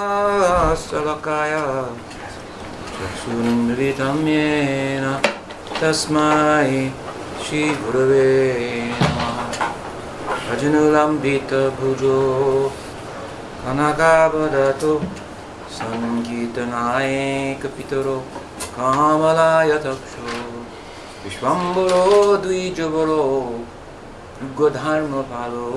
[0.00, 1.52] सलकाय
[2.96, 5.06] चक्षुरुन्मिलितं येन
[5.78, 6.74] तस्मै
[7.44, 8.28] श्रीगुरवे
[9.00, 9.40] नमः।
[10.44, 12.20] भजनुलम्बितभुजो
[13.64, 14.92] कनकावदतु
[15.78, 16.56] सङ्गीतनायकपितरो
[18.78, 20.26] कामलाय तक्षो।
[21.24, 22.04] विश्वम्बरो
[22.46, 23.24] द्विजबरो
[24.42, 25.68] युगधर्मपालो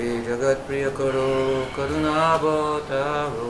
[0.00, 1.30] वंदे जगत्प्रियकरो
[1.76, 3.48] करुणावतारो।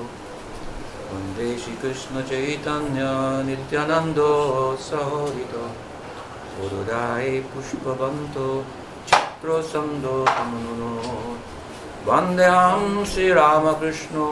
[1.11, 3.03] वंदे श्रीकृष्णचैतन्य
[3.47, 4.33] नित्यानन्दो
[4.87, 5.67] सहोदितो
[6.57, 8.49] गुरुदाय पुष्पवन्तो
[9.11, 10.91] चित्रसन्दो तमुनो
[12.09, 14.27] वन्देऽहं श्रीरामकृष्णो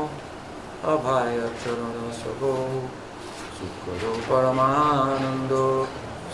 [0.90, 2.52] अभयचरणसभो
[3.58, 5.64] सुखदो परमानन्दो,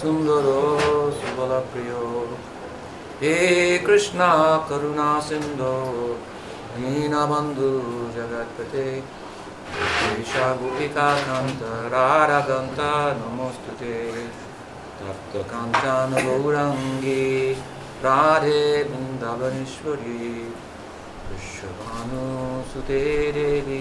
[0.01, 0.61] सुन्दरो,
[1.21, 2.03] सुबलप्रियो।
[3.25, 4.27] हे कृष्णा
[4.69, 5.77] करुणा सिन्धो
[6.73, 7.69] दीनबन्धु
[8.17, 8.85] जगत्पते।
[10.21, 11.63] ईशा गोपिकान्त
[11.95, 12.81] रारगन्त
[13.21, 13.95] नमोऽस्तु ते
[14.99, 17.53] तप्तकान्तान् गौरङ्गी
[18.05, 20.29] राधे वृन्दावनेश्वरी।
[21.31, 23.81] विश्वभानुसुते देवी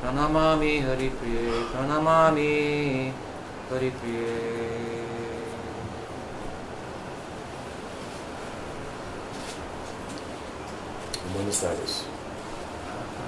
[0.00, 2.52] प्रणमामि हरिप्रिये प्रणमामि
[3.72, 4.97] हरिप्रिये
[11.34, 12.04] Buenos Aires.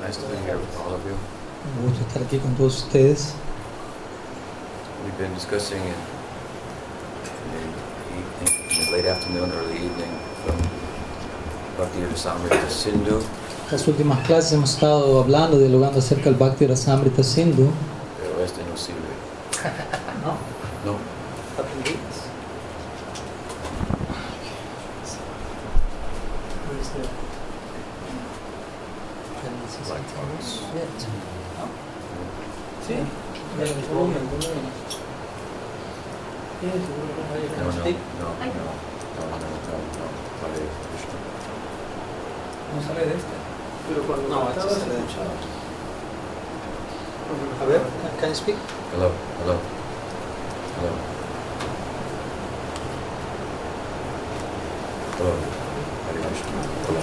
[0.01, 1.17] Nice to be here with all of you.
[1.79, 3.34] Un gusto estar aquí con todos ustedes.
[5.05, 5.95] We've been discussing in,
[7.53, 7.69] in,
[8.09, 10.12] the, evening, in the late afternoon, early evening
[10.45, 10.57] from
[11.77, 13.20] Bhakti Rasamrita Sindhu,
[13.70, 17.70] Las últimas clases hemos estado hablando, dialogando acerca del Bhakti Rasamrita Sindhu.
[18.19, 19.01] pero este no sirve.
[48.30, 48.55] you speak?
[48.95, 49.11] Hello,
[49.42, 49.58] hello,
[50.79, 50.92] hello.
[55.18, 55.35] Hello.
[56.86, 57.02] Hello.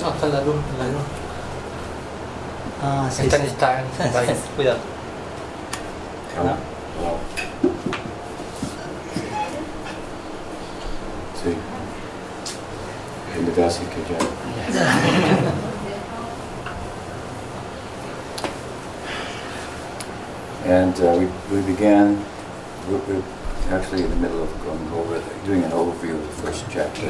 [0.00, 1.00] Ah, terlalu, terlalu.
[2.80, 3.44] Ah, setan
[4.56, 4.80] cuidado.
[6.32, 6.56] Hello.
[6.96, 7.12] Hello.
[11.44, 11.79] Sí.
[13.60, 14.18] Indagasi que ya.
[20.66, 21.26] And uh, we,
[21.56, 22.16] we began,
[22.88, 23.22] we, we're
[23.70, 27.08] actually in the middle of going over, the- doing an overview of the first chapter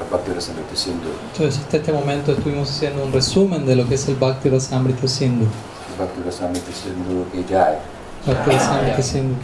[0.00, 1.10] of Bhakti Rasamrita Sindhu.
[1.32, 5.06] Entonces, hasta este momento estuvimos haciendo un resumen de lo que es el Bhakti Rasamrita
[5.06, 5.46] Sindhu.
[5.98, 7.78] Bhakti Rasamrita Sindhu ki jai.
[8.26, 9.36] Bhakti Rasamrita Sindhu.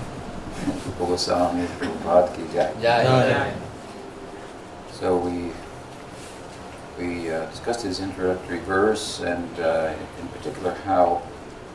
[0.98, 3.53] Goswami Prabhupada ki jai.
[5.00, 5.50] So we
[7.00, 11.22] we uh, discussed his introductory verse, and uh, in particular how,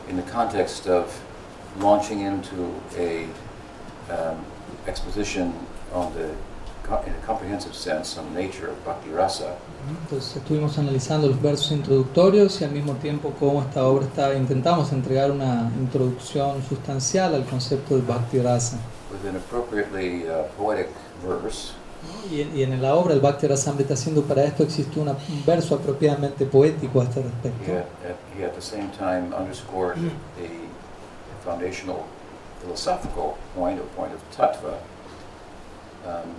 [0.08, 1.20] in the context of
[1.80, 3.26] launching into a
[4.10, 4.44] um,
[4.86, 5.52] exposition
[5.92, 6.30] on the
[7.04, 9.56] in a comprehensive sense on the nature of bhakti rasa,
[10.04, 14.92] Entonces estuvimos analizando los versos introductorios y al mismo tiempo cómo esta obra está, intentamos
[14.92, 18.78] entregar una introducción sustancial al concepto del Bhakti Rasa.
[19.10, 20.88] with an appropriately uh, poetic
[21.24, 21.72] verse,
[22.30, 25.44] Y, en- y en la obra el Bhakti Rasamrita Sindhu para esto existe una- un
[25.46, 27.72] verso apropiadamente poético a este respecto.
[27.72, 27.78] at,
[28.10, 29.96] at, he at the same time underscored
[30.36, 30.48] the
[31.44, 32.04] foundational
[32.60, 34.78] philosophical point, or point of tattva.
[36.04, 36.32] Um,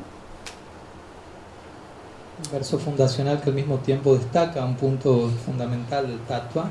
[2.39, 6.69] Un verso fundacional que al mismo tiempo destaca un punto fundamental del tattva,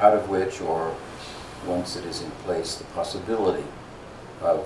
[0.00, 0.92] out of which, or
[1.66, 3.64] once it is in place, the possibility
[4.42, 4.60] of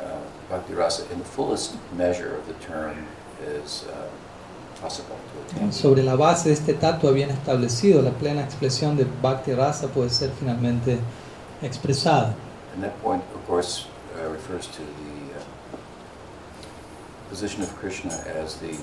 [0.00, 0.02] uh,
[0.48, 3.06] bhakti rasa in the fullest measure of the term
[3.62, 4.08] is uh,
[4.80, 5.72] possible to attain.
[5.72, 10.10] sobre la base de este tattva bien establecido, la plena expresión de Bhakti Rasa puede
[10.10, 10.98] ser finalmente
[11.62, 12.34] expresada.
[12.74, 15.78] And that point, of course, uh, refers to the uh,
[17.28, 18.12] position of Krishna
[18.42, 18.76] as the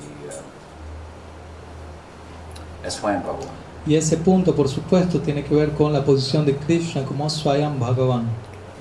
[2.84, 3.50] as Swayam Bhagavan.
[3.88, 7.80] Y ese punto, por supuesto, tiene que ver con la posición de Krishna como Swayam
[7.80, 8.28] Bhagavan,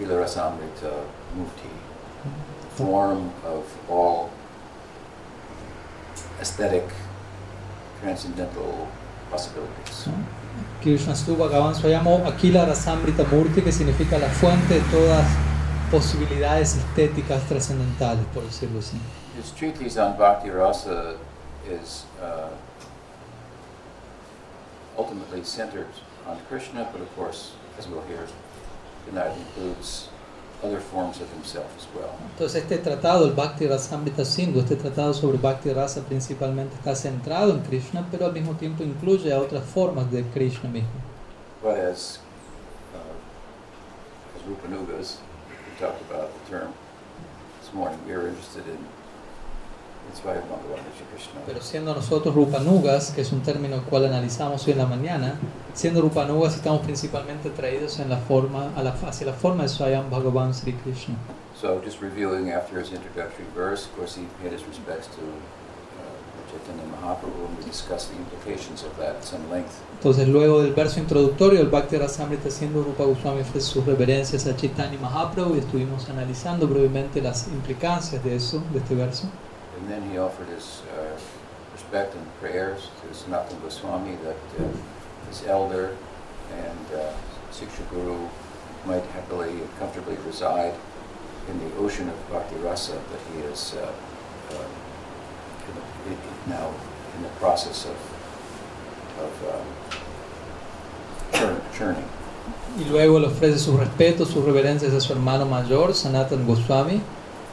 [0.00, 0.90] Hila Rasamrita
[1.36, 1.68] Mukti,
[2.76, 4.30] form of all
[6.40, 6.84] aesthetic,
[8.00, 8.88] transcendental
[9.30, 10.08] possibilities.
[10.82, 15.26] Krishna Stu Bhagavan Swayam o Akila Rasamrita Murti, que significa la fuente de todas
[15.90, 18.98] posibilidades estéticas trascendentales, por decirlo así.
[19.36, 21.16] His treatise on Bhakti Rasa
[21.66, 22.50] is uh,
[24.96, 25.88] ultimately centered
[26.26, 28.26] on Krishna, but of course, as we'll hear,
[29.12, 30.08] that includes
[30.64, 32.10] other forms of himself as well.
[32.32, 37.52] Entonces este tratado, el Bhakti Rasamrita Sindhu, este tratado sobre Bhakti Rasa principalmente está centrado
[37.52, 40.88] en Krishna, pero al mismo tiempo incluye a otras formas de Krishna mismo.
[41.62, 42.18] But as,
[42.94, 45.18] uh, as Rupanugas,
[45.48, 46.72] we talked about the term
[47.60, 49.93] this morning, we are interested in in spite of Bhagavan Shri Krishna.
[51.46, 55.38] Pero siendo nosotros Rupanugas, que es un término el cual analizamos hoy en la mañana,
[55.74, 60.10] siendo Rupanugas estamos principalmente traídos en la forma, a la, hacia la forma de Swayam
[60.10, 61.16] Bhagavan Sri Krishna.
[61.60, 66.50] So just reviewing after his introductory verse, of course he paid his respects to uh,
[66.50, 69.74] Chaitanya Mahaprabhu and we discussed the implications of that at some length.
[69.98, 74.56] Entonces luego del verso introductorio, el Bhakti Rasamrita siendo Rupa Goswami ofrece sus reverencias a
[74.56, 79.28] Chaitanya Mahaprabhu y estuvimos analizando brevemente las implicancias de eso, de este verso.
[79.78, 81.18] And then he offered his uh,
[81.72, 84.68] respect and prayers to Sanatana Goswami that uh,
[85.28, 85.96] his elder
[86.52, 87.12] and uh,
[87.52, 88.16] Siksha Guru
[88.86, 90.74] might happily and comfortably reside
[91.50, 93.80] in the ocean of Bhakti Rasa that he is uh,
[94.52, 94.64] uh,
[95.68, 96.70] in the, in- now
[97.16, 97.96] in the process of,
[99.20, 99.66] of um,
[101.32, 102.08] churn, churning.
[102.76, 107.00] Y luego le ofrece sus respetos, sus reverencias a su hermano mayor, Sanatan Goswami,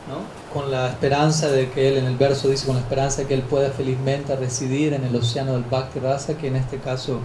[0.07, 0.25] ¿no?
[0.53, 3.33] Con la esperanza de que él, en el verso dice, con la esperanza de que
[3.33, 7.19] él pueda felizmente residir en el océano del Bhakti Rasa, que en este caso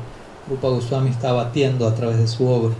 [0.48, 2.74] Rupa Goswami está batiendo a través de su obra.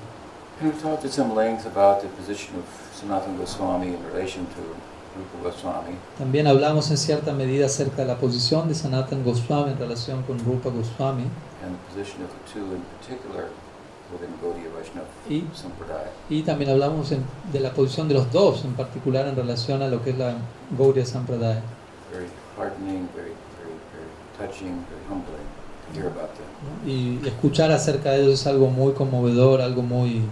[0.61, 2.65] And we talked at some length about the position of
[2.95, 4.63] Sanatana Goswami in relation to
[5.17, 5.97] Rupa Goswami.
[6.17, 10.39] También hablamos en cierta medida acerca de la posición de Sanatan Goswami en relación con
[10.39, 11.25] Rupa Goswami
[11.63, 13.51] and the position of the two in particular
[15.29, 15.45] y,
[16.31, 19.89] y también hablamos en- de la posición de los dos, en particular en relación a
[19.89, 20.35] lo que es la
[20.79, 21.63] Gaudiya Sampradaya.
[26.87, 30.23] Y escuchar acerca de ellos es algo muy conmovedor, algo muy,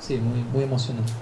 [0.00, 1.12] sí, muy, muy emocionante.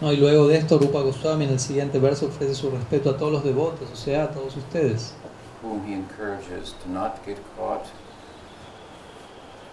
[0.00, 0.12] ¿no?
[0.12, 3.30] Y luego de esto, Rupa Goswami en el siguiente verso ofrece su respeto a todos
[3.32, 5.14] los devotos, o sea, a todos ustedes,
[5.62, 7.86] whom he encourages to not get caught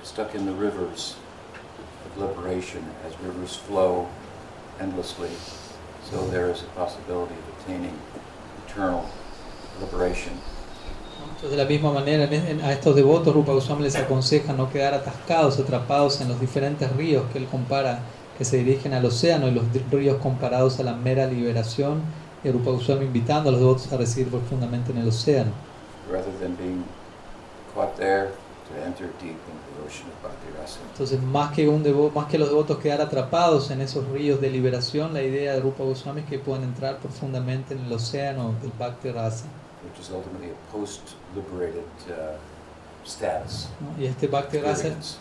[0.04, 1.16] stuck in the rivers
[2.06, 4.08] of liberation as rivers flow
[4.80, 5.30] endlessly.
[6.10, 7.98] So there is a possibility of attaining
[8.66, 9.10] eternal
[9.82, 10.34] liberation.
[11.22, 12.24] Entonces, de la misma manera,
[12.64, 17.26] a estos devotos, Rupa Goswami les aconseja no quedar atascados, atrapados en los diferentes ríos
[17.32, 18.00] que él compara,
[18.38, 22.02] que se dirigen al océano, y los ríos comparados a la mera liberación,
[22.44, 25.52] y Rupa Goswami invitando a los devotos a residir profundamente en el océano.
[26.12, 26.84] Rather than being
[27.74, 28.30] caught there
[28.70, 30.80] to enter deep into the ocean of Bhakti Rasa.
[30.94, 34.50] Entonces, más que, un devo- más que los devotos quedar atrapados en esos ríos de
[34.50, 38.72] liberación, la idea de Rupa Goswami es que puedan entrar profundamente en el océano del
[38.78, 39.46] Bhakti Rasa.
[39.82, 42.36] which is ultimately a post-liberated uh,
[43.06, 43.70] status.
[43.80, 44.02] ¿no?
[44.04, 45.18] Y este Bhakti Rasa, experience.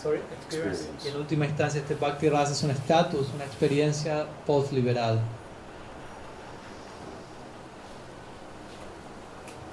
[0.00, 0.88] Sorry, Experience.
[1.04, 5.18] Y en última instancia, este Bhakti Rasa es un estatus, una experiencia post-liberal.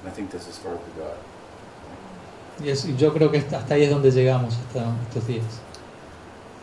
[0.09, 1.17] I think this is far we got.
[2.65, 5.45] Y, es- yo creo que hasta ahí es donde llegamos hasta estos días.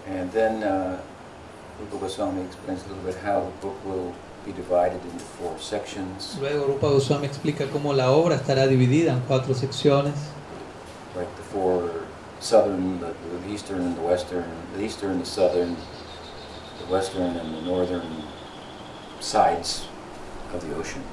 [0.09, 0.97] And then uh,
[1.81, 4.13] Rupa Goswami explains a little bit how the book will
[4.45, 9.21] be divided into four sections, Luego Rupa Goswami explica cómo la obra estará dividida en
[9.27, 10.15] cuatro secciones.
[11.17, 11.91] like the four
[12.41, 13.07] southern, the,
[13.47, 14.45] the eastern, and the western,
[14.77, 15.75] the eastern, the southern,
[16.79, 18.03] the western, and the northern
[19.21, 19.89] sides.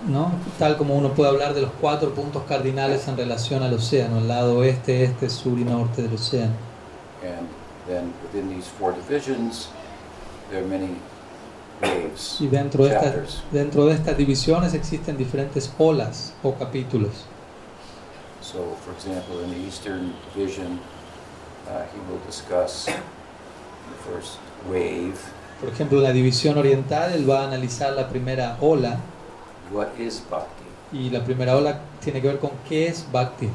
[0.08, 0.32] ¿No?
[0.60, 4.28] Tal como uno puede hablar de los cuatro puntos cardinales en relación al océano, el
[4.28, 6.54] lado oeste, este, sur y norte del océano.
[7.24, 7.48] And
[7.88, 9.70] then within these four divisions,
[10.50, 10.98] there are many
[11.82, 17.26] waves, Y dentro de, estas, dentro de estas divisiones existen diferentes olas o capítulos.
[18.42, 20.80] So, for example, in the eastern division,
[21.68, 24.38] uh, he will discuss the first
[24.70, 25.18] wave,
[25.64, 29.00] Por ejemplo, en la división oriental él va a analizar la primera ola
[29.74, 33.50] what is bhakti, y la primera ola tiene que ver con qué es bhakti.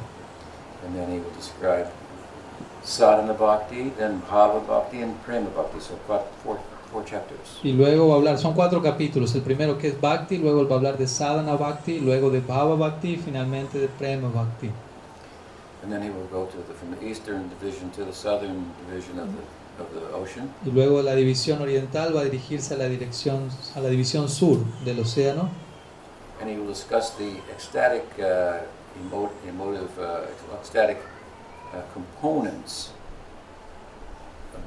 [0.85, 1.89] and then he will describe
[2.83, 5.81] sadhana bhakti, then bhava bhakti, and prema bhakti.
[5.81, 5.95] So,
[6.43, 6.59] four,
[6.91, 7.59] four chapters.
[7.63, 10.71] Y luego va a hablar, son cuatro capítulos, el primero que es bhakti, luego él
[10.71, 14.71] va a hablar de sadhana bhakti, luego de bhava bhakti y finalmente de prema bhakti.
[15.83, 19.19] And then he will go to the, from the eastern division to the southern division
[19.21, 22.89] of the, of the ocean, Y luego la división oriental va a dirigirse a la
[22.89, 25.51] dirección a la división sur del océano
[26.41, 28.61] and he will discuss the ecstatic, uh,
[29.01, 30.27] emo- emotive, uh,
[30.59, 30.99] ecstatic
[31.73, 32.93] uh, components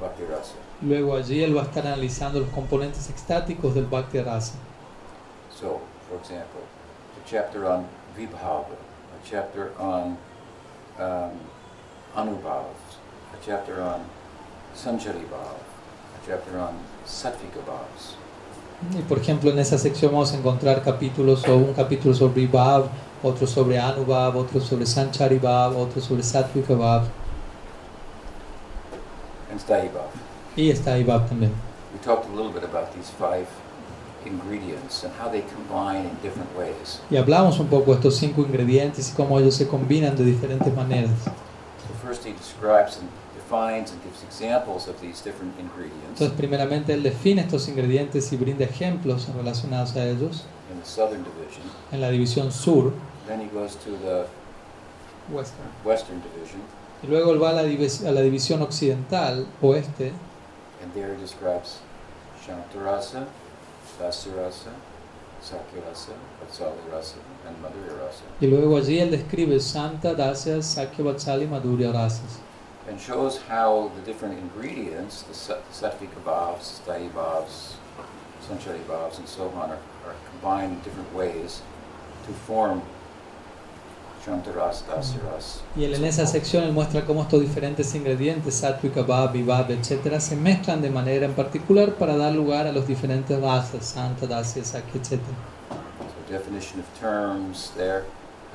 [0.00, 0.54] Bhakti Rasa.
[0.82, 4.54] Luego allí él va a estar analizando los componentes extáticos del Bhakti Rasa.
[5.50, 6.62] So, for example,
[7.16, 7.86] a chapter on
[8.16, 10.16] Vibhava, a chapter on
[10.98, 11.38] um,
[12.16, 12.74] Anubhav,
[13.32, 14.04] a chapter on
[14.74, 16.74] Sanchari Bhav, a chapter on
[17.06, 18.16] Sattvika Bhavs.
[18.98, 22.86] Y por ejemplo, en esa sección vamos a encontrar capítulos o un capítulo sobre Bhav,
[23.22, 27.04] otro sobre Anubhav, otro sobre Sanchari Bhav, otro sobre Sattvika Bhav
[29.52, 30.10] and Sthayi Bhav.
[30.56, 31.52] y está Bhav también.
[31.92, 33.46] We talked a little bit about these five
[34.24, 37.00] ingredients and how they combine in different ways.
[37.10, 40.74] Y hablamos un poco de estos cinco ingredientes y cómo ellos se combinan de diferentes
[40.74, 41.10] maneras.
[41.24, 42.98] So first he describes
[43.52, 48.36] defines and gives examples of these different ingredients Entonces, primeramente él define estos ingredientes y
[48.36, 51.62] brinda ejemplos relacionados a ellos in the southern division.
[51.92, 52.92] en la división sur.
[53.26, 54.26] Then he goes to the
[55.84, 56.60] western division
[57.02, 60.12] Y luego él va a la, divis- a la división occidental, oeste,
[60.82, 61.80] and there he describes
[62.46, 63.26] Shantarasa,
[64.00, 64.70] Dasarasa,
[65.42, 67.16] Sakyarasa, Vatsalarasa,
[67.46, 67.56] and
[68.40, 72.38] y luego allí él describe Santa, Dasya, Sakya, Vatsali, Madhurya rasas.
[72.88, 77.74] And shows how the different ingredients, the sat- sattvika bhavs, sthayi bhavs,
[78.46, 81.62] sanchari bhavs, and so on, are, are combined in different ways
[82.26, 82.82] to form
[84.24, 85.60] shantaras, dasaras.
[85.76, 90.20] Y él en esa sección él muestra cómo estos diferentes ingredientes, Satvika, Bhav, Vibhav, etc.,
[90.20, 94.64] se mezclan de manera en particular para dar lugar a los diferentes rasas, Santa, Dasya,
[94.64, 95.18] Sakya, etc.
[95.68, 98.04] So definition of terms there,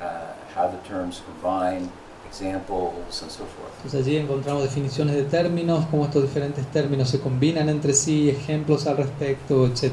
[0.00, 1.90] uh, how the terms combine,
[2.28, 3.72] examples, and so forth.
[3.76, 8.86] Entonces allí encontramos definiciones de términos, cómo estos diferentes términos se combinan entre sí, ejemplos
[8.86, 9.92] al respecto, etc.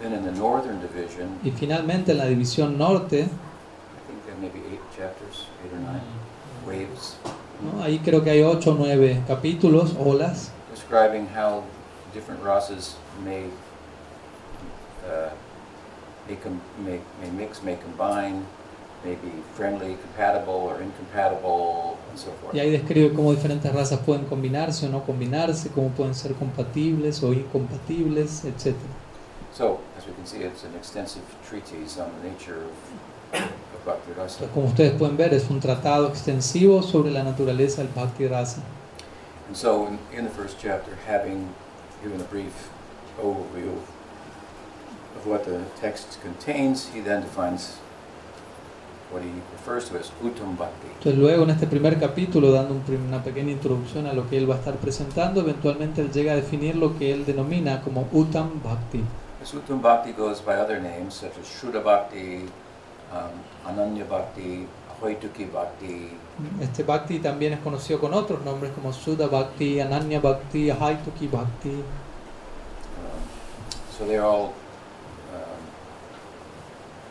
[0.00, 4.50] Then in the northern division, Y finalmente en la división norte, I think there may
[4.50, 6.02] be eight chapters, eight or nine,
[6.66, 7.16] waves,
[7.62, 7.82] ¿no?
[7.82, 11.62] ahí creo que hay ocho o nueve capítulos, olas, describing how
[12.12, 13.46] different rasas may,
[15.06, 15.30] uh,
[16.84, 18.42] may, may mix, may combine,
[19.06, 22.54] may be friendly, compatible, or incompatible, and so forth.
[22.54, 27.22] y ahí describe cómo diferentes razas pueden combinarse o no combinarse, cómo pueden ser compatibles
[27.22, 28.74] o incompatibles, etc.
[29.52, 34.12] So, as we can see, it's an extensive treatise on the nature of, of Bhakti
[34.12, 34.44] Rasa.
[34.44, 38.62] Entonces, como ustedes pueden ver, es un tratado extensivo sobre la naturaleza del Bhakti Rasa.
[39.46, 41.54] And so, in, in the first chapter, having
[42.02, 42.68] given a brief
[43.22, 43.70] overview
[45.16, 47.78] of what the text contains, he then defines
[50.98, 54.50] Entonces luego en este primer capítulo, dando un una pequeña introducción a lo que él
[54.50, 58.60] va a estar presentando, eventualmente él llega a definir lo que él denomina como Uttam
[58.62, 59.04] Bhakti.
[59.40, 62.48] This Uttam Bhakti goes by other names such as Shuddha Bhakti,
[63.12, 63.30] um,
[63.64, 64.66] Ananya Bhakti,
[65.00, 66.10] Hoituki Bhakti,
[66.60, 71.70] Este Bhakti también es conocido con otros nombres como Sudha Bhakti, Ananya Bhakti, Haituki Bhakti.
[71.70, 73.22] um,
[73.96, 74.52] so they're all
[75.32, 75.62] um,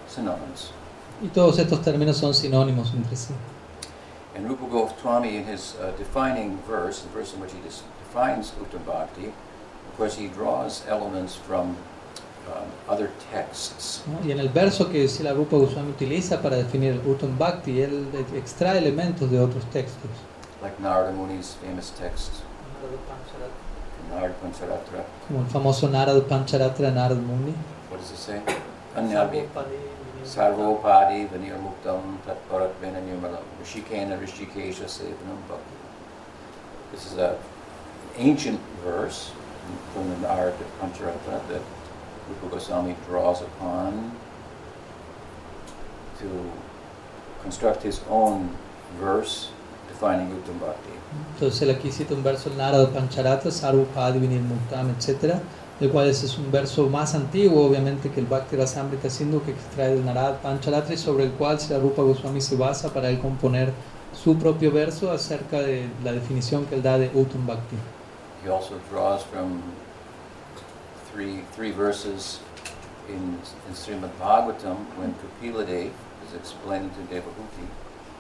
[0.08, 0.72] synonyms.
[1.22, 3.34] Y todos estos términos son sinónimos entre sí.
[4.36, 8.84] And Rupa Goswami, in his uh, defining verse, the verse in which he defines Uttam
[8.86, 11.78] Bhakti, of course, he draws elements from
[12.48, 14.04] um, other texts.
[14.08, 14.28] ¿no?
[14.28, 18.78] Y en el verso que Sila Rupa Goswami utiliza para definir Uttam Bhakti, él extrae
[18.78, 20.12] elementos de otros textos.
[20.62, 22.32] like Narada Muni's famous text,
[24.10, 25.04] Narada Pancharatra.
[25.28, 27.54] Como el famoso Narad Pancharatra Narad Muni.
[27.90, 28.42] What does it say?
[28.96, 29.48] Anyabi
[30.26, 31.30] Sarvopadi
[33.62, 35.76] Rishikena Rishikesha Sevanam Bhakti.
[36.92, 37.38] This is a
[38.18, 39.32] ancient verse
[39.94, 41.62] from the Narada Pancharatra that
[42.28, 44.12] Rupa Goswami draws upon
[46.20, 46.52] to
[47.44, 48.50] construct his own
[49.00, 49.52] verse
[49.88, 50.92] defining Uttam Bhakti.
[51.36, 51.92] Entonces él aquí
[52.58, 55.40] Narada Pancharatra, Sarvapadi Vanirmuktam, etc.
[55.82, 59.52] El cual ese es un verso más antiguo, obviamente, que el Bhakti Rasamrita Sindhu que
[59.52, 63.20] extrae del Narada Pancharatra y sobre el cual Sri Rupa Goswami se basa para él
[63.20, 63.74] componer
[64.14, 67.76] su propio verso acerca de la definición que él da de Uttam Bhakti.
[68.46, 69.62] He also draws from
[71.12, 72.40] three, three verses
[73.10, 75.14] in, in Srimad Bhagavatam when
[76.26, 77.66] is explaining to Devahuti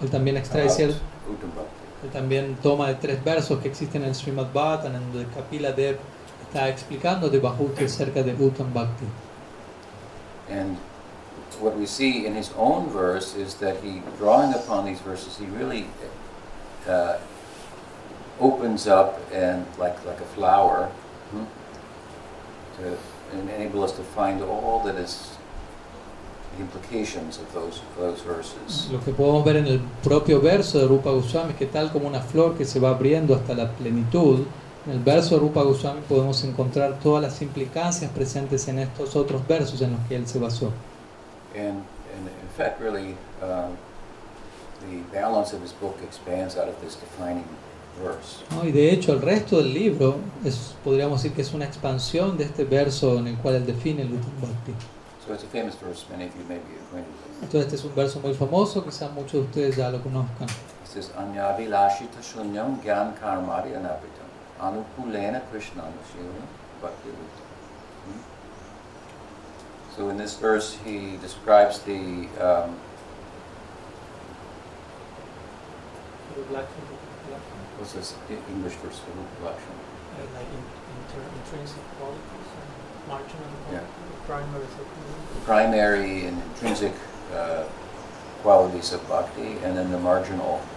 [0.02, 0.96] Él también extrae about cier-
[1.30, 1.86] Uttam Bhakti.
[2.04, 5.72] él también toma de tres versos que existen en el Srimad Bhagavatam, en donde Kapila
[5.72, 5.98] Dev
[6.48, 9.06] está explicando de Bhahuti acerca de Uttam Bhakti.
[10.50, 10.78] And
[11.60, 15.46] what we see in his own verse is that he, drawing upon these verses, he
[15.46, 15.86] really
[16.88, 17.18] uh,
[18.40, 20.90] opens up and like like a flower
[21.32, 21.46] hmm,
[22.78, 22.98] to
[23.40, 25.32] enable us to find all that is
[26.56, 28.90] the implications of those those verses.
[28.92, 32.08] Lo que podemos ver en el propio verso de Rupa Goswami es que tal como
[32.08, 34.46] una flor que se va abriendo hasta la plenitud,
[34.86, 39.46] En el verso de Rupa Goswami podemos encontrar todas las implicancias presentes en estos otros
[39.48, 40.72] versos en los que él se basó.
[41.56, 43.70] And, and in fact, really, uh,
[44.82, 47.46] the balance of his book expands out of this defining
[48.00, 48.44] verse.
[48.52, 48.64] ¿no?
[48.64, 52.44] Y de hecho el resto del libro es, podríamos decir que es una expansión de
[52.44, 54.74] este verso en el cual él define el Uttam Bhakti.
[55.26, 57.44] So it's a famous verse, many of you may be acquainted with.
[57.44, 60.48] Entonces este es un verso muy famoso, quizás muchos de ustedes ya lo conozcan.
[60.48, 64.15] It says, Anyavilashita shunyam gyan karmari anapitam
[64.62, 66.46] anukulena krishnanashila
[66.82, 68.22] bhakti Hmm?
[69.96, 72.76] So in this verse, he describes the um,
[77.78, 79.12] what's this E- English verse for
[79.46, 79.78] Lakshman?
[83.72, 83.80] Yeah.
[85.46, 86.94] primary and intrinsic
[87.34, 87.64] uh,
[88.42, 90.75] qualities of bhakti, and then the marginal qualities of bhakti.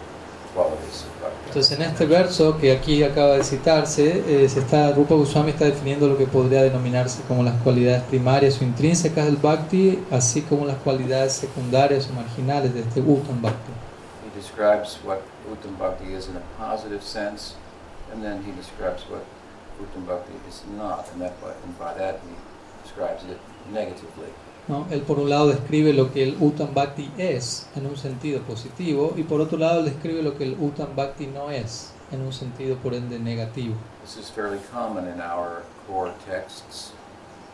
[1.49, 5.65] Entonces en este verso que aquí acaba de citarse, eh, se está, Rupa Goswami está
[5.65, 10.67] definiendo lo que podría denominarse como las cualidades primarias o intrínsecas del Bhakti, así como
[10.67, 13.73] las cualidades secundarias o marginales de este Uttam Bhakti.
[14.25, 17.55] He describes what Uttam Bhakti is in a positive sense,
[18.13, 19.25] and then he describes what
[19.81, 21.33] Uttam Bhakti is not, and, that,
[21.65, 22.35] and by that he
[22.83, 23.39] describes it
[23.73, 24.29] negatively.
[24.69, 24.87] ¿No?
[24.91, 29.15] Él por un lado describe lo que el Uttam Bhakti es en un sentido positivo
[29.17, 32.77] y por otro lado describe lo que el Uttam Bhakti no es en un sentido
[32.77, 33.75] por ende negativo.
[34.03, 36.93] This is fairly common in our core texts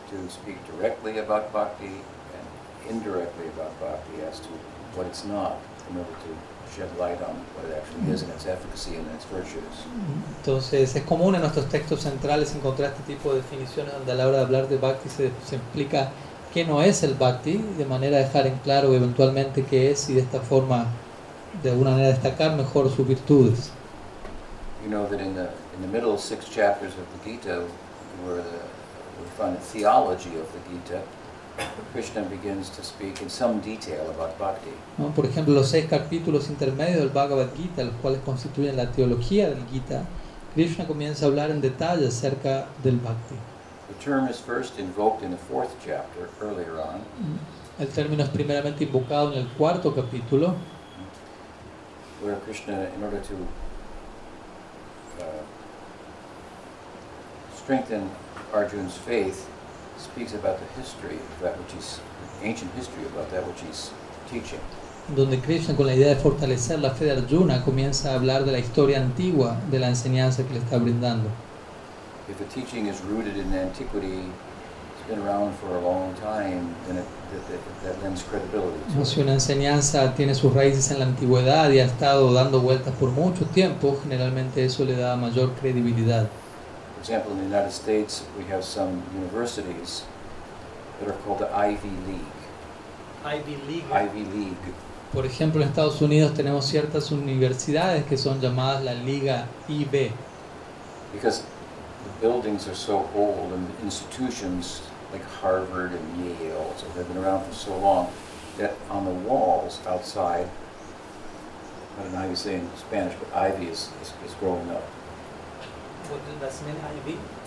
[0.09, 4.49] to speak directly about bhakti and indirectly about bhakti as to
[4.95, 5.57] what it's not,
[5.89, 6.31] in order to
[6.75, 9.85] shed light on what it actually is and its efficacy and its virtues.
[10.37, 14.27] Entonces es común en nuestros textos centrales encontrar este tipo de definiciones donde a la
[14.27, 16.11] hora de hablar de Bhakti se, se explica
[16.55, 20.13] qué no es el Bhakti, de manera de dejar en claro eventualmente qué es y
[20.13, 20.85] de esta forma
[21.61, 23.71] de alguna manera destacar mejor sus virtudes.
[24.81, 27.59] You know that in the in the middle six chapters of the Gita,
[28.25, 28.59] where the,
[29.19, 31.01] we find the theology of the Gita,
[31.91, 34.71] Krishna begins to speak in some detail about bhakti.
[34.97, 35.09] ¿no?
[35.09, 39.65] Por ejemplo, los seis capítulos intermedios del Bhagavad Gita, los cuales constituyen la teología del
[39.69, 40.03] Gita,
[40.53, 43.35] Krishna comienza a hablar en detalle acerca del Bhakti.
[43.87, 47.01] The term is first invoked in the fourth chapter earlier on,
[47.77, 50.55] El término es primeramente invocado en el cuarto capítulo,
[52.21, 53.35] where Krishna, in order to
[55.19, 55.43] uh,
[57.55, 58.09] strengthen
[58.53, 59.47] Arjun's faith,
[59.97, 61.99] speaks about the history of that which he's,
[62.41, 63.91] ancient history about that which he's
[64.31, 64.59] teaching.
[65.15, 68.51] donde Krishna con la idea de fortalecer la fe de Arjuna comienza a hablar de
[68.51, 71.29] la historia antigua de la enseñanza que le está brindando.
[72.27, 76.97] If a teaching is rooted in antiquity, it's been around for a long time, then
[76.97, 79.05] it, that, that, that lends credibility to.
[79.05, 79.23] Si it.
[79.23, 83.45] una enseñanza tiene sus raíces en la antigüedad y ha estado dando vueltas por mucho
[83.45, 86.27] tiempo, generalmente eso le da mayor credibilidad.
[86.95, 90.03] For example, in the United States, we have some universities
[90.99, 92.35] that are called the Ivy League.
[93.23, 94.57] Ivy League.
[95.13, 100.11] Por ejemplo, en Estados Unidos tenemos ciertas universidades que son llamadas la Liga IB,
[101.13, 101.43] Because
[102.05, 107.17] the buildings are so old and the institutions like Harvard and Yale, so they've been
[107.17, 108.11] around for so long,
[108.57, 110.49] that on the walls outside,
[111.97, 114.83] I don't know how you say in Spanish, but ivy is, is, is growing up.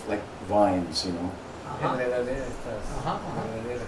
[0.07, 1.31] Like vines, you know.
[1.65, 1.87] Uh-huh.
[2.97, 3.85] Uh-huh, uh-huh.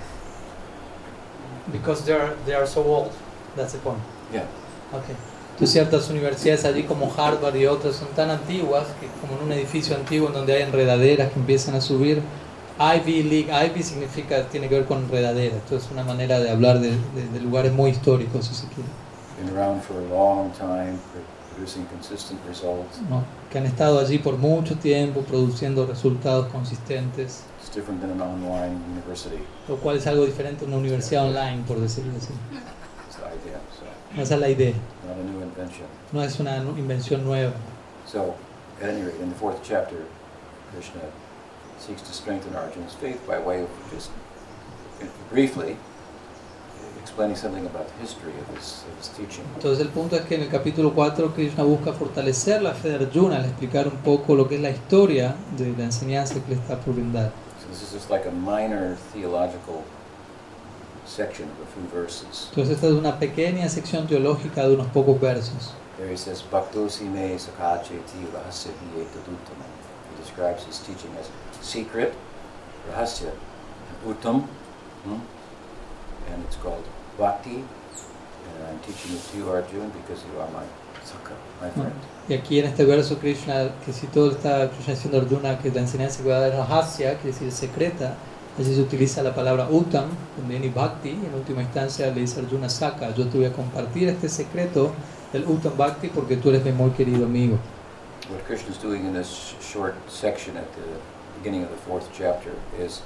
[1.72, 3.14] Because they are, they are so old.
[3.56, 4.02] That's the point.
[4.32, 4.48] Yeah.
[4.94, 5.16] Okay.
[5.62, 9.52] Entonces ciertas universidades allí como Harvard y otras son tan antiguas que como en un
[9.52, 12.20] edificio antiguo en donde hay enredaderas que empiezan a subir.
[12.80, 15.58] Ivy League, Ivy significa, tiene que ver con enredadera.
[15.58, 18.90] Esto es una manera de hablar de, de- de lugares muy históricos, si se quiere.
[19.40, 22.98] Been around for a long time, pr- producing consistent results.
[23.08, 23.24] ¿no?
[23.52, 28.78] Que han estado allí por mucho tiempo produciendo resultados consistentes, It's different than an online
[29.00, 29.44] university.
[29.68, 32.34] lo cual es algo diferente a una universidad online, por decirlo así.
[34.18, 34.74] Esa es la idea,
[35.12, 35.86] not a new invention.
[36.12, 37.54] no es una invención nueva.
[38.06, 38.36] So,
[38.82, 39.98] at any rate, in the fourth chapter,
[40.74, 41.02] Krishna
[41.78, 44.12] seeks to strengthen Arjuna's faith by way of just
[45.02, 45.78] uh, briefly
[47.02, 49.44] explaining something about the history of his, of his teaching.
[49.56, 53.06] Entonces el punto es que en el capítulo 4 Krishna busca fortalecer la fe de
[53.06, 56.62] Arjuna al explicar un poco lo que es la historia de la enseñanza que le
[56.62, 57.32] está por brindar.
[57.60, 59.84] So this is just like a minor theological
[61.06, 62.48] section of a few verses.
[62.50, 65.74] Entonces esta es una pequeña sección teológica de unos pocos versos.
[65.98, 69.62] There he says, Bhaktosi me sakacheti rahasya etaduttam.
[70.10, 71.30] He describes his teaching as
[71.62, 72.14] secret,
[72.90, 74.48] rahasya, and uttam,
[75.04, 75.20] hmm?
[76.32, 76.84] and it's called
[77.18, 77.64] bhakti.
[78.44, 80.64] And I'm teaching it to you, Arjun, because you are my
[81.04, 81.94] Saka, my friend.
[82.28, 85.82] Y aquí en este verso Krishna, que si todo está Krishna diciendo Arjuna que la
[85.82, 88.16] enseñanza que va a dar es rahasya, quiere decir secreta,
[88.60, 90.06] allí se utiliza la palabra uttam,
[90.50, 94.30] y bhakti, en última instancia le dice Arjuna Saka, yo te voy a compartir este
[94.30, 94.92] secreto
[95.32, 97.58] del uttam bhakti porque tú eres mi muy querido amigo.
[98.30, 101.00] What Krishna is doing in this sh- short section at the
[101.40, 103.02] beginning of the fourth chapter is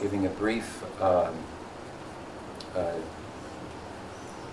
[0.00, 1.34] giving a brief um,
[2.76, 2.94] uh,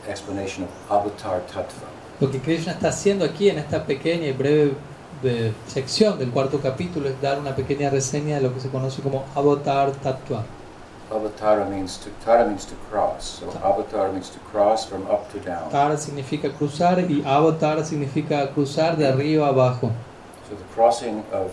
[0.09, 1.87] explanation of Avatar Tattva.
[2.19, 4.73] Lo que Krishna está haciendo aquí en esta pequeña y breve
[5.21, 9.01] de- sección del cuarto capítulo es dar una pequeña reseña de lo que se conoce
[9.01, 10.43] como Avatar Tattva.
[11.09, 13.39] Avatara means to tara means to cross.
[13.39, 15.69] So avatar means to cross from up to down.
[15.69, 19.91] Tara significa cruzar y Avatar significa cruzar de arriba a abajo.
[20.49, 21.51] So the crossing of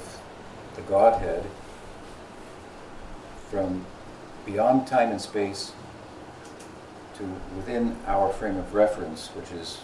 [0.75, 1.45] the Godhead
[3.49, 3.85] from
[4.45, 5.73] beyond time and space
[7.17, 7.25] to
[7.57, 9.79] within our frame of reference, which is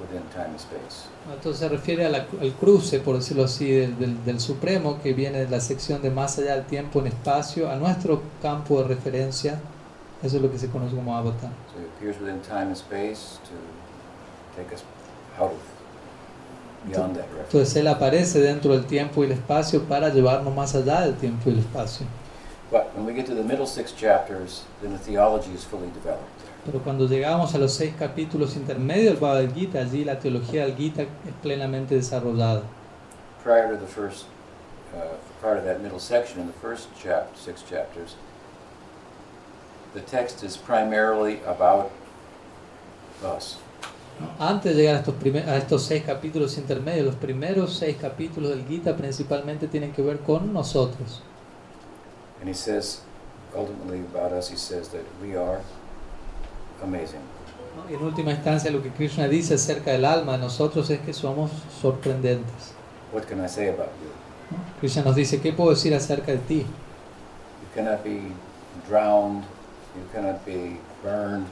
[0.00, 1.08] within time and space.
[1.32, 5.38] Entonces se refiere la- al cruce, por decirlo así, del, del- del Supremo, que viene
[5.38, 9.58] de la sección de más allá del tiempo en espacio, a nuestro campo de referencia.
[10.22, 11.50] Eso es lo que se conoce como avatar.
[11.72, 14.82] So he appears within time and space to take us
[15.38, 15.58] out of
[16.90, 17.46] beyond that reference.
[17.56, 21.50] Entonces Él aparece dentro del tiempo y el espacio para llevarnos más allá del tiempo
[21.50, 22.06] y el espacio.
[22.70, 26.35] But when we get to the middle six chapters, then the theology is fully developed.
[26.66, 30.74] Pero cuando llegamos a los seis capítulos intermedios del Bhagavad Gita, allí la teología del
[30.74, 31.08] Gita es
[31.40, 32.62] plenamente desarrollada.
[33.44, 34.24] Prior to the first,
[34.92, 38.16] uh, prior to that middle section in the first chap, six chapters,
[39.94, 41.90] the text is primarily about
[43.24, 43.58] us.
[44.40, 48.50] Antes de llegar a estos, primer- a estos seis capítulos intermedios, los primeros seis capítulos
[48.50, 51.22] del Gita principalmente tienen que ver con nosotros.
[52.40, 53.02] And he says,
[53.54, 55.60] ultimately about us, he says that we are
[56.82, 57.20] amazing.
[57.88, 61.50] en última instancia lo que Krishna dice acerca del alma de nosotros es que somos
[61.80, 62.72] sorprendentes.
[63.12, 64.10] What can I say about you?
[64.80, 66.58] Krishna nos dice, ¿qué puedo decir acerca de ti?
[66.58, 68.32] You cannot be
[68.88, 69.44] drowned,
[69.94, 71.46] you cannot be burned,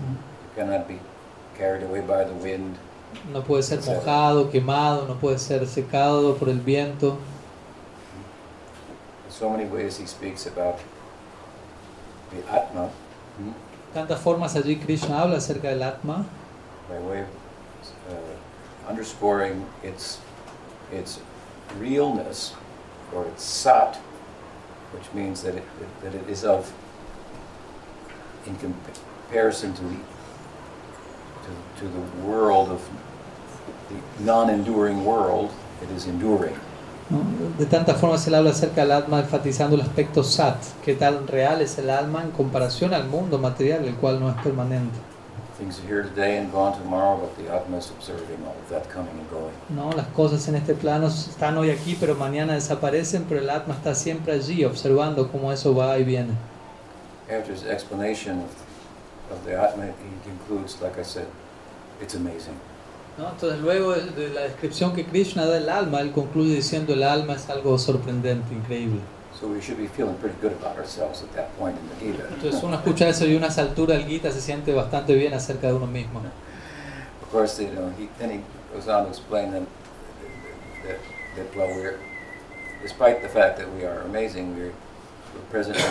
[0.00, 0.98] you cannot be
[1.58, 2.76] carried away by the wind.
[3.32, 7.18] No puede ser mojado, quemado, no puede ser secado por el viento.
[9.26, 10.78] In so many ways he speaks about
[12.30, 12.88] the Atma
[13.38, 13.50] hmm,
[13.94, 16.26] Tantas formas allí Krishna habla acerca del Atma,
[16.88, 17.28] by way of
[18.10, 20.18] uh, underscoring its,
[20.90, 21.20] its
[21.78, 22.54] realness
[23.14, 23.94] or its sat,
[24.90, 25.62] which means that it,
[26.02, 26.72] that it is of,
[28.46, 29.96] in comparison to the,
[31.44, 32.82] to, to the world of
[33.90, 36.58] the non-enduring world, it is enduring.
[37.10, 37.20] ¿No?
[37.58, 41.60] De tantas formas él habla acerca del Atma enfatizando el aspecto Sat, que tan real
[41.60, 44.98] es el alma en comparación al mundo material, el cual no es permanente.
[49.70, 49.92] ¿no?
[49.92, 53.94] Las cosas en este plano están hoy aquí, pero mañana desaparecen, pero el Atma está
[53.94, 56.32] siempre allí, observando cómo eso va y viene.
[57.30, 58.50] After his explanation of,
[59.32, 61.26] of the Atma, he concludes, like I said,
[62.02, 62.58] it's amazing.
[63.18, 63.30] ¿No?
[63.30, 67.34] Entonces luego de, la descripción que Krishna da del alma, él concluye diciendo el alma
[67.34, 69.00] es algo sorprendente, increíble.
[69.40, 72.28] So we should be feeling pretty good about ourselves at that point in the Gita.
[72.32, 75.66] Entonces uno escucha eso y a unas alturas del Gita se siente bastante bien acerca
[75.66, 76.20] de uno mismo.
[77.22, 78.40] Of course, you know, he, then he
[78.72, 79.62] goes on to explain that,
[80.86, 80.98] that,
[81.36, 81.98] that, well, we're,
[82.80, 84.72] despite the fact that we are amazing, we're,
[85.34, 85.82] we're presently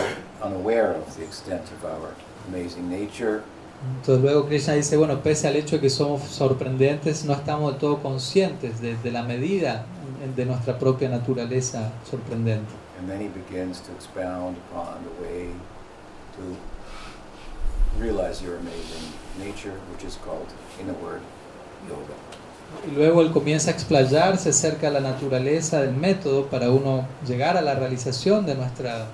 [0.42, 2.14] unaware of the extent of our
[2.48, 3.44] amazing nature,
[4.00, 7.80] Entonces luego Krishna dice, bueno, pese al hecho de que somos sorprendentes, no estamos del
[7.80, 9.86] todo conscientes de, de la medida
[10.36, 12.84] de nuestra propia naturaleza sorprendente.
[12.98, 15.48] and then he begins to expound upon the way
[16.36, 16.56] to
[17.98, 20.46] realize your amazing nature, which is called,
[20.80, 21.20] in a word,
[21.88, 22.14] yoga.
[22.90, 27.56] Y luego él comienza a explayarse acerca de la naturaleza del método para uno llegar
[27.56, 29.06] a la realización de nuestra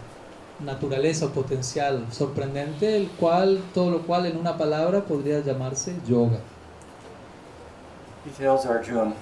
[0.64, 6.40] naturaleza o potencial sorprendente, el cual, todo lo cual en una palabra podría llamarse yoga.
[8.24, 9.14] He tells Arjuna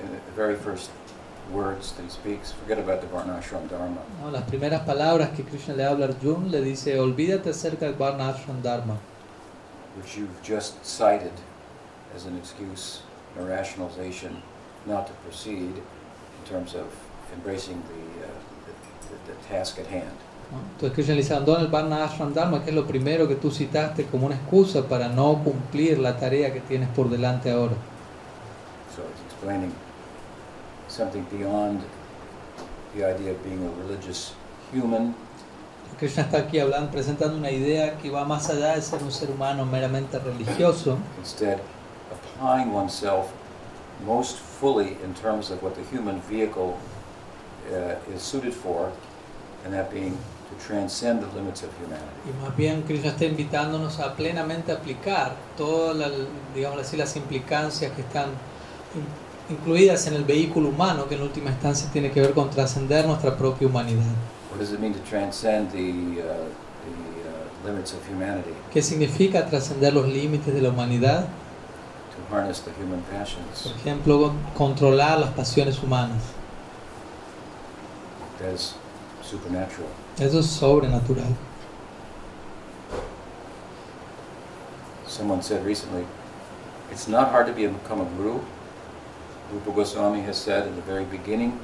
[0.00, 0.90] in the very first
[1.52, 4.00] words that he speaks, forget about the Varnashram Dharma.
[4.22, 4.30] ¿no?
[4.30, 8.32] Las primeras palabras que Krishna le habla a Arjuna le dice, olvídate acerca del Varna
[8.32, 8.98] Ashram Dharma,
[9.96, 11.32] which you've just cited
[12.14, 13.00] as an excuse,
[13.38, 14.42] a rationalization
[14.86, 16.86] not to proceed in terms of
[17.32, 18.30] embracing the, uh,
[19.28, 20.16] the, task at hand.
[20.74, 23.50] Entonces Krishna le dice, abandona el Varna Ashram Dharma, que es lo primero que tú
[23.50, 27.74] citaste como una excusa para no cumplir la tarea que tienes por delante ahora.
[28.96, 29.72] So it's explaining
[30.88, 31.82] something beyond
[32.94, 34.32] the idea of being a religious
[34.72, 35.14] human,
[35.98, 39.30] Krishna está aquí hablando, presentando una idea que va más allá de ser un ser
[39.30, 41.58] humano meramente religioso, instead
[42.12, 43.26] applying oneself
[44.06, 46.76] most fully in terms of what the human vehicle
[47.72, 48.92] uh, is suited for,
[49.64, 50.12] and that being
[50.48, 52.06] to transcend the limits of humanity.
[52.26, 56.10] Y más bien Krishna está invitándonos a plenamente aplicar todas las,
[56.54, 58.30] digamos así, las implicancias que están
[58.94, 63.06] in- incluidas en el vehículo humano, que en última instancia tiene que ver con trascender
[63.06, 64.02] nuestra propia humanidad.
[64.50, 68.50] What does it mean to transcend the, uh, the uh, limits of humanity?
[68.72, 71.26] ¿Qué significa trascender los límites de la humanidad?
[72.16, 73.62] To harness the human passions.
[73.64, 76.22] Por ejemplo, controlar las pasiones humanas.
[79.28, 79.88] Supernatural.
[80.18, 81.34] Eso es sobrenatural.
[85.06, 86.04] Someone said recently,
[86.90, 88.40] it's not hard to be, become a guru.
[89.52, 91.58] Rupa Goswami has said in the very beginning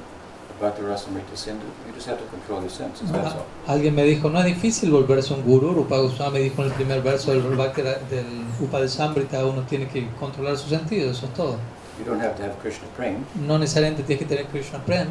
[0.57, 3.45] about the Rasamrita Sindhu, you just have to control your senses, that's all.
[3.67, 5.73] Alguien me dijo, no es difícil volverse un gurú.
[5.73, 8.25] Rupa Goswami dijo en el primer verso del, del
[8.61, 11.57] Upadeshamrita, uno tiene que controlar sus sentidos, eso es todo.
[11.99, 15.07] You don't have to have Krishna prem, No necesariamente tienes que tener Krishna Prem,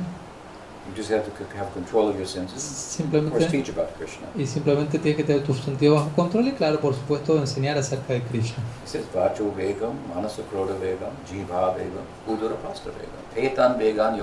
[0.87, 2.63] you just have to have control of your senses.
[2.63, 4.27] Simplemente, teach about Krishna.
[4.37, 8.13] y simplemente tienes que tener tus sentidos bajo control y claro, por supuesto, enseñar acerca
[8.13, 8.63] de Krishna.
[8.83, 13.25] He says, Vacho Vegam, Manasa Kroda Vegam, Jiva Vegam, Udara Pasta Vegam.
[13.35, 14.15] Petan Vegan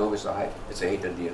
[0.69, 1.33] it's a deal.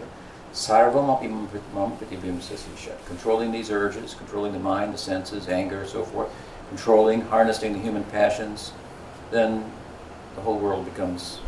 [0.53, 2.93] Sarvam api mam pratibhim sasisha.
[3.05, 6.29] Controlling these urges, controlling the mind, the senses, anger, so forth,
[6.69, 8.71] controlling, harnessing the human passions,
[9.29, 9.69] then
[10.35, 11.39] the whole world becomes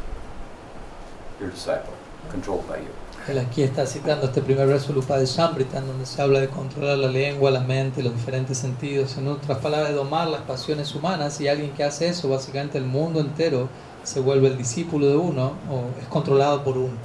[1.40, 1.94] your disciple,
[2.30, 2.94] controlled by you.
[3.30, 6.98] Él aquí está citando este primer verso del Upadeshamrita, en donde se habla de controlar
[6.98, 11.40] la lengua, la mente, los diferentes sentidos, en otras palabras, de domar las pasiones humanas,
[11.40, 13.70] y alguien que hace eso, básicamente el mundo entero
[14.04, 16.98] se vuelve el discípulo de uno o es controlado por uno.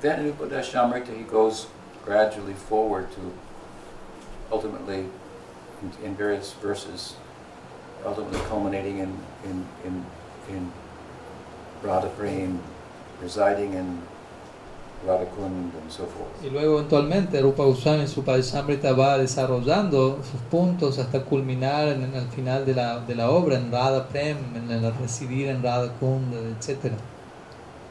[0.00, 1.66] Then Upadeshamrita he goes
[2.04, 3.32] gradually forward to
[4.52, 5.06] ultimately,
[5.82, 7.16] in, in various verses,
[8.06, 10.06] ultimately culminating in, in, in,
[10.48, 10.72] in
[11.82, 12.60] Radha Prem,
[13.20, 14.00] residing in
[15.06, 16.44] Radha Kund and so forth.
[16.44, 22.02] Y luego eventualmente Rupa Goswami en su Padeshamrita va desarrollando sus puntos hasta culminar en,
[22.02, 25.62] en el final de la, de la obra, en Radha Prem, en el residir en
[25.62, 26.92] Radha Kund, etc.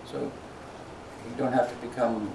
[0.05, 2.29] So you don't have to become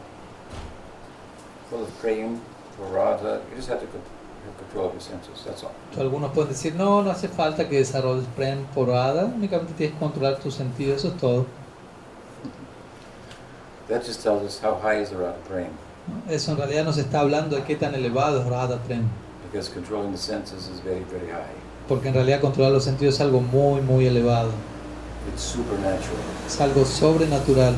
[1.71, 2.41] full of prem
[2.77, 3.99] for Radha, you just have to co-
[4.45, 5.71] have control of your senses, that's all.
[5.97, 10.01] Algunos pueden decir, no, no hace falta que desarrolles Prem por Radha, únicamente tienes que
[10.01, 11.47] controlar tus sentidos, eso es todo.
[13.89, 15.71] That just tells us how high is the Radha Prem.
[16.29, 19.09] Eso en realidad nos está hablando de qué tan elevado es Radha Prem,
[19.51, 21.55] because controlling the senses is very, very high.
[21.89, 24.51] porque en realidad controlar los sentidos es algo muy, muy elevado,
[25.33, 26.17] It's supernatural.
[26.47, 27.75] es algo sobrenatural.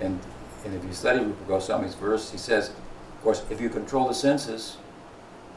[0.00, 0.18] And,
[0.64, 4.14] and if you study Rupa Goswami's verse, he says, of course, if you control the
[4.14, 4.76] senses,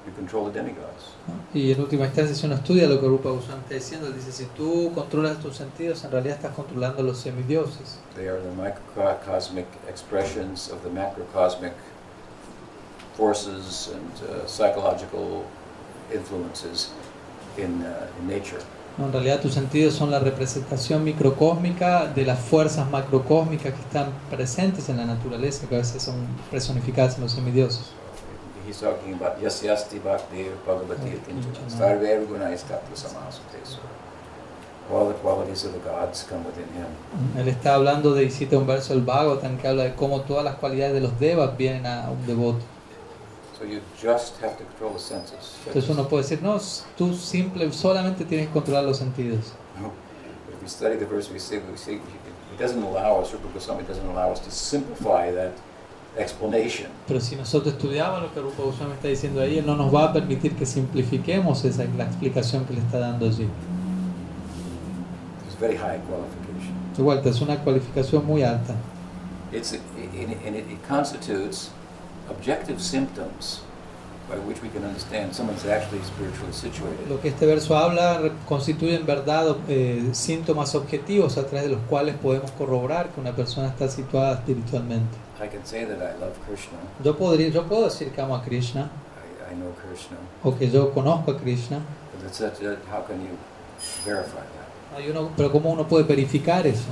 [0.08, 1.16] you control the demigods.
[1.54, 4.46] Y en última instancia, si uno estudia lo que Rupa Goswami está diciendo, dice, si
[4.46, 8.00] tú controlas tus sentidos, en realidad estás controlando los semidioses.
[8.16, 11.74] They are the microcosmic expressions of the macrocosmic
[13.18, 15.44] forces and uh, psychological
[16.14, 16.92] influences
[17.58, 18.62] in, uh, in nature.
[18.98, 19.06] ¿no?
[19.08, 24.90] En realidad tus sentidos son la representación microcósmica de las fuerzas macrocósmicas que están presentes
[24.90, 26.16] en la naturaleza, que a veces son
[26.50, 27.92] personificadas en los semidioses.
[28.68, 31.22] He's talking about yasyasti bhakti bhagavati
[31.70, 32.04] sarve
[34.92, 36.88] all the qualities of the gods come within him.
[37.38, 40.56] Él está hablando de, y cita un verso Bhagavatam que habla de cómo todas las
[40.56, 42.60] cualidades de los devas vienen a un devoto.
[43.58, 45.56] So you just have to control the senses.
[45.66, 46.58] Entonces uno puede decir, no,
[46.98, 49.54] tú simple, solamente tienes que controlar los sentidos.
[49.82, 49.92] No.
[50.54, 53.84] If we study the verse, we see, we see it doesn't allow us, Rupa Goswami
[53.84, 55.54] doesn't allow us to simplify that
[56.18, 56.88] explanation.
[57.08, 60.06] Pero si nosotros estudiamos lo que Rupa Goswami está diciendo ahí, él no nos va
[60.06, 63.48] a permitir que simplifiquemos esa, la explicación que le está dando allí.
[65.46, 66.74] It's a very high qualification.
[66.96, 68.76] De vuelta, es una cualificación muy alta.
[69.52, 71.72] It's, and it, and it it constitutes
[72.30, 73.62] objective symptoms
[74.30, 77.08] by which we can understand someone's actually spiritually situated.
[77.08, 81.82] Lo que este verso habla constituye en verdad eh, síntomas objetivos a través de los
[81.90, 85.18] cuales podemos corroborar que una persona está situada espiritualmente.
[85.42, 88.42] I can say that I love Krishna, Yo, podría, yo puedo decir que amo a
[88.44, 88.90] Krishna
[89.50, 91.80] I, I know Krishna, o que yo conozco a Krishna,
[92.24, 93.38] but such a, how can you
[94.06, 95.00] verify that?
[95.00, 95.22] ¿no?
[95.22, 96.90] Uno- pero ¿cómo uno puede verificar eso?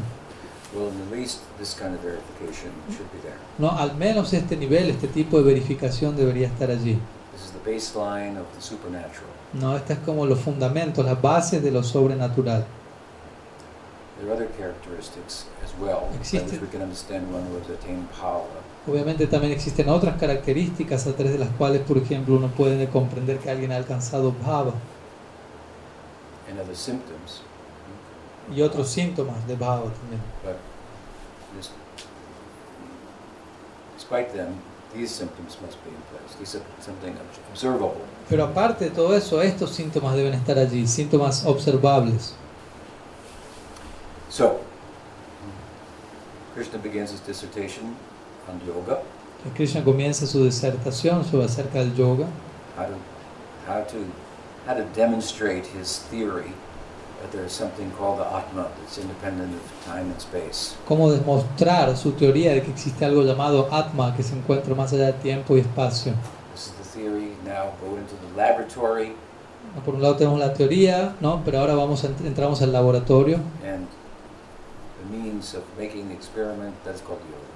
[0.75, 3.37] Well, at least this kind of verification should be there.
[3.57, 6.99] No, al menos este nivel, este tipo de verificación debería estar allí.
[7.33, 9.29] This is the baseline of the supernatural.
[9.53, 12.65] No, estas es como los fundamentos, las bases de lo sobrenatural.
[14.19, 15.54] There are other characteristics as well by
[16.19, 18.45] Existe- which we can understand one who has attained power.
[18.87, 23.39] Obviamente también existen otras características a través de las cuales, por ejemplo, uno puede comprender
[23.39, 24.73] que alguien ha alcanzado bhava.
[26.47, 27.41] and other symptoms,
[28.55, 30.21] y otros síntomas de bhava también.
[30.43, 30.55] but
[33.97, 34.53] despite them,
[34.93, 36.35] these symptoms must be in place.
[36.39, 38.01] These are something ob- observable.
[38.29, 42.33] Pero aparte de todo eso, estos síntomas deben estar allí, síntomas observables.
[44.29, 44.59] So,
[46.55, 47.95] Krishna begins his dissertation
[48.49, 48.99] on yoga,
[49.55, 52.25] Krishna comienza su disertación sobre acerca del yoga,
[52.77, 52.95] how to,
[53.67, 53.97] how to,
[54.65, 56.51] how to demonstrate his theory
[57.21, 60.75] that there is something called the Atma that's independent of time and space.
[60.87, 65.07] cómo demostrar su teoría de que existe algo llamado Atma que se encuentra más allá
[65.07, 66.13] de tiempo y espacio.
[66.53, 67.35] This is the theory.
[67.45, 69.13] Now go into the laboratory
[69.83, 71.41] Por un lado tenemos la teoría, ¿no?
[71.43, 73.87] pero ahora vamos a ent- entramos al laboratorio and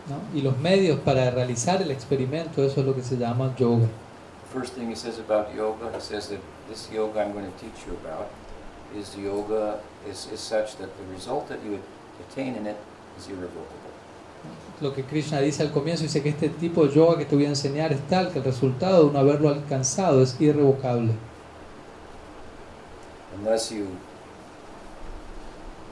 [0.09, 0.37] ¿no?
[0.37, 3.87] y los medios para realizar el experimento, eso es lo que se llama yoga.
[4.53, 7.85] First thing he says about yoga, he says that this yoga I'm going to teach
[7.85, 8.27] you about
[8.97, 11.79] is yoga is, is such that the result that you
[12.19, 12.77] attain in it
[13.17, 13.89] is irrevocable.
[14.81, 17.45] Lo que Krishna dice al comienzo, dice que este tipo de yoga que te voy
[17.45, 21.13] a enseñar es tal que el resultado de uno haberlo alcanzado es irrevocable.
[23.37, 23.87] Unless you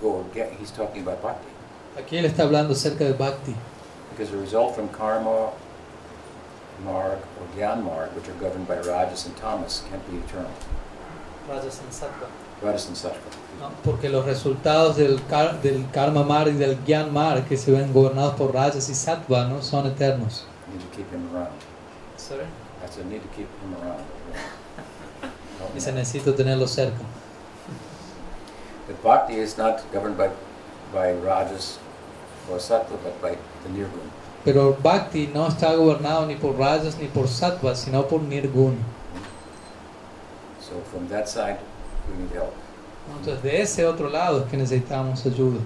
[0.01, 1.46] go again, he's talking about bhakti.
[1.97, 3.55] Aquí él está hablando acerca del bhakti,
[4.11, 5.51] Because the result from karma,
[6.83, 10.51] marg, or gyan marg, which are governed by rajas and tamas, can't be eternal.
[11.49, 12.27] Rajas and sattva.
[13.59, 13.69] ¿no?
[13.83, 17.93] porque los resultados del, kar- del karma mar y del gyan mar que se ven
[17.93, 20.45] gobernados por rajas y sattva no son eternos.
[20.67, 21.53] I need to keep him around.
[22.15, 24.03] I said, need to keep him around.
[25.73, 27.03] Dice necesito tenerlo cerca.
[28.87, 30.29] But bhakti is not governed by,
[30.93, 31.79] by rajas
[32.51, 33.31] or sattva, but by
[33.63, 34.09] the nirgun.
[34.43, 38.77] Pero bhakti no está gobernado ni por rajas ni por sattva, sino por nirgun.
[40.61, 41.59] So from that side,
[42.09, 42.53] we need help.
[43.07, 43.17] ¿no?
[43.19, 45.59] Entonces de ese otro lado es que necesitamos ayuda.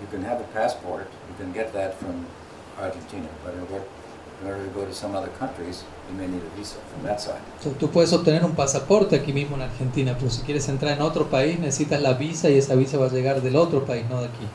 [0.00, 2.24] You can have a passport, you can get that from
[2.80, 3.84] Argentina, but in order,
[4.42, 7.20] in order to go to some other countries, you may need a visa from that
[7.20, 7.42] side.
[7.58, 11.02] Entonces, tú puedes obtener un pasaporte aquí mismo en Argentina, pero si quieres entrar en
[11.02, 14.20] otro país necesitas la visa y esa visa va a llegar del otro país, no
[14.20, 14.46] de aquí.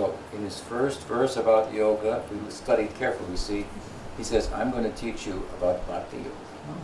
[0.00, 3.66] So in his first verse about yoga, if we study carefully, we see
[4.16, 6.30] he says, I'm going to teach you about bhakti yoga.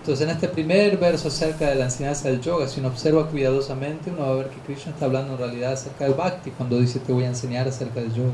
[0.02, 4.11] Entonces en este primer verso acerca de la enseñanza del yoga, si uno observa cuidadosamente,
[4.11, 6.98] uno va a ver que Krishna está hablando en realidad acerca del bhakti cuando dice
[6.98, 8.33] te voy a enseñar acerca del yoga.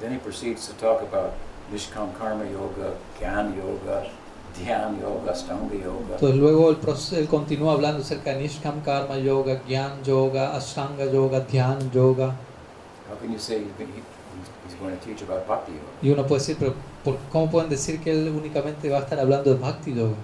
[0.00, 1.32] Then he proceeds to talk about
[1.72, 4.06] Nishkam Karma Yoga, Gyan Yoga,
[4.58, 6.14] Dhyan Yoga, Stanga Yoga.
[6.14, 6.78] Entonces luego él,
[7.12, 12.34] él continúa hablando acerca de Nishkam Karma Yoga, Gyan Yoga, Ashtanga Yoga, Dhyan Yoga.
[13.10, 13.72] How can you say he's
[14.64, 15.90] he's going to teach about Bhakti Yoga?
[16.02, 19.18] Y uno puede decir, pero ¿por- ¿cómo pueden decir que él únicamente va a estar
[19.18, 20.14] hablando de Bhakti Yoga?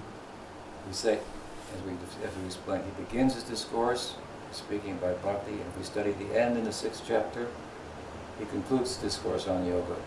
[0.87, 1.15] We say,
[1.75, 1.91] as we,
[2.25, 4.15] as we explained, he begins his discourse
[4.53, 7.47] speaking about Bhakti, and if we study the end in the sixth chapter,
[8.39, 9.97] he concludes discourse on yoga,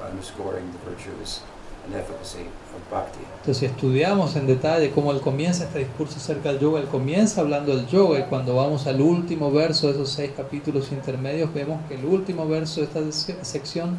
[0.00, 1.40] underscoring the virtues
[1.86, 7.40] Entonces, si estudiamos en detalle cómo él comienza este discurso acerca del yoga, él comienza
[7.42, 11.80] hablando del yoga y cuando vamos al último verso de esos seis capítulos intermedios, vemos
[11.88, 13.98] que el último verso de esta sec- sección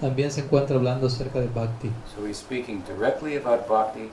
[0.00, 1.90] también se encuentra hablando acerca de Bhakti.
[2.16, 4.10] So he's speaking directly about Bhakti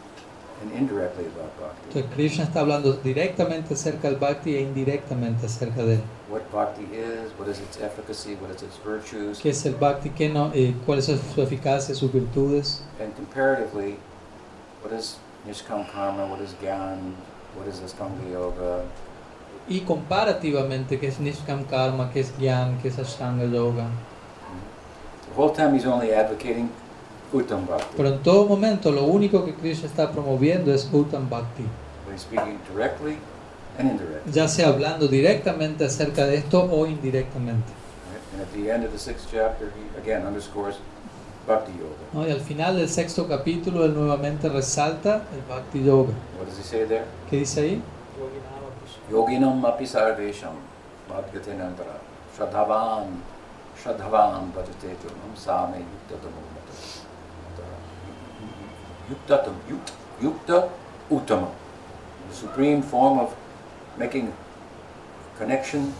[0.62, 1.88] and indirectly about Bhakti.
[1.88, 6.02] Entonces, Krishna está hablando directamente acerca del Bhakti e indirectamente acerca de él.
[6.30, 10.10] What Bhakti is, what is its efficacy, what is its virtues, ¿Qué es el Bhakti?
[10.12, 10.52] ¿Qué no?
[10.54, 12.84] Eh, ¿Cuáles son su eficacia, sus virtudes?
[13.00, 13.98] and comparatively,
[14.84, 17.16] what is Nishkam Karma, what is Gyan,
[17.58, 18.84] what is Astanga Yoga,
[19.68, 22.12] Y comparativamente, ¿qué es Nishkam Karma?
[22.12, 22.80] ¿Qué es Gyan?
[22.82, 23.88] ¿Qué es Ashtanga Yoga?
[25.30, 26.70] The whole time he's only advocating
[27.34, 27.94] Uttam Bhakti.
[27.98, 31.66] Pero en todo momento lo único que Krishna está promoviendo es Uttam Bhakti.
[34.34, 37.72] Ya sea hablando directamente acerca de esto o indirectamente.
[42.14, 46.14] Y al final del sexto capítulo él nuevamente resalta el Bhakti Yoga.
[46.38, 47.06] What does he say there?
[47.30, 47.82] ¿Qué dice ahí?
[49.10, 50.56] Yoginam api sarvesham
[51.10, 52.00] bhadgate nantara
[52.36, 53.08] shradhavan
[53.76, 56.51] shradhavan bhajate tunam same yuktatam
[59.12, 59.92] Yuktatam, yuk-
[60.24, 60.68] yukta
[61.10, 61.48] uttama.
[62.30, 63.34] The supreme form of
[63.98, 64.32] making
[65.38, 65.94] connection,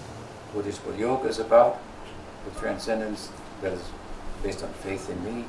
[0.54, 1.76] what is what yoga is about,
[2.46, 3.30] with transcendence
[3.62, 3.82] that is
[4.44, 5.44] based on faith in me,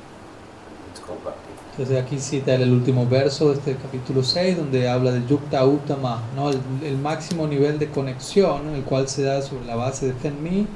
[0.91, 1.49] it's called bhakti.
[1.77, 6.21] Entonces aquí cita el último verso de este capítulo 6 donde habla de Yukta Uttama,
[6.35, 6.49] ¿no?
[6.49, 10.27] el, el máximo nivel de conexión el cual se da sobre la base de fe
[10.27, 10.67] en mí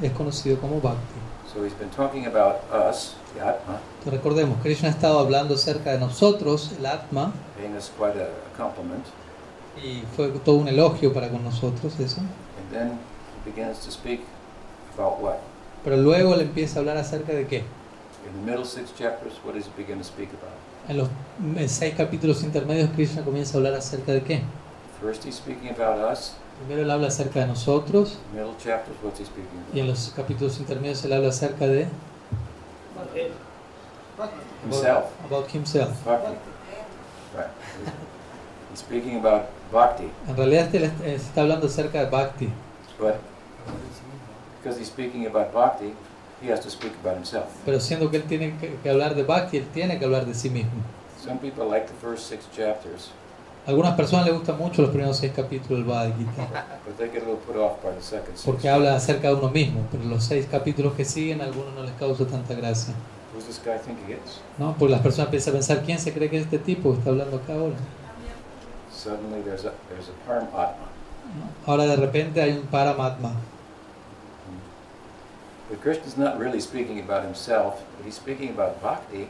[0.00, 1.20] es conocido como Bhakti.
[1.52, 6.72] So he's been talking about us, Entonces recordemos, Krishna ha estado hablando acerca de nosotros,
[6.78, 7.32] el Atma.
[9.82, 12.20] Y fue todo un elogio para con nosotros eso.
[12.20, 12.98] And then
[13.44, 14.20] he begins to speak
[14.96, 15.36] about what?
[15.84, 17.58] Pero luego él empieza a hablar acerca de qué.
[18.26, 20.52] In the middle six chapters, what does he begin to speak about?
[20.88, 21.08] En los
[21.70, 24.42] seis capítulos intermedios Krishna comienza a hablar acerca de qué.
[25.00, 26.34] First, he's speaking about us.
[26.58, 29.74] Primero él habla acerca de nosotros Middle chapters, what's he speaking about?
[29.74, 31.86] y en los capítulos intermedios él habla acerca de
[34.64, 35.06] Himself.
[35.24, 36.04] about himself.
[36.04, 36.34] Bhakti.
[37.34, 37.48] Right.
[38.70, 42.48] He's speaking about bhakti, En realidad este él est- está hablando acerca de bhakti,
[42.98, 43.14] but
[44.62, 45.94] because he's speaking about bhakti,
[46.42, 47.46] he has to speak about himself.
[47.64, 50.50] pero siendo que él tiene que hablar de bhakti, él tiene que hablar de sí
[50.50, 50.82] mismo.
[51.22, 53.10] Some people like the first six chapters,
[53.70, 56.66] A algunas personas les gustan mucho los primeros seis capítulos del Bhagavad Gita
[58.44, 61.84] porque habla acerca de uno mismo, pero los seis capítulos que siguen a algunos no
[61.84, 62.94] les causa tanta gracia.
[63.32, 64.40] Who's this guy think he is?
[64.58, 64.74] ¿no?
[64.76, 67.10] Porque las personas empiezan a pensar, ¿quién se cree que es este tipo que está
[67.10, 67.76] hablando acá ahora?
[71.64, 73.34] Ahora de repente hay un Paramatma.
[75.68, 79.28] But Krishna's not really speaking about himself, but he's speaking about bhakti,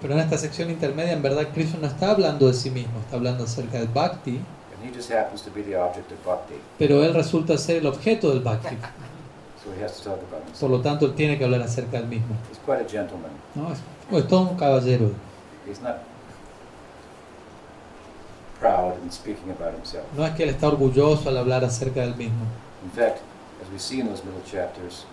[0.00, 3.16] Pero en esta sección intermedia, en verdad, Krishna no está hablando de sí mismo, está
[3.16, 6.54] hablando acerca del Bhakti, and he just happens to be the object of bhakti.
[6.78, 8.76] pero él resulta ser el objeto del Bhakti.
[9.64, 10.70] So he has to talk about Por himself.
[10.70, 12.34] lo tanto, él tiene que hablar acerca del mismo.
[12.50, 13.30] He's quite a gentleman.
[13.54, 13.72] ¿no?
[13.72, 13.78] Es,
[14.12, 15.10] es todo un caballero.
[15.66, 16.00] He's not
[18.60, 20.04] proud in speaking about himself.
[20.16, 22.44] No es que él está orgulloso al hablar acerca del mismo.
[22.84, 23.20] In fact,
[23.62, 25.06] as we see in those middle chapters,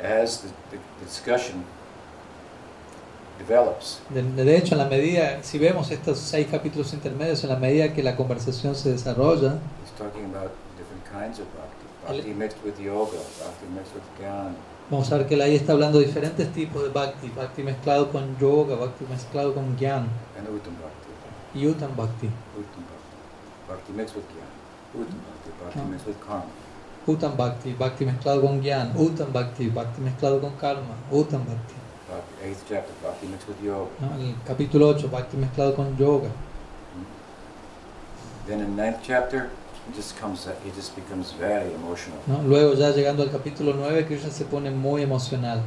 [0.00, 1.64] as the, the discussion
[3.46, 7.56] develops, De, de hecho, en la medida, si vemos estos seis capítulos intermedios, en la
[7.56, 9.58] medida que la conversación se desarrolla,
[14.90, 17.28] vamos a ver que él ahí está hablando de diferentes tipos de Bhakti.
[17.28, 21.58] Bhakti mezclado con yoga, Bhakti mezclado con Gyan and uttam bhakti.
[21.58, 22.26] y Uttam Bhakti.
[22.58, 23.16] Uttam bhakti.
[23.68, 24.52] Bhakti mixed with jnana.
[24.94, 25.50] Uttam bhakti.
[25.62, 25.84] Bhakti No.
[25.86, 26.44] mixed with karma.
[27.04, 31.74] Uttam Bhakti, Bhakti mezclado con Gyan, Uttam Bhakti, Bhakti mezclado con Karma, Uttam Bhakti.
[32.12, 33.90] Bhakti, eighth chapter, bhakti mixed with yoga.
[34.00, 34.14] ¿no?
[34.20, 36.28] El capítulo 8, Bhakti mezclado con yoga.
[38.46, 39.50] Then in ninth chapter,
[39.88, 42.42] he just comes, he just becomes very emotional ¿no?
[42.42, 45.60] Luego ya llegando al capítulo 9, Krishna se pone muy emocional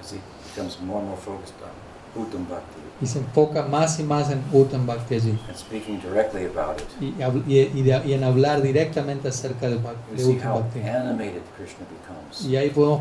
[0.00, 0.18] as he
[0.54, 4.44] becomes more and more focused on uttam bhakti y se enfoca más y más en
[4.52, 6.86] Uttam Bhakti allí and speaking directly about it.
[7.00, 10.80] y, hab- y- y de- y en hablar directamente acerca de, Uttam Bhakti.
[10.82, 12.44] animated Krishna becomes.
[12.46, 13.00] Y ahí podemos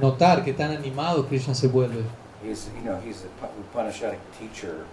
[0.00, 2.02] notar que tan animado Krishna se vuelve.
[2.44, 3.24] He's, you know, he's
[3.74, 4.84] Upanishadic teacher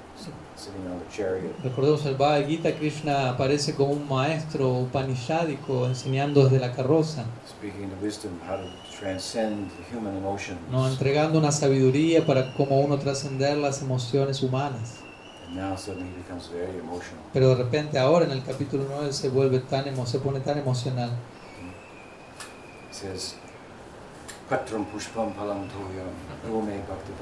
[0.55, 1.53] sitting on the chariot.
[1.63, 7.89] Recordemos el Bhagavad Gita, Krishna aparece como un maestro upanishadico enseñando desde la carroza, speaking
[7.89, 8.63] the wisdom how to
[8.97, 10.57] transcend the human emotions.
[10.71, 10.87] ¿no?
[10.87, 14.95] entregando una sabiduría para cómo uno trascender las emociones humanas.
[15.47, 17.19] And now suddenly he becomes very emotional.
[17.33, 20.57] Pero de repente ahora en el capítulo 9 se vuelve tan emo- se pone tan
[20.57, 21.11] emocional.
[22.89, 23.35] He says,
[24.49, 26.13] Patram pushpam palam toyam,
[26.87, 27.13] bhakti.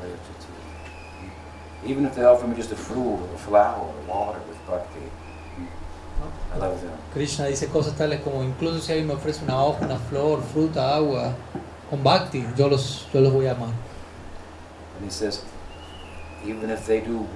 [1.86, 5.12] Even if they offer me just a fruit or a flower or water with bhakti,
[6.54, 6.98] I love them.
[7.14, 10.96] Krishna dice cosas tales como incluso si alguien me ofrece una hoja, una flor, fruta,
[10.96, 11.34] agua,
[11.90, 13.74] con bhakti, yo los, yo los voy a amar.
[14.98, 15.44] And he says,
[16.46, 17.28] even if they do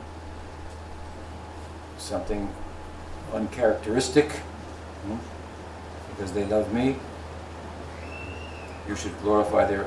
[1.97, 2.47] something
[3.33, 5.17] uncharacteristic, hmm,
[6.11, 6.95] because they love me,
[8.87, 9.85] you should glorify their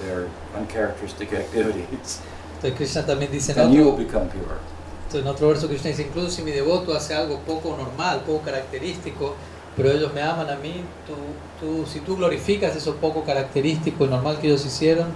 [0.00, 2.20] their uncharacteristic activities,
[2.56, 4.58] Entonces Krishna también dice en and you will otro, become pure.
[5.06, 8.42] entonces, en otro verso Krishna dice, incluso si mi devoto hace algo poco normal, poco
[8.42, 9.34] característico,
[9.76, 11.14] pero ellos me aman a mí, tú,
[11.60, 15.08] tú, si tú glorificas eso poco característico y normal que ellos hicieron,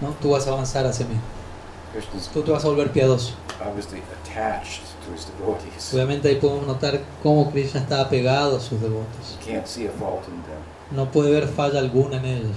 [0.00, 0.08] ¿no?
[0.20, 1.14] tú vas a avanzar hacia mí,
[2.32, 3.34] tú te vas a volver piadoso.
[5.92, 9.36] Obviamente ahí podemos notar cómo Krishna está apegado a sus devotos.
[10.90, 12.56] No puede ver falla alguna en ellos.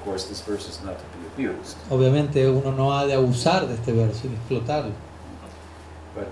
[0.00, 1.04] Of course, this verse is not to
[1.36, 4.92] be abused, Obviamente uno no ha de abusar de este verso y explotarlo.
[6.14, 6.26] but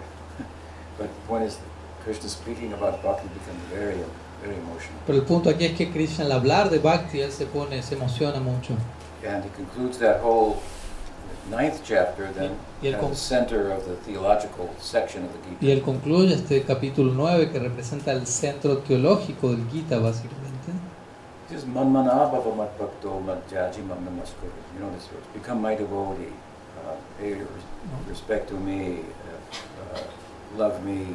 [0.99, 1.59] but the point is,
[2.05, 3.97] Krishna speaking about bhakti becomes very
[4.43, 4.99] very emotional.
[5.07, 7.95] Pero el punto aquí es que Krishna al hablar de Bhakti, él se pone, se
[7.95, 8.75] emociona mucho.
[9.27, 10.57] And he concludes that whole
[11.51, 15.65] ninth chapter then Y at the center of the theological section of the Gita.
[15.65, 20.43] Y él concluye este capítulo 9 que representa el centro teológico del Gita, básicamente.
[21.53, 24.53] He says, Manmana bhava mat bhakto mat jaji mam namaskuru.
[24.75, 25.27] You know this verse.
[25.35, 26.33] Become my devotee.
[26.79, 27.43] Uh, pay
[28.09, 29.01] respect to me.
[29.01, 30.01] Uh, uh,
[30.57, 31.15] love me.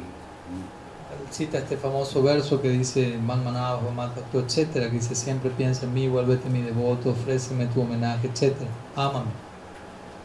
[1.30, 5.94] Cita este famoso verso que dice Man manava matatu, etcétera, que dice siempre piensa en
[5.94, 8.70] mí, vuélvete mi devoto, ofréceme tu homenaje, etcétera.
[8.94, 9.32] Ámame.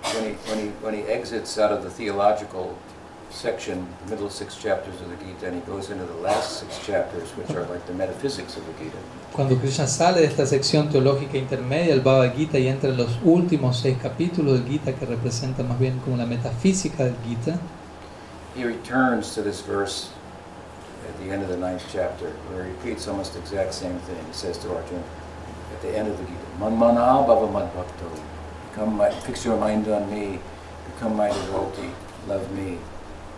[0.03, 2.77] When he, when, he, when he exits out of the theological
[3.33, 6.79] section, the middle six chapters of the Gita, and he goes into the last six
[6.85, 8.97] chapters, which are like the metaphysics of the Gita.
[9.33, 13.17] Cuando Krishna sale de esta sección teológica intermedia, el Bhagavad Gita, y entra en los
[13.23, 17.59] últimos seis capítulos del Gita, que representan más bien como la metafísica del Gita,
[18.55, 20.11] He returns to this verse
[21.09, 24.23] at the end of the ninth chapter, where he repeats almost the exact same thing.
[24.27, 25.01] He says to Arjuna
[25.73, 29.21] at the end of the Gita, Man mana bhava mad bhakto.
[29.25, 30.39] Fix your mind on me,
[30.85, 31.89] become my devotee,
[32.27, 32.77] love me.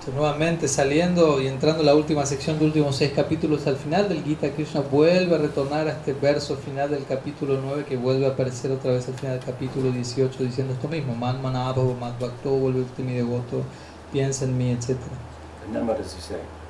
[0.05, 4.07] Entonces, nuevamente saliendo y entrando en la última sección de últimos seis capítulos al final
[4.07, 8.27] del Gita, Krishna vuelve a retornar a este verso final del capítulo 9 que vuelve
[8.27, 12.13] a aparecer otra vez al final del capítulo 18 diciendo esto mismo, Man manabhava mad
[12.19, 13.63] bhakto, vuelve usted mi devoto,
[14.11, 14.95] piensa en mí, etc.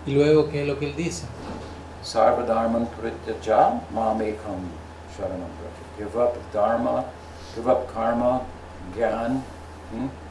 [0.06, 1.26] Y luego, ¿qué es lo que él dice?
[2.04, 4.64] Sarva dharman prityaja mamekam
[5.14, 5.50] sharanam.
[5.98, 7.04] Give up dharma,
[7.54, 8.44] give up karma,
[8.96, 9.44] gyan.
[9.92, 10.25] hmm?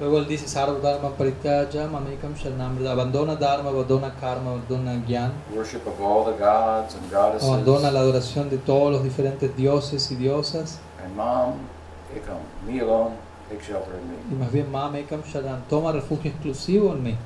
[0.00, 2.92] Luego él dice, Sarva Dharma Parityaja Mamekam Sharanam Vrata".
[2.92, 7.48] abandona Dharma, abandona Karma, abandona Gyan, Worship of all the gods and goddesses.
[7.48, 11.54] abandona la adoración de todos los diferentes dioses y diosas, And mom,
[12.14, 13.16] ekam, me alone,
[13.48, 14.44] take shelter in y me.
[14.44, 17.16] más bien Mamekam Sharanam, toma refugio exclusivo en mí.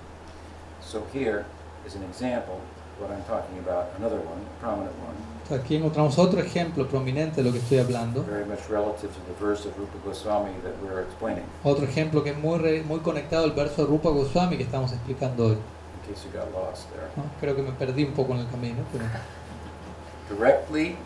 [0.80, 1.44] So here
[1.86, 2.56] is an example
[2.98, 7.42] of what I'm talking about, another one, a prominent one, Aquí encontramos otro ejemplo prominente
[7.42, 10.72] de lo que estoy hablando, very much relative to the verse of Rupa Goswami that
[10.82, 14.56] we're explaining, otro ejemplo que es muy, re- muy conectado al verso de Rupa Goswami
[14.56, 15.52] que estamos explicando hoy.
[15.56, 17.08] in case you got lost there.
[17.16, 17.24] ¿no?
[17.40, 19.04] Creo que me perdí un poco en el camino, pero
[20.30, 20.96] Directly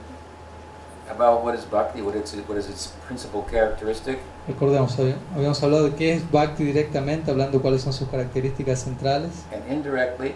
[1.11, 4.19] about what is bhakti, what, it's, what is its principal characteristic,
[4.49, 4.97] recordemos,
[5.35, 9.45] habíamos hablado de qué es Bhakti directamente, hablando de cuáles son sus características centrales.
[9.53, 10.35] and indirectly,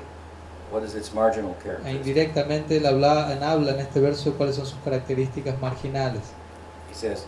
[0.71, 1.55] what is its marginal
[1.85, 6.23] E indirectamente él habla, en habla en este verso cuáles son sus características marginales.
[6.89, 7.27] He says,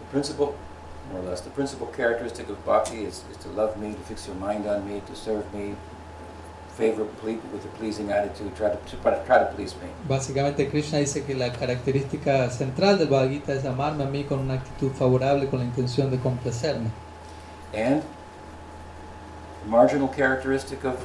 [0.00, 0.54] the principal,
[1.12, 4.26] more or less, the principal characteristic of bhakti is, is to love me, to fix
[4.26, 5.74] your mind on me, to serve me,
[6.76, 7.04] favor
[7.52, 9.88] with a pleasing attitude, try to, to try to- try to please me.
[10.08, 14.40] Básicamente Krishna dice que la característica central del Bhagavad Gita es amarme a mí con
[14.40, 16.90] una actitud favorable, con la intención de complacerme.
[17.74, 18.02] And
[19.62, 20.96] the marginal characteristic of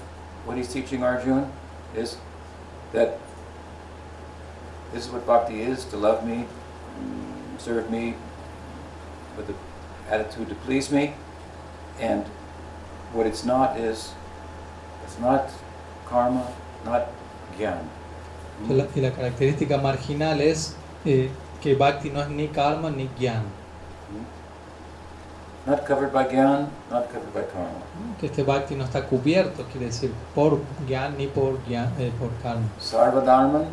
[0.46, 1.50] what he's teaching Arjuna
[1.96, 2.18] is
[2.94, 3.18] that
[4.94, 6.46] this is what bhakti is, to love me,
[7.00, 8.16] mm, serve me
[9.38, 9.54] with the
[10.10, 11.14] attitude to please me.
[12.00, 12.26] And
[13.14, 14.12] what it's not is,
[15.06, 15.50] it's not
[16.08, 16.46] karma,
[16.86, 17.08] not
[17.58, 17.86] jnana.
[18.68, 20.76] Que la- Y la característica marginal es
[21.06, 21.30] eh,
[21.62, 23.44] que Bhakti no es ni karma ni jnana.
[25.66, 28.18] Not covered by jnana, not covered by karma.
[28.20, 32.30] Que este Bhakti no está cubierto, quiere decir, por jnana ni por, gyan- eh, por
[32.42, 32.68] karma.
[32.80, 33.66] Sarvadharman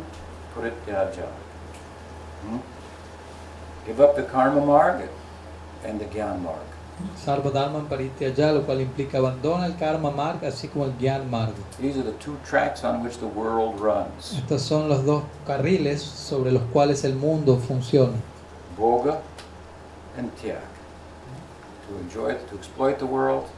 [0.53, 1.25] Purityaja.
[2.43, 2.59] Hmm?
[3.87, 5.09] Give up the karma marg
[5.87, 6.59] and the gyan marg.
[7.25, 11.53] Sarva Dharma Parityaya, lo cual implica abandona el karma marga, así como el gyan marga.
[11.79, 14.33] These are the two tracks on which the world runs.
[14.37, 18.17] Estos son los dos carriles sobre los cuales el mundo funciona.
[18.77, 19.19] Bhoga
[20.17, 20.59] and Tyak.
[21.89, 23.49] To enjoy, to exploit the world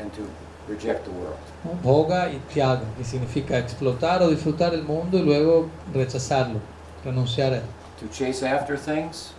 [0.00, 0.28] and to
[0.68, 1.38] reject the world.
[1.82, 6.58] Bhoga y Tyaga, que significa explotar o disfrutar el mundo y luego rechazarlo,
[7.04, 7.62] renunciar a él.
[8.00, 9.32] To chase after things,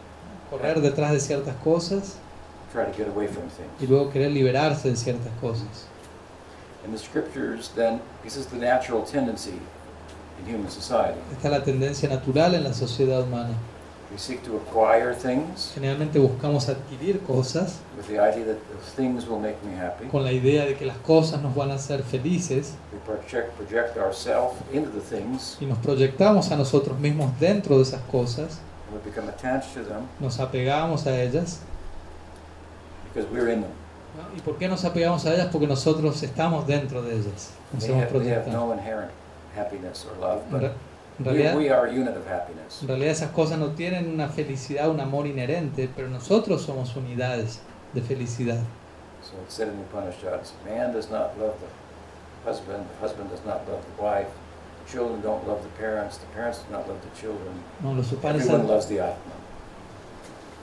[0.50, 2.16] Correr detrás de ciertas cosas
[2.72, 3.90] try to get away from y things.
[3.90, 5.88] luego querer liberarse de ciertas cosas.
[6.86, 9.60] In the scriptures, then, this is the natural tendency
[10.40, 11.20] in human society.
[11.34, 13.56] Esta es la tendencia natural en la sociedad humana.
[14.16, 19.28] We seek to acquire things Generalmente buscamos adquirir cosas with the idea that those things
[19.28, 20.06] will make me happy.
[20.08, 23.98] con la idea de que las cosas nos van a hacer felices We project, project
[23.98, 28.96] ourselves into the things y nos proyectamos a nosotros mismos dentro de esas cosas, and
[29.04, 31.60] we become attached to them nos apegamos a ellas.
[33.14, 33.72] because we're in them.
[34.16, 34.38] ¿no?
[34.38, 35.50] ¿Y por qué nos apegamos a ellas?
[35.52, 37.50] Porque nosotros estamos dentro de ellas.
[37.74, 38.68] Nos They hemos have, they have proyectado.
[38.68, 39.12] no inherent
[39.58, 40.72] happiness or love, En, but re-
[41.20, 42.82] en we, realidad, we are a unit of happiness.
[42.82, 47.60] en realidad esas cosas no tienen una felicidad, un amor inherente, pero nosotros somos unidades
[47.94, 48.60] de felicidad.
[49.24, 53.44] So it's said in the Upanishads, man does not love the husband, the husband does
[53.46, 54.28] not love the wife,
[54.88, 57.54] children don't love the parents, the parents do not love the children.
[57.82, 57.94] ¿no?
[57.94, 59.34] Los Everyone Upanishads, loves the Atma.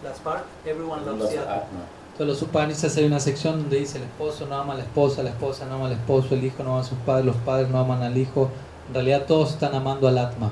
[0.04, 1.80] everyone Everyone loves the Atma.
[2.12, 5.22] Entonces los Upanishads hay una sección donde dice el esposo no ama a la esposa,
[5.22, 7.68] la esposa no ama al esposo, el hijo no ama a sus padres, los padres
[7.70, 8.50] no aman al hijo.
[8.88, 10.50] En realidad todos están amando al Atma.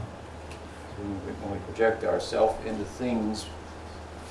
[0.99, 3.47] When we, when we project ourselves into things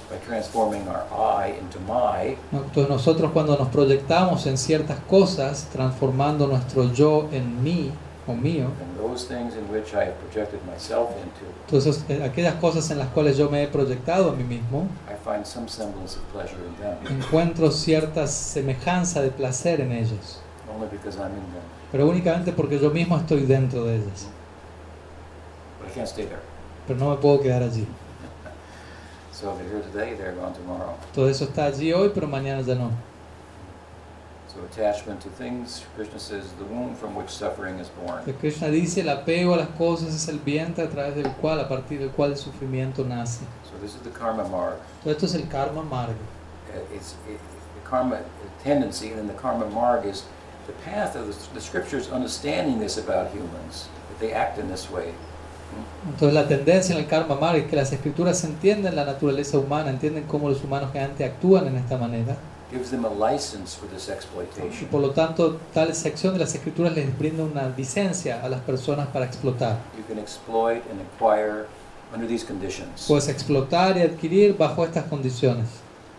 [0.09, 2.63] by transforming our I into my, ¿no?
[2.63, 7.91] Entonces nosotros cuando nos proyectamos en ciertas cosas, transformando nuestro yo en mí
[8.27, 12.55] o mío, and those things in which I have projected myself into, entonces eh, aquellas
[12.55, 16.17] cosas en las cuales yo me he proyectado a mí mismo, I find some semblance
[16.17, 17.21] of pleasure in them.
[17.21, 20.39] encuentro cierta semejanza de placer en ellos.
[20.71, 21.78] only because I'm in them.
[21.91, 24.27] Pero únicamente porque yo mismo estoy dentro de ellas.
[25.79, 26.41] But I can't stay there.
[26.87, 27.85] Pero no me puedo quedar allí.
[29.31, 30.95] So they're here today, they're gone tomorrow.
[31.13, 32.91] Todo eso está allí hoy, pero mañana ya no.
[34.47, 38.19] So attachment to things, Krishna says, the womb from which suffering is born.
[38.25, 41.59] Entonces Krishna dice, el apego a las cosas es el vientre a través del cual,
[41.59, 43.45] a partir del cual el sufrimiento nace.
[43.63, 44.77] So this is the karma marg.
[45.03, 46.15] Todo esto es el karma marga.
[46.69, 47.39] Uh, It's it,
[47.75, 48.19] the karma
[48.63, 50.23] tendency, and the karma marg is
[50.69, 54.89] the path of the, the scriptures understanding this about humans, that they act in this
[54.91, 55.11] way.
[56.07, 59.89] Entonces la tendencia en el karma marga es que las escrituras entienden la naturaleza humana,
[59.91, 62.37] entienden cómo los humanos generalmente actúan en esta manera.
[62.71, 64.87] Gives them a license for this Y exploitation.
[64.91, 69.07] por lo tanto, tal sección de las escrituras les brinda una licencia a las personas
[69.07, 69.77] para explotar.
[69.97, 71.65] You can exploit and acquire
[72.13, 73.05] under these conditions.
[73.07, 75.65] Puedes explotar y adquirir bajo estas condiciones.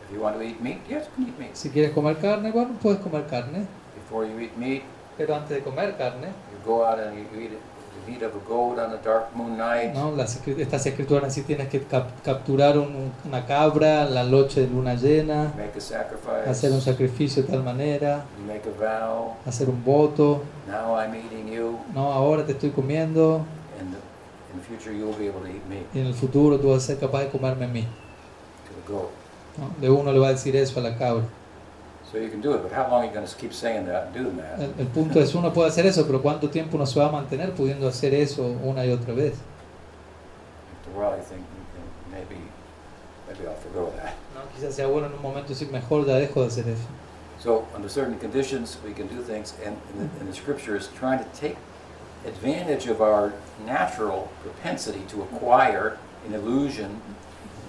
[0.08, 1.54] If you want to eat meat, yes, you can eat meat.
[1.54, 3.66] Si quieres comer carne, bueno, puedes comer carne.
[4.10, 4.82] Before you eat meat,
[5.16, 7.58] Pero antes de comer carne, you go out and you eat it,
[8.06, 9.92] the meat of a goat on a dark moon night.
[9.94, 10.16] ¿no?
[10.16, 14.94] Las estas escrituras sí tienes que cap- capturar un- una cabra la noche de luna
[14.94, 16.48] llena, Make a sacrifice.
[16.50, 18.72] hacer un sacrificio de tal manera, You make a
[19.06, 19.34] vow.
[19.46, 20.42] hacer un voto.
[20.66, 23.44] Now I'm eating you, No, ahora te estoy comiendo
[23.78, 26.70] and in the future you'll be able to eat me y en el futuro tú
[26.70, 27.82] vas a ser capaz de comerme a mí.
[27.82, 29.10] to the goat.
[29.58, 29.68] ¿no?
[29.80, 31.24] De uno le va a decir eso a la cabra.
[32.10, 34.06] So you can do it, but how long are you going to keep saying that
[34.06, 34.58] and doing that?
[34.58, 37.12] El, el punto es, uno puede hacer eso, pero ¿cuánto tiempo uno se va a
[37.12, 39.34] mantener pudiendo hacer eso una y otra vez?
[40.84, 41.44] After a think
[42.10, 42.40] maybe,
[43.28, 44.14] maybe I'll forgo that.
[44.34, 44.42] ¿no?
[44.56, 46.88] Quizás sea bueno en un momento decir, mejor ya dejo de hacer eso.
[47.38, 51.20] So under certain conditions, we can do things, and in the, in the scriptures, trying
[51.20, 51.56] to take
[52.26, 53.32] advantage of our
[53.64, 55.96] natural propensity to acquire
[56.26, 57.00] an illusion,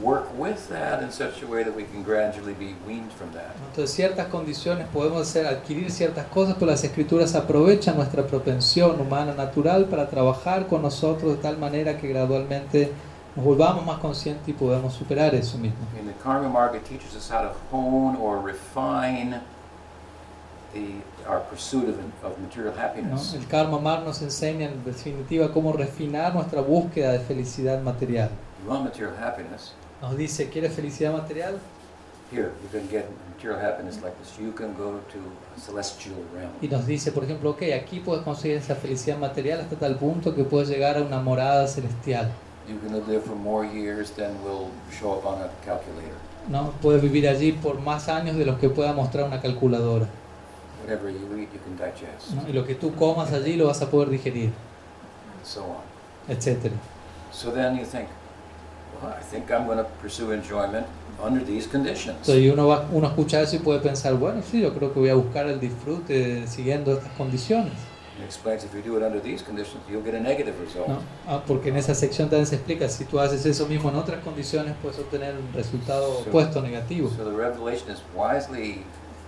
[0.01, 3.55] work with that in such a way that we can gradually be weaned from that.
[3.69, 9.33] Entonces, ciertas condiciones podemos hacer, adquirir ciertas cosas, pero las escrituras aprovechan nuestra propensión humana
[9.33, 12.91] natural para trabajar con nosotros de tal manera que gradualmente
[13.35, 15.79] nos volvamos más conscientes y podamos superar eso mismo.
[15.99, 19.41] In the Karma Marga teaches us how to hone or refine
[20.73, 22.81] the, our pursuit of, of material ¿no?
[22.81, 23.33] happiness.
[23.33, 28.29] El Karma Mar nos enseña en definitiva cómo refinar nuestra búsqueda de felicidad material.
[28.63, 29.73] You want material happiness?
[30.01, 31.59] Nos dice, ¿quieres felicidad material?
[32.31, 34.37] Here, you can get material happiness like this.
[34.39, 35.19] You can go to
[35.55, 36.51] a celestial realm.
[36.61, 40.33] Y nos dice, por ejemplo, ok, aquí puedes conseguir esa felicidad material hasta tal punto
[40.33, 42.31] que puedes llegar a una morada celestial.
[42.69, 46.15] You can live for more years than will show up on a calculator.
[46.49, 46.71] ¿no?
[46.81, 50.07] Puedes vivir allí por más años de los que pueda mostrar una calculadora.
[50.83, 52.47] Whatever you eat, you can digest, ¿no?
[52.47, 55.81] Y lo que tú comas allí lo vas a poder digerir, and so on.
[56.29, 56.71] etc.
[57.31, 58.07] So then you think,
[59.07, 60.85] I think I'm going to pursue enjoyment
[61.23, 62.17] under these conditions.
[62.27, 65.09] Entonces uno, va, uno escucha eso y puede pensar, bueno, sí, yo creo que voy
[65.09, 67.73] a buscar el disfrute siguiendo estas condiciones.
[68.19, 70.87] It explains if you do it under these conditions, you'll get a negative result.
[70.87, 70.99] ¿no?
[71.27, 74.23] Ah, porque en esa sección también se explica, si tú haces eso mismo en otras
[74.23, 76.29] condiciones, puedes obtener un resultado Sí.
[76.29, 77.09] opuesto, negativo.
[77.09, 78.83] So the revelation is wisely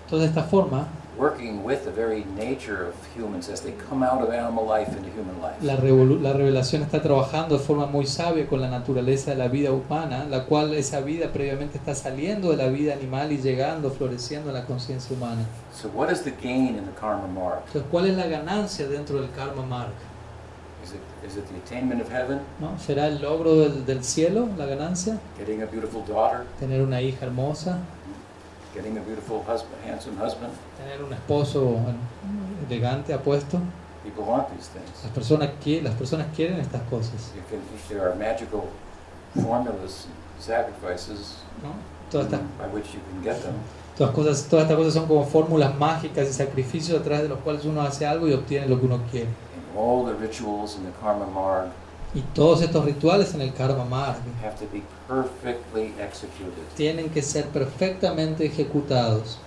[0.05, 0.87] Entonces de esta forma,
[1.17, 5.09] working with the very nature of humans as they come out of animal life into
[5.11, 5.55] human life.
[5.61, 9.71] la, la revelación está trabajando de forma muy sabia con la naturaleza de la vida
[9.71, 14.49] humana, la cual esa vida previamente está saliendo de la vida animal y llegando, floreciendo
[14.49, 15.45] en la conciencia humana.
[15.71, 17.61] So what is the gain in the karma mark?
[17.67, 19.93] Entonces, ¿cuál es la ganancia dentro del karma mark?
[20.83, 22.77] Is it, is it the attainment of heaven, ¿no?
[22.77, 25.17] ¿Será el logro del, del cielo la ganancia?
[25.37, 27.77] getting a beautiful daughter, ¿Tener una hija hermosa?
[28.73, 30.53] Getting a beautiful husband, handsome husband?
[30.77, 31.79] ¿Tener un esposo
[32.67, 33.59] elegante, apuesto?
[34.03, 35.03] People want these things.
[35.03, 35.49] Las personas,
[35.81, 37.31] las personas quieren estas cosas.
[37.35, 38.67] You can, if there are magical
[39.33, 40.07] formulas,
[40.39, 41.73] sacrifices ¿no?
[42.11, 43.55] Todas, estas, by which you can get them.
[43.97, 47.39] todas, cosas, todas estas cosas son como fórmulas mágicas y sacrificios a través de los
[47.39, 49.27] cuales uno hace algo y obtiene lo que uno quiere.
[49.27, 51.69] And all the rituals in the karma marg
[52.15, 56.63] Y todos estos rituales en el karma marg have to be perfectly executed.
[56.75, 59.37] tienen que ser perfectamente ejecutados.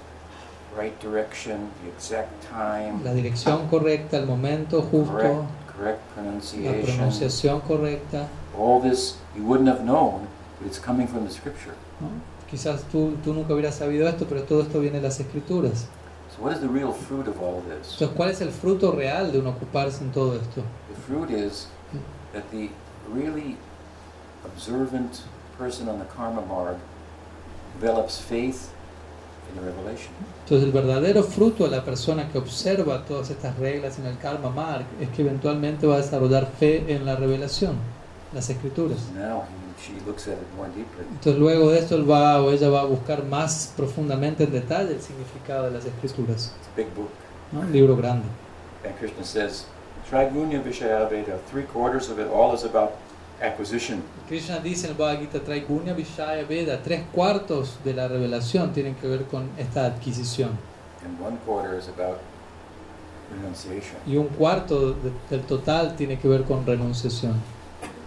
[0.79, 6.83] Right direction, the exact time, La dirección correcta, el momento justo, correct, correct la pronunciation.
[6.97, 8.29] pronunciación correcta.
[8.59, 10.27] All this you wouldn't have known,
[10.59, 11.73] but it's coming from the scripture.
[12.01, 12.09] ¿no?
[12.51, 15.87] Quizás tú, tú nunca hubieras sabido esto, pero todo esto viene de las escrituras.
[16.37, 17.93] So what is the real fruit of all this?
[17.93, 20.63] Entonces, ¿cuál es el fruto real de uno ocuparse en todo esto?
[20.95, 21.69] The fruit is
[22.35, 22.69] that the
[23.13, 23.57] really
[24.45, 25.23] observant
[25.59, 26.77] person on the karma marg
[27.79, 28.71] develops faith
[29.51, 30.11] in the revelation.
[30.45, 34.51] Entonces el verdadero fruto de la persona que observa todas estas reglas en el karma
[34.51, 37.77] marg es que eventualmente va a desarrollar fe en la revelación,
[38.33, 38.99] las escrituras.
[39.15, 41.05] Now he, she looks at it more deeply.
[41.11, 44.93] Entonces luego de esto él va o ella va a buscar más profundamente en detalle
[44.95, 46.53] el significado de las escrituras.
[46.59, 47.11] It's a big book.
[47.53, 47.61] ¿no?
[47.61, 48.27] Un libro grande.
[48.85, 49.67] And Krishna says,
[50.09, 52.93] Trigunya Vishaya Veda, three quarters of it all is about
[53.43, 54.03] acquisition.
[54.29, 58.95] Krishna dice en el Bhagavad Gita, Traigunya Vishaya Veda, tres cuartos de la revelación tienen
[58.97, 60.51] que ver con esta adquisición.
[61.05, 62.19] and one quarter is about
[63.33, 63.97] renunciation.
[64.07, 67.35] Y un cuarto de- del total tiene que ver con renunciación.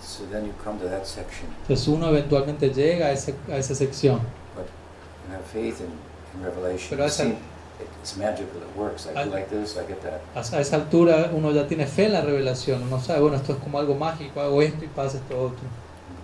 [0.01, 1.47] So then you come to that section.
[1.61, 4.19] Entonces uno eventualmente llega a, ese- a esa sección.
[5.27, 5.87] You have faith in,
[6.39, 6.89] in revelation.
[6.89, 7.25] Pero esa-
[8.01, 9.07] it's magical, it works.
[9.07, 10.21] I do like this, I get that.
[10.35, 12.83] A, esa altura uno ya tiene fe en la revelación.
[12.83, 15.59] Uno sabe, bueno, esto es como algo mágico, hago esto y pasa esto otro.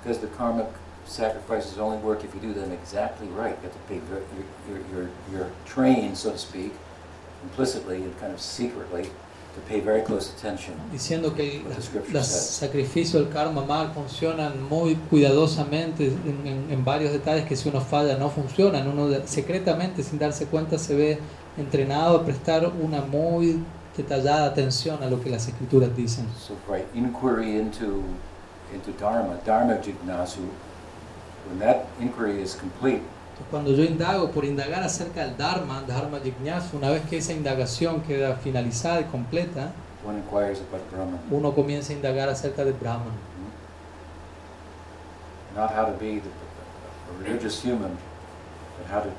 [0.01, 0.68] Because the karmic
[1.08, 3.56] sacrifices only work if you do them exactly right.
[3.62, 4.24] You have to pay, ver-
[4.70, 6.74] you're, you're, you're trained, so to speak,
[7.43, 10.74] implicitly and kind of secretly, to pay very close attention.
[10.91, 11.64] Diciendo que
[12.12, 17.70] los sacrificios del karma mal funcionan muy cuidadosamente en, en- en varios detalles que si
[17.70, 18.88] uno falla no funcionan.
[18.88, 21.20] Uno secretamente, sin darse cuenta, se ve
[21.58, 23.64] entrenado a prestar una muy
[23.95, 26.28] detallada atención a lo que las escrituras dicen.
[26.38, 28.03] So by inquiry into,
[28.74, 30.41] into Dharma, Dharma Jignasu,
[31.47, 33.01] when that inquiry is complete,
[33.36, 37.34] Entonces, cuando yo indago por indagar acerca del Dharma, Dharma Jignasa, una vez que esa
[37.34, 39.74] indagación queda finalizada y completa,
[40.06, 41.20] one inquires about Brahman.
[41.32, 43.12] uno comienza a indagar acerca de Brahman.
[45.53, 47.97] Not how to be the, a religious human,
[48.78, 49.10] but how to.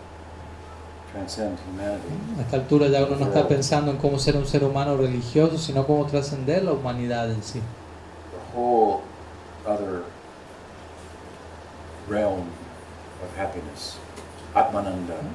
[2.39, 5.59] A esta altura ya uno no está pensando en cómo ser un ser humano religioso,
[5.59, 7.61] sino cómo trascender la humanidad en sí.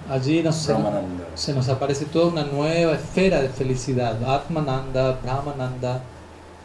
[0.10, 0.56] Allí nos,
[1.36, 4.24] se nos aparece toda una nueva esfera de felicidad.
[4.24, 6.02] Atmananda, Brahmananda.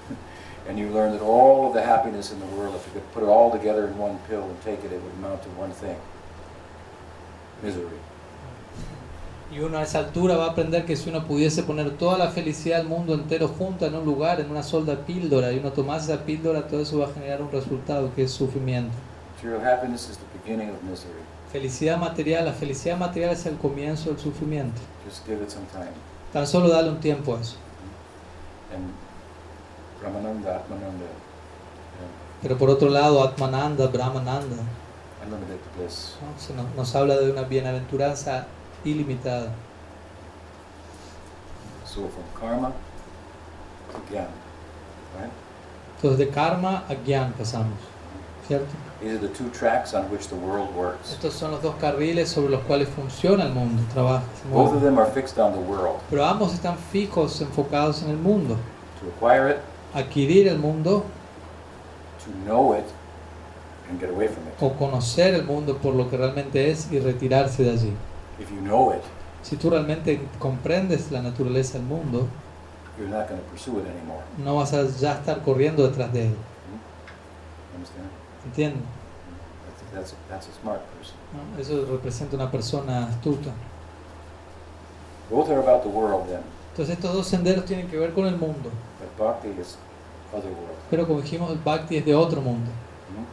[0.69, 3.23] And you learn that all of the happiness in the world, if you could put
[3.23, 5.97] it all together in one pill and take it, it would amount to one thing.
[7.63, 7.99] Misery.
[9.53, 12.31] Y uno a esa altura va a aprender que si uno pudiese poner toda la
[12.31, 16.13] felicidad del mundo entero junta en un lugar, en una sola píldora, y uno tomase
[16.13, 18.93] esa píldora, todo eso va a generar un resultado que es sufrimiento.
[21.53, 24.81] Felicidad material, la felicidad material es el comienzo del sufrimiento.
[25.07, 25.93] Just give it some time.
[26.33, 27.57] Tan solo dale un tiempo a eso.
[28.75, 28.91] And
[30.01, 34.57] Brahmananda, Atmananda, uh, Pero por otro lado, Atmananda, Brahmananda,
[35.79, 36.17] bliss.
[36.21, 36.41] ¿no?
[36.41, 38.47] Se nos, nos habla de una bienaventuranza
[38.87, 39.51] ilimitada.
[41.87, 42.73] So from karma
[43.93, 44.29] to jnana,
[45.19, 45.31] right?
[45.97, 47.79] Entonces de karma a gyan pasamos,
[48.47, 48.67] ¿cierto?
[49.01, 51.13] These are the two tracks on which the world works.
[51.13, 54.83] Estos son los dos carriles sobre los cuales funciona el mundo, trabaja, se Both of
[54.83, 56.01] them are fixed on the world.
[56.11, 58.57] Pero ambos están fijos, enfocados en el mundo.
[59.01, 59.59] To acquire it,
[59.95, 61.05] Adquirir el mundo
[62.25, 62.85] to know it,
[63.89, 64.55] and get away from it.
[64.61, 67.93] o conocer el mundo por lo que realmente es y retirarse de allí.
[68.39, 69.03] If you know it,
[69.43, 72.27] Si tú realmente comprendes la naturaleza del mundo,
[72.99, 74.23] you're not going to pursue it anymore.
[74.39, 76.35] no vas a ya estar corriendo detrás de él.
[77.75, 78.09] Understand?
[78.47, 78.81] ¿Entiendes?
[78.83, 81.15] I think that's a, that's a smart person.
[81.33, 81.61] ¿No?
[81.61, 83.51] Eso representa una persona astuta.
[85.31, 88.37] Both are about the world then, Entonces estos dos senderos tienen que ver con el
[88.37, 88.71] mundo.
[89.01, 89.77] but bhakti is
[90.33, 90.77] other world.
[90.91, 92.71] Pero como dijimos, el bhakti es de otro mundo.
[93.11, 93.25] Hmm?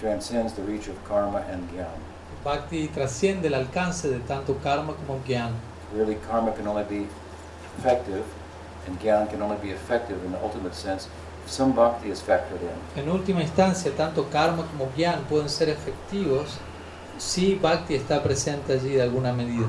[0.00, 2.06] Transcends the reach of karma and jnana.
[2.44, 5.52] Bhakti trasciende el alcance de tanto karma como gyan.
[5.94, 7.06] Really, karma can only be
[7.78, 8.22] effective,
[8.86, 11.08] and jnana can only be effective in the ultimate sense
[11.44, 13.02] if some bhakti is factored in.
[13.02, 16.58] En última instancia, tanto karma como gyan pueden ser efectivos
[17.18, 19.66] si bhakti está presente allí de alguna medida.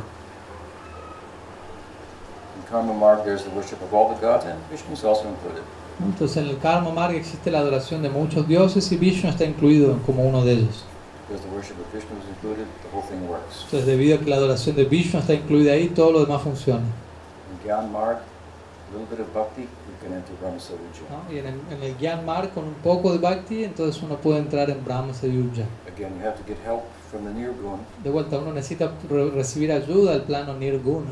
[2.56, 5.64] In karma marg, there's the worship of all the gods, and Vishnu is also included.
[6.02, 9.98] Entonces en el karma marga existe la adoración de muchos dioses y Vishnu está incluido
[10.06, 10.86] como uno de ellos.
[11.30, 13.66] Because the worship of Vishnu is included, the whole thing works.
[13.66, 16.82] Entonces debido a que la adoración de Vishnu está incluida ahí, todo lo demás funciona.
[16.82, 19.68] In Gyan marg, a little bit of bhakti, you
[20.02, 21.06] can enter Brahma Saruja.
[21.08, 21.32] ¿no?
[21.32, 24.70] Y en el, en el gyan con un poco de bhakti, entonces uno puede entrar
[24.72, 25.66] en Brahma Sayuja.
[25.88, 27.80] Again, you have to get help from the Nirgun.
[28.04, 31.12] De vuelta, uno necesita re- recibir ayuda al plano Nirguna.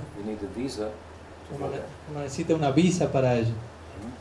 [1.55, 1.79] Uno, ne-
[2.11, 3.51] uno necesita una visa para ello.
[4.01, 4.11] Hmm?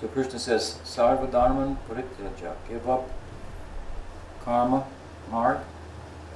[0.00, 3.04] So Krishna says, Sarva Dharman Parityaja, give up
[4.44, 4.84] karma,
[5.30, 5.58] marg,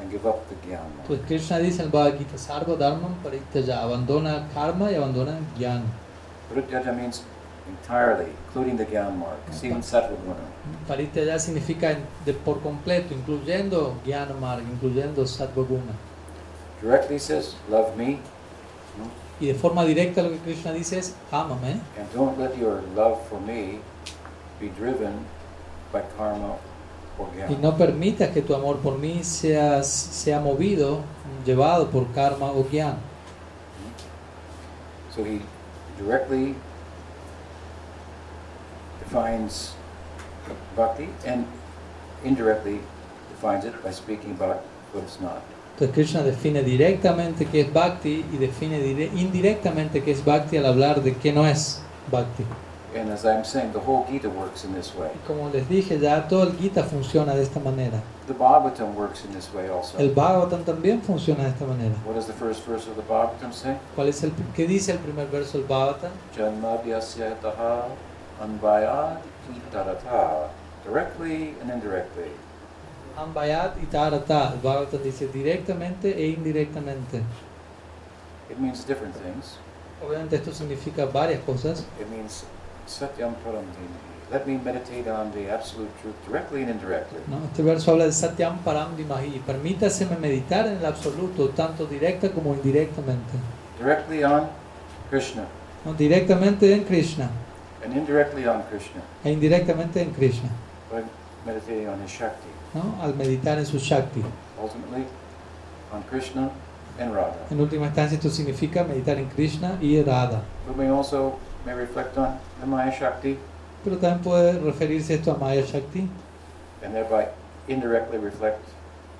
[0.00, 1.06] and give up the Gyan marg.
[1.06, 5.82] Pues Krishna dice en el Bhagavad Gita, Sarva Dharman Parityaja, abandona karma y abandona gyan.
[6.48, 7.22] Parityaja means
[7.68, 10.44] entirely, including the Gyan marg, even Sattva Guna.
[10.88, 15.94] Parityaja significa de por completo, incluyendo gyan marg, incluyendo sattva guna.
[16.82, 19.24] Directly says, love me, hmm?
[19.40, 23.18] Y de forma directa lo que Krishna dice es, ámame and don't let your love
[23.28, 23.80] for me
[24.60, 25.26] be driven
[25.92, 26.56] by karma
[27.48, 31.00] y no permitas que tu amor por mí sea, sea movido,
[31.46, 32.96] llevado por karma o gyan.
[35.14, 35.40] So he
[35.98, 36.54] directly
[39.04, 39.74] defines
[40.76, 41.46] bhakti and
[42.24, 42.80] indirectly
[43.30, 44.62] defines it by speaking about
[44.92, 45.42] what it's not.
[45.74, 50.66] Entonces Krishna define directamente qué es bhakti y define dire- indirectamente qué es bhakti al
[50.66, 52.44] hablar de qué no es bhakti.
[52.94, 55.10] And as I'm saying, the whole Gita works in this way.
[55.26, 58.00] Como les dije ya, todo el Gita funciona de esta manera.
[58.28, 59.98] The Bhagavatam works in this way also.
[59.98, 61.94] El Bhagavatam también funciona de esta manera.
[62.04, 63.76] What does the first verse of the Bhagavatam say?
[63.96, 66.12] ¿Cuál es el, ¿Qué dice el primer verso del Bhagavatam?
[66.36, 67.88] Janmabhyasya taha
[68.40, 69.18] anvayad
[69.50, 70.50] itarata.
[70.84, 72.30] Directly and indirectly.
[73.16, 74.52] Ambayat y Tarata.
[74.52, 77.22] El Bhagavatam dice directamente e indirectamente.
[78.50, 79.58] It means different things.
[80.04, 81.84] Obviamente esto significa varias cosas.
[82.00, 82.44] It means
[82.86, 84.14] satyam param dhimhi.
[84.30, 87.20] Let me meditate on the absolute truth directly and indirectly.
[87.28, 87.44] ¿no?
[87.44, 88.58] Este verso habla de Satyam.
[89.46, 93.32] Permítaseme meditar en el absoluto, tanto directa como indirectamente.
[93.78, 94.48] Directly on
[95.10, 95.44] Krishna
[95.84, 95.94] ¿no?
[95.94, 97.30] Directamente en Krishna
[97.84, 100.48] and indirectly on Krishna e indirectamente en Krishna.
[100.90, 101.02] by
[101.44, 102.48] meditating on his Shakti.
[102.72, 103.02] ¿no?
[103.02, 104.22] Al meditar en su Shakti.
[104.60, 105.04] Ultimately
[105.92, 106.50] on Krishna
[106.98, 107.46] and Radha.
[107.50, 110.42] En última instancia esto significa meditar en Krishna y Radha.
[110.66, 113.38] But we also may reflect on the Maya Shakti
[113.84, 116.08] Pero también puede referirse esto a Maya Shakti,
[116.82, 117.28] and thereby
[117.68, 118.64] indirectly reflect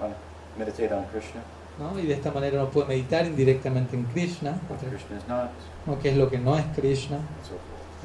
[0.01, 0.15] on,
[0.59, 1.43] meditate on Krishna,
[1.79, 1.99] ¿no?
[2.01, 5.51] y de esta manera uno puede meditar indirectamente en Krishna, Krishna is not,
[5.85, 5.99] ¿no?
[5.99, 7.59] que es lo que no es Krishna, so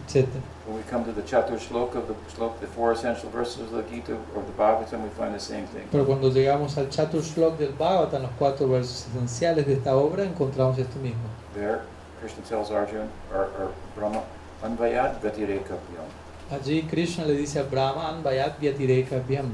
[0.06, 0.28] etc.
[0.66, 3.72] When we come to the Chatur Shloka of the Shloka, the four essential verses of
[3.72, 5.88] the Gita or the Bhagavatam, we find the same thing.
[5.92, 10.24] Pero cuando llegamos al Chatur Shlok del Bhagavatam, los cuatro versos esenciales de esta obra,
[10.24, 11.24] encontramos esto mismo.
[11.54, 11.82] There,
[12.20, 14.24] Krishna tells Arjuna, or, or Brahma,
[14.62, 16.08] Anvayad Gatirekapyam.
[16.52, 19.52] Allí Krishna le dice a Brahma, Anvayat Vyatireka Vyam,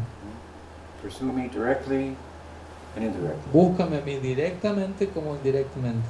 [1.02, 2.16] Pursue me directly
[2.96, 3.52] and indirectly.
[3.52, 6.08] búscame a mí directamente como indirectamente.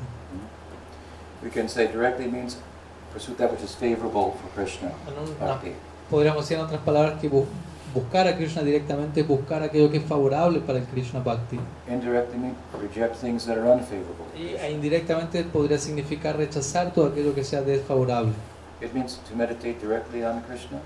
[1.43, 2.57] We can say directly means
[3.11, 4.91] pursue that which is favorable for Krishna.
[5.07, 5.73] En
[6.09, 7.29] podríamos decir en otras palabras que
[7.95, 11.59] buscar a Krishna directamente es buscar aquello que es favorable para el Krishna Bhakti.
[14.37, 18.33] Y e indirectamente podría significar rechazar todo aquello que sea desfavorable.
[18.81, 20.79] It means to meditate directly on Krishna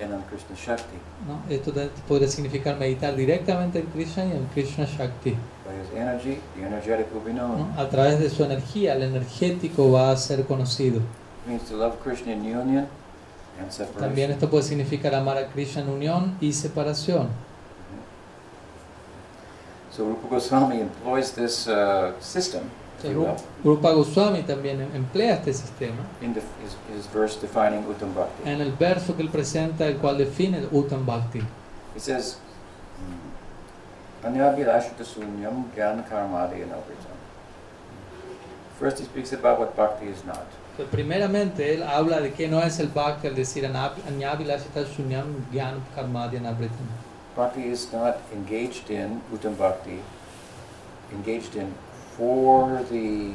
[0.00, 1.40] and on Krishna Shakti ¿no?
[1.52, 1.72] Esto
[2.06, 5.34] podría significar meditar directamente en Krishna y en Krishna Shakti.
[5.68, 6.40] by his energy.
[6.56, 7.74] The energetic will be known.
[7.74, 7.80] ¿no?
[7.80, 10.98] A través de su energía, el energético va a ser conocido.
[10.98, 12.86] It means to love Krishna in union.
[13.98, 17.28] También esto puede significar amar a Krishna en unión y separación.
[19.90, 22.62] So Rupa Goswami employs this uh, system,
[23.64, 28.48] Rupa Goswami también emplea este sistema in the, his, his verse defining Uttam Bhakti.
[28.48, 31.40] en el verso que él presenta, el cual define el Uttam Bhakti.
[31.94, 32.38] He says,
[36.62, 37.16] anavritam.
[38.78, 40.46] First he speaks about what bhakti is not.
[40.78, 45.82] Pues primeramente él habla de que no es el Bhakti al decir Anyavilashita Shunyam Gyan
[45.92, 46.86] Karmadya Navritam.
[47.36, 49.98] Bhakti is not engaged in Uttam Bhakti,
[51.12, 51.74] engaged in
[52.16, 53.32] for the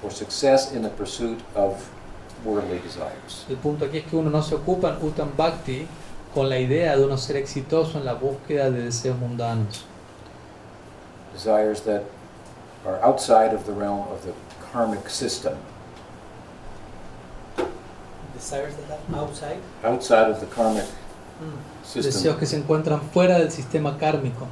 [0.00, 1.90] for success in the pursuit of
[2.44, 3.44] worldly desires.
[3.50, 5.84] El punto aquí es que uno no se ocupa en Uttam Bhakti
[6.32, 9.84] con la idea de uno ser exitoso en la búsqueda de deseos mundanos.
[11.32, 12.02] Desires that
[12.88, 14.32] are outside of the realm of the
[14.72, 15.56] karmic system,
[18.34, 19.58] Desires that are outside.
[19.84, 20.84] outside of the karmic
[21.40, 21.58] hmm.
[21.82, 22.38] Deseos system.
[22.38, 24.46] que se encuentran fuera del sistema kármico.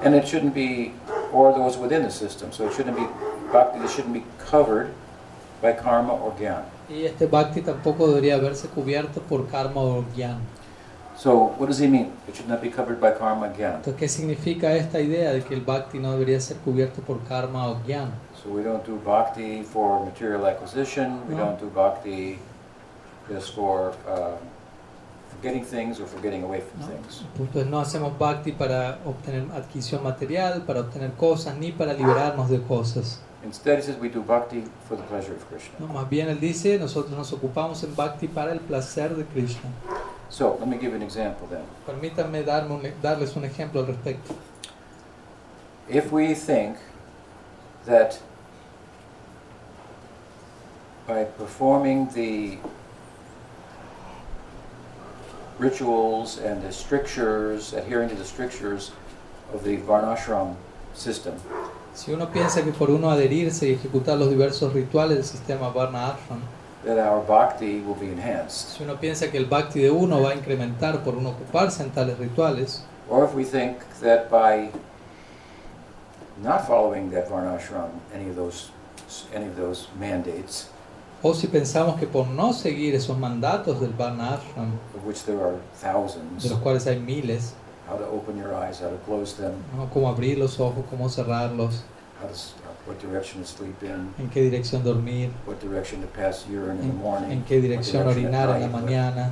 [0.00, 0.92] And it shouldn't be,
[1.32, 2.52] or those within the system.
[2.52, 3.06] So it shouldn't be,
[3.52, 4.94] bhakti that shouldn't be covered
[5.60, 6.64] by karma or jnana.
[6.88, 10.38] Y este Bhakti tampoco debería verse cubierto por karma o jnana.
[11.18, 12.12] So what does he mean?
[12.28, 13.76] It should not be covered by karma jnana.
[13.78, 17.66] Entonces, ¿qué significa esta idea de que el Bhakti no debería ser cubierto por karma
[17.68, 18.12] o jnana?
[18.40, 21.22] So we don't do bhakti for material acquisition.
[21.28, 21.46] We No.
[21.46, 22.38] don't do bhakti
[23.28, 24.38] just for, um,
[25.28, 26.86] for getting things or for getting away from ¿no?
[26.86, 27.22] things.
[27.22, 31.94] El punto es no hacemos Bhakti para obtener adquisición material, para obtener cosas, ni para
[31.94, 33.20] liberarnos de cosas.
[33.44, 35.74] Instead, he says we do bhakti for the pleasure of Krishna.
[35.80, 35.88] ¿no?
[35.92, 39.68] Más bien él dice, nosotros nos ocupamos en Bhakti para el placer de Krishna.
[40.30, 41.64] So let me give an example then.
[41.86, 44.34] Permítanme darme un- darles un ejemplo al respecto.
[45.88, 46.76] If we think
[47.86, 48.20] that
[51.06, 52.58] by performing the
[55.58, 58.92] rituals and the strictures, adhering to the strictures
[59.52, 60.54] of the Varnashram
[60.94, 61.34] system,
[61.94, 66.12] Si uno piensa que por uno adherirse y ejecutar los diversos rituales del sistema Varna
[66.12, 66.40] Ashram,
[66.88, 68.76] that our bhakti will be enhanced.
[68.76, 71.90] si uno piensa que el Bhakti de uno va a incrementar por uno ocuparse en
[71.90, 74.70] tales rituales, Or if we think that by
[76.42, 78.70] not following that varnashram, any of those,
[79.34, 80.68] any of those mandates,
[81.22, 85.40] O si pensamos que por no seguir esos mandatos del Varna Ashram, of which there
[85.40, 87.54] are de thousands, los cuales hay miles,
[87.88, 89.88] how to open your eyes, how to close them, ¿no?
[89.92, 91.82] cómo abrir los ojos, cómo cerrarlos,
[92.22, 92.52] how to, s-
[92.88, 96.88] what direction to sleep in, en qué dirección dormir, what direction to pass urine in
[96.88, 99.30] the en, morning, en qué dirección what direction at orinar en la night, mañana,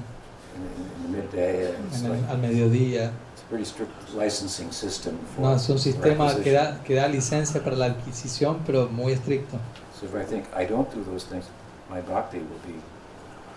[0.55, 1.71] in, in, in the midday.
[1.89, 3.11] It's, en el- like, al mediodía.
[3.33, 6.55] it's a pretty strict licensing system for No, es un sistema que requisition.
[6.55, 9.57] da, que da licencia para la adquisición, pero muy estricto.
[9.99, 11.47] So if I think I don't do those things,
[11.91, 12.79] my bhakti will be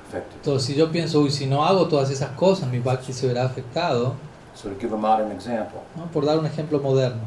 [0.07, 0.37] affected.
[0.37, 3.43] Entonces, si yo pienso, uy, si no hago todas esas cosas, mi bhakti se verá
[3.45, 4.15] afectado,
[4.55, 6.05] So to give a modern example, ¿no?
[6.11, 7.21] por dar un ejemplo moderno.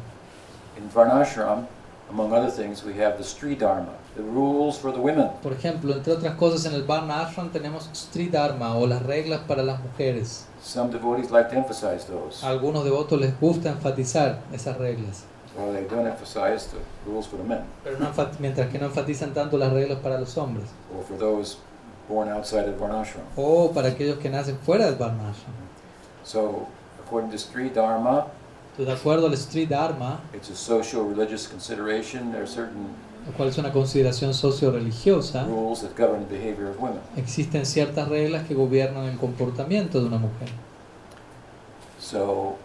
[0.79, 1.67] in Varnashram,
[2.13, 5.31] among other things, we have the Stri Dharma, the rules for the women.
[5.43, 9.41] Por ejemplo, entre otras cosas, en el Varna Ashram tenemos Sri Dharma o las reglas
[9.49, 10.47] para las mujeres.
[10.63, 15.25] Some devotees like to emphasize those, algunos devotos les gusta enfatizar esas reglas,
[15.57, 16.79] while they don't emphasize the
[17.11, 20.37] rules for the men, pero no mientras que no enfatizan tanto las reglas para los
[20.37, 21.57] hombres or for those
[22.09, 23.25] born outside of Varnashram.
[23.37, 25.55] o para aquellos que nacen fuera del Varna Ashram.
[26.25, 26.69] So,
[27.05, 28.27] according to Stri Dharma,
[28.73, 32.33] Entonces, de acuerdo al Sri Dharma, it's a social religious consideration.
[32.33, 32.89] There are certain
[33.27, 37.01] lo cual es una consideración socio-religiosa, rules that govern the behavior of women.
[37.17, 40.49] existen ciertas reglas que gobiernan el comportamiento de una mujer.
[42.01, 42.57] So,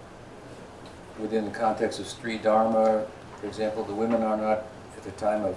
[1.22, 3.04] within the context of Sri Dharma,
[3.42, 4.64] for example, the women are not,
[4.96, 5.56] at the time of,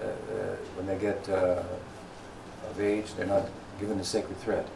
[0.00, 1.62] uh, uh, when they get uh,
[2.70, 3.48] of age, they're not
[3.80, 4.66] given the sacred thread.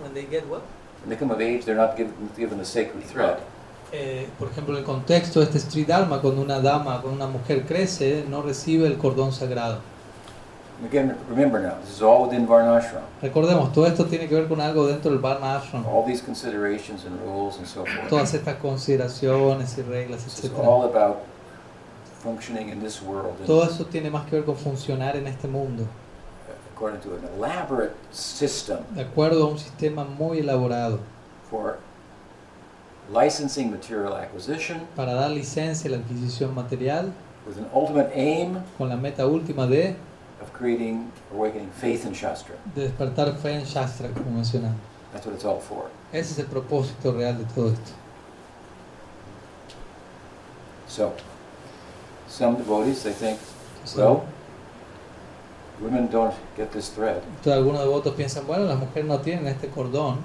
[0.00, 0.62] When they get what?
[1.02, 3.40] When they come of age, they're not given, given the sacred thread.
[3.92, 7.26] Eh, por ejemplo, en el contexto de este Sri Dharma, cuando una dama, cuando una
[7.26, 9.80] mujer crece, no recibe el cordón sagrado.
[10.84, 13.02] Again, remember now, this is all within Varnashram.
[13.20, 15.86] Recordemos, todo esto tiene que ver con algo dentro del Varna Ashram.
[15.86, 18.08] All these considerations and rules and so forth.
[18.08, 20.58] Todas estas consideraciones y reglas, This is etc.
[20.58, 21.18] all about
[22.22, 25.84] functioning in this world Todo eso tiene más que ver con funcionar en este mundo,
[26.74, 30.98] according to an elaborate system de acuerdo a un sistema muy elaborado,
[31.50, 31.78] for
[33.12, 37.12] licensing material acquisition para dar licencia a la adquisición material,
[37.46, 39.94] with an ultimate aim con la meta última de,
[40.40, 42.54] of creating, awakening faith in Shastra.
[42.74, 44.78] de despertar fe en Shastra, como mencionamos.
[45.12, 45.90] That's what it's all for.
[46.12, 47.92] Ese es el propósito real de todo esto.
[50.88, 51.12] So,
[52.28, 53.38] some devotees, they think,
[53.96, 54.24] well,
[55.80, 57.22] women don't get this thread.
[57.38, 60.18] entonces algunos devotos piensan, bueno, las mujeres no tienen este cordón,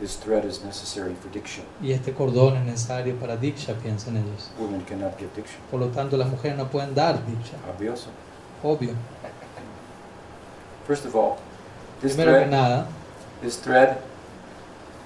[0.00, 1.62] This thread is necessary for diksha.
[1.82, 4.50] y este cordón es necesario para Diksha, piensan ellos.
[4.58, 5.58] Women cannot give diksha.
[5.70, 8.12] Por lo tanto, las mujeres no pueden dar Diksha, Obviously.
[8.62, 8.90] obvio.
[10.86, 11.36] First of all,
[12.00, 12.86] this Primero que thread, nada,
[13.42, 13.98] this thread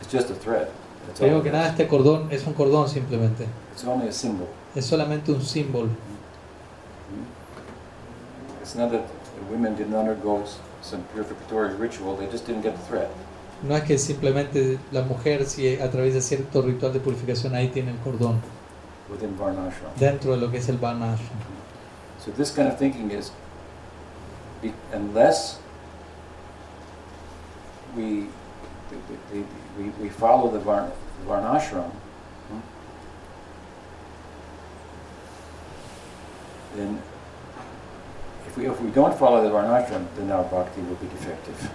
[0.03, 0.69] is just a thread.
[1.07, 3.47] That's primero que nada, este cordón es un cordón simplemente.
[3.73, 4.47] It's only a symbol.
[4.75, 5.89] Es solamente un símbolo.
[8.61, 10.45] It's not that the women didn't undergo
[10.83, 13.09] some purificatory ritual, they just didn't get the thread.
[13.63, 17.99] No es que simplemente la mujer, si atraviesa cierto ritual de purificación, ahí tiene el
[17.99, 18.41] cordón,
[19.39, 19.93] Varnashram.
[19.97, 21.39] dentro de lo que es el Varna Ashram.
[22.19, 23.31] So this kind of thinking is,
[24.93, 25.59] unless
[27.97, 28.27] we,
[29.33, 29.45] we,
[29.79, 30.91] we, we follow the Varn,
[31.27, 31.91] Varnashram,
[36.77, 37.01] then
[38.47, 41.71] if we, if we don't follow the Varnashram, then our bhakti will be defective.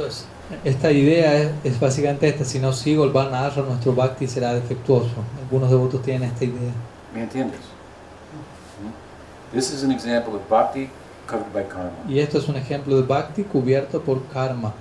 [0.00, 0.26] Entonces,
[0.64, 4.54] esta idea es, es básicamente esta: si no sigo el Varna Ashram, nuestro Bhakti será
[4.54, 5.10] defectuoso.
[5.42, 6.72] Algunos devotos tienen esta idea.
[7.14, 7.60] ¿Me entiendes?
[8.80, 9.54] Hmm?
[9.54, 10.88] This is an example of bhakti
[11.26, 11.92] covered by karma.
[12.08, 14.72] Y esto es un ejemplo de Bhakti cubierto por karma.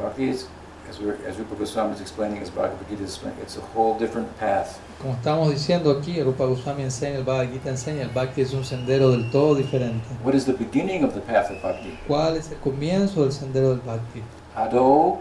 [0.00, 0.48] Bhakti is,
[0.88, 3.98] as, we're, as Rupa Goswami is explaining, as Bhagavad Gita is explaining, it's a whole
[3.98, 4.78] different path.
[5.00, 8.64] Como estamos diciendo aquí, Rupa Goswami enseña, el Bhagavad Gita enseña, el Bhakti es un
[8.64, 10.04] sendero del todo diferente.
[10.22, 11.98] What is the beginning of the path of Bhakti?
[12.06, 14.22] ¿Cuál es el comienzo del sendero del Bhakti?
[14.54, 15.18] Ado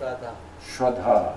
[0.00, 1.34] Shraddha.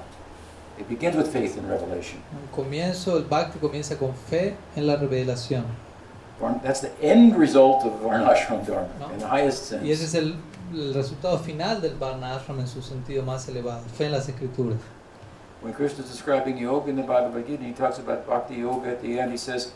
[0.77, 2.19] It begins with faith in revelation.
[2.33, 5.63] Un comienzo, el Bhakti comienza con fe en la revelación.
[6.63, 9.09] That's the end result of Varnashram Dharma, No.
[9.13, 10.03] in the highest Y ese sense.
[10.03, 10.35] es el,
[10.73, 14.77] el resultado final del Varna Ashram en su sentido más elevado, fe en las escrituras.
[15.61, 19.01] When Krishna is describing yoga in the Bhagavad Gita, he talks about Bhakti Yoga at
[19.01, 19.31] the end.
[19.31, 19.71] He says,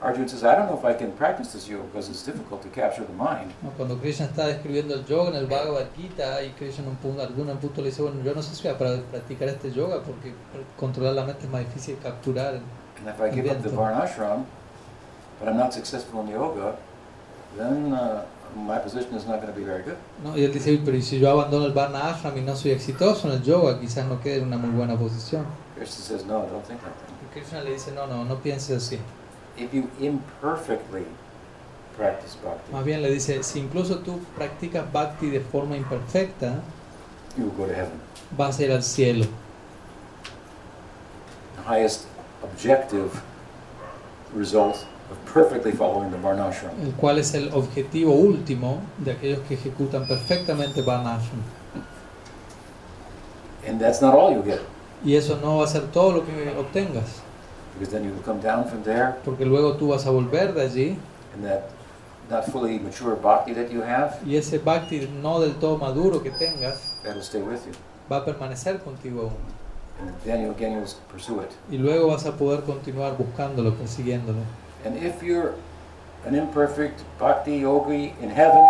[0.00, 2.68] Arjuna says, I don't know if I can practice this yoga because it's difficult to
[2.68, 3.52] capture the mind.
[3.76, 7.22] Cuando Krishna está describiendo el yoga en el Bhagavad Gita y Krishna en un punto,
[7.22, 9.72] Arjuna un punto le dice, bueno, yo no sé si voy a pra- practicar este
[9.72, 10.34] yoga porque
[10.78, 12.60] controlar la mente es más difícil capturar.
[13.00, 13.70] And if I give up the.
[13.70, 14.44] Varnashram,
[15.40, 16.76] but I'm not successful in yoga,
[17.56, 18.24] then uh,
[18.56, 19.96] my position is not going to be very good.
[20.22, 20.36] ¿no?
[20.36, 22.70] Y él dice, "Uy, pero ¿y si yo abandono el Varna Ashram y no soy
[22.72, 25.44] exitoso en el yoga, quizás no quede en una muy buena posición.
[25.76, 27.10] Krishna says, no, don't think like that.
[27.22, 28.98] Y Krishna le dice, no, no, no pienses así.
[29.56, 31.04] If you imperfectly
[31.96, 36.60] practice bhakti, Más bien le dice, si incluso tú practicas bhakti de forma imperfecta,
[37.36, 38.00] you will go to heaven.
[38.36, 39.26] vas a ir al cielo.
[41.56, 42.06] The highest
[42.42, 43.10] objective
[44.34, 44.86] result
[45.32, 46.70] perfectly following the Varnashram.
[46.82, 51.42] el cual es el objetivo último de aquellos que ejecutan perfectamente Varna Ashram.
[53.66, 54.60] And that's not all you get,
[55.04, 57.22] Y eso no va a ser todo lo que obtengas,
[57.74, 60.62] because then you will come down from there, porque luego tú vas a volver de
[60.62, 60.96] allí
[61.34, 61.70] and that
[62.30, 66.30] not fully mature bhakti that you have, y ese bhakti no del todo maduro que
[66.30, 67.72] tengas stay with you.
[68.10, 69.64] va a permanecer contigo aún.
[70.00, 71.50] And then you again you'll pursue it.
[71.70, 74.40] Y luego vas a poder continuar buscándolo, persiguiéndolo.
[74.84, 75.54] And if you're
[76.26, 78.66] an imperfect bhakti yogi in heaven,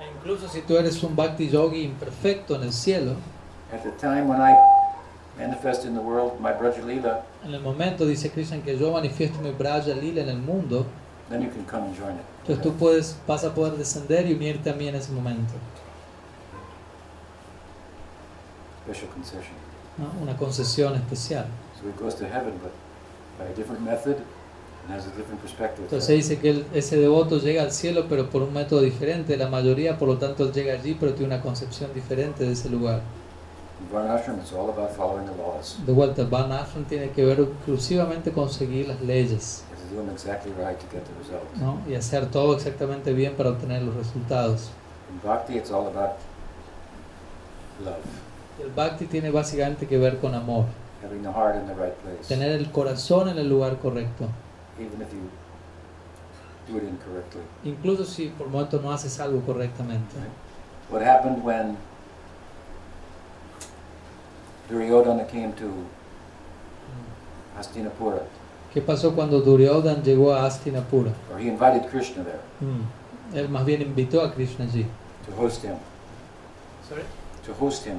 [0.00, 3.16] E incluso si tú eres un bhakti yogi imperfecto en el cielo,
[3.72, 4.54] at the time when I
[5.36, 9.40] manifest in the world my Braja Leela, en el momento dice Krishna que yo manifiesto
[9.40, 10.86] mi Braja Lila en el mundo,
[11.28, 12.24] then you can come and join it.
[12.42, 15.54] entonces tú puedes, vas a poder descender y unirte a mí en ese momento.
[18.84, 19.56] Special concession.
[19.98, 20.22] ¿no?
[20.22, 21.46] Una concesión especial.
[21.80, 22.72] So it goes to heaven, but
[23.38, 24.18] by a different method
[25.84, 29.98] Entonces dice que ese devoto llega al cielo pero por un método diferente, la mayoría
[29.98, 33.00] por lo tanto él llega allí pero tiene una concepción diferente de ese lugar.
[35.86, 39.64] De vuelta, Van Ashram tiene que ver exclusivamente con seguir las leyes.
[41.60, 41.80] ¿no?
[41.88, 44.70] y hacer todo exactamente bien para obtener los resultados.
[48.58, 50.64] El Bhakti tiene básicamente que ver con amor,
[52.26, 54.26] tener el corazón en el lugar correcto,
[54.78, 55.28] even if you
[56.68, 57.42] do it incorrectly.
[57.64, 60.16] incluso si por momento no haces algo correctamente.
[60.90, 61.76] What happened when
[64.68, 65.70] Duryodhana came to
[67.56, 68.22] Hastinapura,
[68.74, 71.12] ¿Qué pasó cuando Duryodhan llegó a Hastinapura?
[71.32, 73.34] or he invited Krishna there Mm.
[73.34, 74.86] Él más bien invitó a Krishna allí.
[75.26, 75.76] to host him,
[77.44, 77.98] to host him,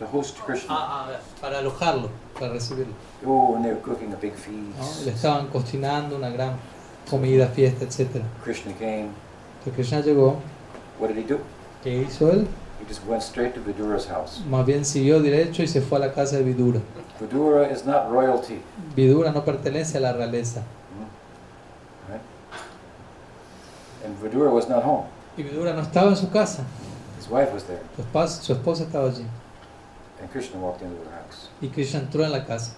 [0.00, 0.74] to host Krishna.
[0.74, 2.94] Ah, ah, para alojarlo, para recibirlo.
[3.24, 4.38] Oh, and they were cooking a big ¿no?
[4.84, 5.06] feast.
[5.06, 6.56] Le estaban cocinando una gran
[7.08, 8.22] comida, fiesta, etc.
[8.42, 9.10] Krishna came.
[9.58, 10.40] Entonces Krishna llegó.
[10.98, 11.38] What did he do?
[11.84, 12.48] ¿Qué hizo él?
[12.80, 14.42] He just went straight to Vidura's house.
[14.48, 16.80] Más bien siguió derecho y se fue a la casa de Vidura.
[17.20, 18.62] Vidura is not royalty.
[18.96, 20.62] Vidura no pertenece a la realeza.
[22.08, 22.22] Right?
[24.02, 25.04] And Vidura was not home.
[25.36, 26.64] Y Vidura no estaba en su casa.
[27.18, 27.82] His wife was there.
[27.96, 29.26] Su esposa, su esposa estaba allí.
[30.20, 31.48] And Krishna walked into the house.
[31.60, 32.74] Y Krishna entró en la casa.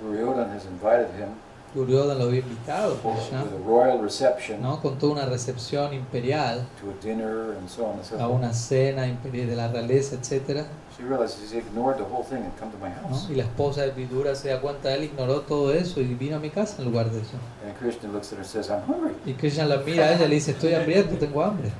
[0.00, 1.34] Duryodhana has invited him
[1.74, 4.80] Duryodhana lo había invitado, Krishna, with a royal reception ¿no?
[4.80, 8.54] con toda una recepción imperial, to a dinner and so on and so a una
[8.54, 10.66] cena imperial de la realeza, etc.
[10.96, 13.08] She realizes he ignored the whole thing and come to my ¿no?
[13.08, 13.28] house.
[13.28, 16.38] Y la esposa de Vidura se da cuenta, él ignoró todo eso y vino a
[16.38, 17.36] mi casa en lugar de eso.
[17.66, 19.14] And Krishna looks at her and says, I'm hungry.
[19.26, 21.72] Y Krishna la mira a ella y le dice, estoy hambriento, tengo hambre,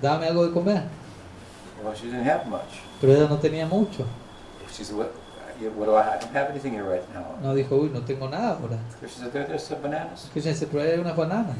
[0.00, 0.84] dame algo de comer.
[1.84, 2.80] Well, she didn't have much.
[3.00, 4.06] Pero ella no tenía mucho.
[4.72, 5.12] She said, what,
[5.76, 7.36] what do I, I don't have anything here right now.
[7.42, 8.78] No dijo, uy, no tengo nada ahora.
[8.98, 10.30] Krishna said, there, there's some bananas.
[10.32, 11.56] Krishna dice, pero hay unas bananas.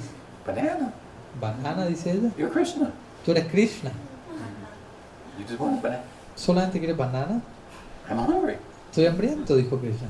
[0.47, 0.93] Banana?
[1.39, 2.31] Banana, dice ella.
[2.39, 2.91] You're Krishna.
[3.25, 3.93] Tú eres Krishna.
[5.39, 6.05] You just want a banana.
[6.37, 7.43] ¿Solamente quieres banana?
[8.09, 8.57] I'm hungry.
[8.91, 10.09] Estoy hambriento, dijo Krishna.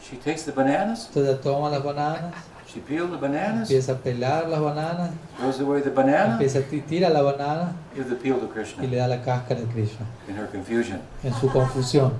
[0.00, 1.08] She takes the bananas.
[1.08, 2.34] Entonces toma las bananas,
[2.72, 3.68] She peeled the bananas.
[3.68, 6.32] empieza a pelar las bananas, Throws away the banana.
[6.32, 8.48] empieza a ti- tira la banana Give the peel to
[8.82, 10.06] y le da la cáscara a Krishna.
[10.28, 11.00] in her confusion.
[11.22, 12.12] En su confusión.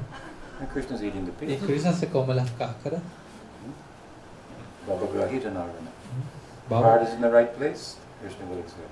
[0.61, 1.67] And Krishna's eating the Y peel.
[1.67, 3.01] Krishna se come las cáscaras.
[4.87, 5.91] Baba Grahita Narvana.
[6.69, 7.97] Baba, Heart is in the right place.
[8.21, 8.89] Krishna will accept.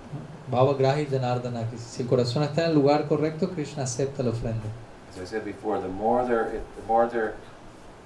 [0.51, 1.65] Baba Grahi Janardana.
[1.79, 4.67] Si el corazón está en el lugar correcto, Krishna acepta la ofrenda.
[5.13, 7.35] As I said before, the more there, the more there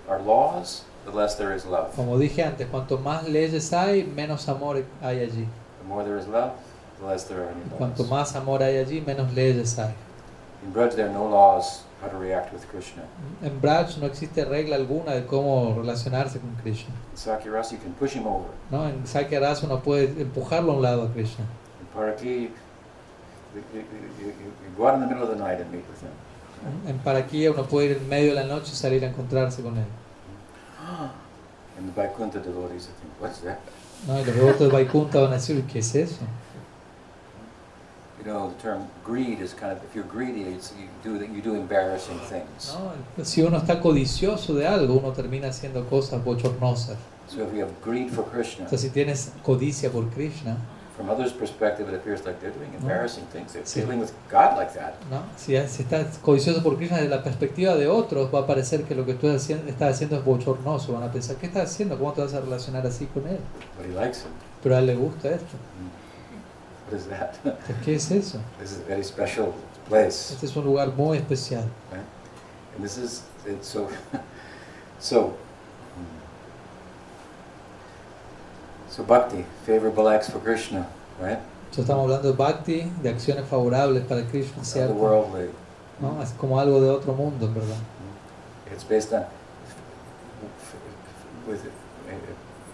[0.09, 1.95] are laws, the less there is love.
[1.95, 5.47] Como dije antes, cuanto más leyes hay, menos amor hay allí.
[5.83, 6.53] The more there is love,
[7.01, 8.11] the less there are any Cuanto laws.
[8.11, 9.95] más amor hay allí, menos leyes hay.
[10.65, 13.03] In Braj, there are no laws how to react with Krishna.
[13.43, 16.95] En Braj no existe regla alguna de cómo relacionarse con Krishna.
[17.13, 18.49] In Sakyarasa, you can push him over.
[18.71, 18.87] ¿no?
[18.89, 21.45] En Sakya Rasa uno puede empujarlo a un lado a Krishna.
[21.81, 22.25] In Paraki,
[23.55, 23.85] you, you, you,
[24.21, 26.11] you, you go out in the middle of the night and meet with him.
[26.89, 29.77] En Paraquía uno puede ir en medio de la noche y salir a encontrarse con
[29.77, 29.85] él.
[31.77, 33.61] And the Vaikuntha devotees will think, what's that?
[34.06, 34.20] ¿no?
[34.20, 36.24] Y los devotos de Vaikunta van a decir, ¿qué es eso?
[38.19, 41.43] You know, the term greed is kind of, if you're greedy, it's, you, do, you
[41.43, 42.74] do embarrassing things.
[43.19, 43.24] ¿no?
[43.24, 46.97] Si uno está codicioso de algo, uno termina haciendo cosas bochornosas.
[47.28, 50.56] So if you have greed for Krishna, sea, si tienes codicia por Krishna,
[50.97, 53.53] from others' perspective, it appears like they're doing embarrassing things.
[53.53, 53.81] They're Sí.
[53.81, 54.95] dealing with God like that.
[55.11, 55.23] ¿no?
[55.37, 58.95] Si, si estás codicioso por Krishna desde la perspectiva de otros, va a parecer que
[58.95, 60.93] lo que tú haciendo- estás haciendo es bochornoso.
[60.93, 61.99] Van a pensar, ¿qué estás haciendo?
[61.99, 63.39] ¿Cómo te vas a relacionar así con él?
[63.77, 64.27] But he likes it.
[64.62, 65.57] Pero a él le gusta esto.
[66.91, 67.33] What is that?
[67.85, 68.39] ¿Qué es eso?
[68.61, 69.53] this is a very special
[69.89, 70.33] place.
[70.35, 71.65] Este es un lugar muy especial.
[71.91, 72.05] Right?
[72.77, 73.89] And this is it's so
[75.01, 75.35] so
[78.95, 80.87] so bhakti, favorable acts for Krishna,
[81.21, 81.39] right?
[81.71, 84.95] Entonces, estamos hablando de bhakti, de acciones favorables para Krishna, ¿cierto?
[84.95, 85.51] Otherworldly.
[86.01, 86.23] ¿No?
[86.23, 87.77] Es como algo de otro mundo, verdad.
[88.73, 89.25] It's based on
[91.47, 91.61] with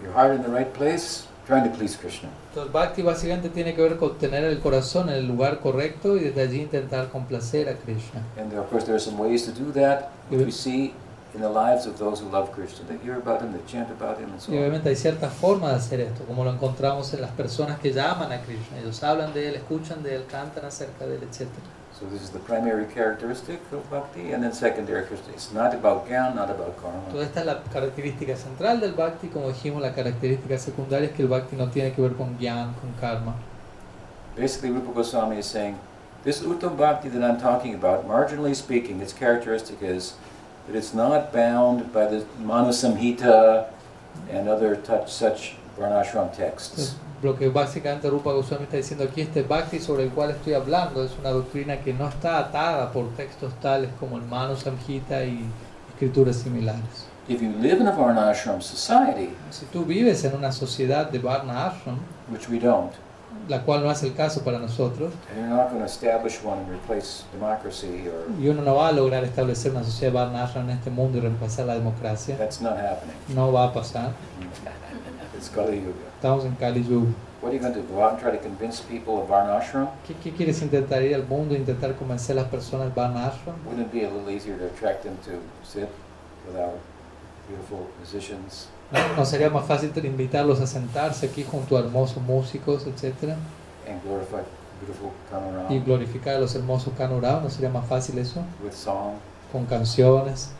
[0.03, 2.29] your heart in the right place, trying to please Krishna.
[2.49, 6.21] Entonces, bhakti básicamente tiene que ver con tener el corazón en el lugar correcto y
[6.21, 8.21] desde allí intentar complacer a Krishna.
[8.39, 10.45] And of course, there are some ways to do that, which Yeah.
[10.45, 10.93] we see
[11.33, 12.85] in the lives of those who love Krishna.
[12.87, 14.63] They hear about him, they chant about him, and so Y on.
[14.63, 18.31] obviamente hay ciertas formas de hacer esto, como lo encontramos en las personas que llaman
[18.31, 18.79] a Krishna.
[18.79, 21.47] Ellos hablan de él, escuchan de él, cantan acerca de él, etc.
[21.97, 25.35] So this is the primary characteristic of bhakti, and then secondary characteristic.
[25.35, 27.09] It's not about gyan, not about karma.
[27.11, 31.21] Toda esta es la característica central del bhakti, como dijimos, la característica secundaria es que
[31.21, 33.35] el bhakti no tiene que ver con gyan, con karma.
[34.35, 35.77] Basically, Rupa Goswami is saying,
[36.23, 40.13] this Uttam Bhakti that I'm talking about, marginally speaking, its characteristic is
[40.67, 43.67] that it's not bound by the Manu Samhita
[44.31, 46.95] and other touch, such Varnashram texts.
[47.21, 51.03] Lo que básicamente Rupa Goswami está diciendo aquí, este bhakti sobre el cual estoy hablando,
[51.03, 55.45] es una doctrina que no está atada por textos tales como el Manu Samhita y
[55.93, 57.07] escrituras similares.
[57.27, 61.67] If you live in a Varnashram society, Si tú vives en una sociedad de Varna
[61.67, 61.99] Ashram,
[62.31, 62.91] which we don't,
[63.47, 65.13] la cual no es el caso para nosotros,
[68.39, 71.21] y uno no va a lograr establecer una sociedad Varna Ashram en este mundo y
[71.21, 73.15] reemplazar la democracia, that's not happening.
[73.29, 74.11] no va a pasar.
[75.37, 75.93] It's Kali Yuga.
[76.15, 77.11] Estamos en Kali Yuga.
[77.41, 77.87] What are you going to do?
[77.87, 79.89] Go out and try to convince people of Varnashram?
[80.05, 83.55] ¿Qué, qué quieres intentar ir al mundo e intentar convencer a las personas Varna Ashram?
[83.65, 85.89] Wouldn't it be a little easier to attract them to sit
[86.45, 86.73] with our
[87.47, 88.67] beautiful musicians?
[88.91, 89.17] ¿No?
[89.17, 93.37] ¿No sería más fácil invitarlos a sentarse aquí junto a hermosos músicos, etcétera,
[95.69, 97.41] y glorificar a los hermosos Kanurao?
[97.41, 98.43] ¿No sería más fácil eso?
[99.51, 100.51] Con canciones.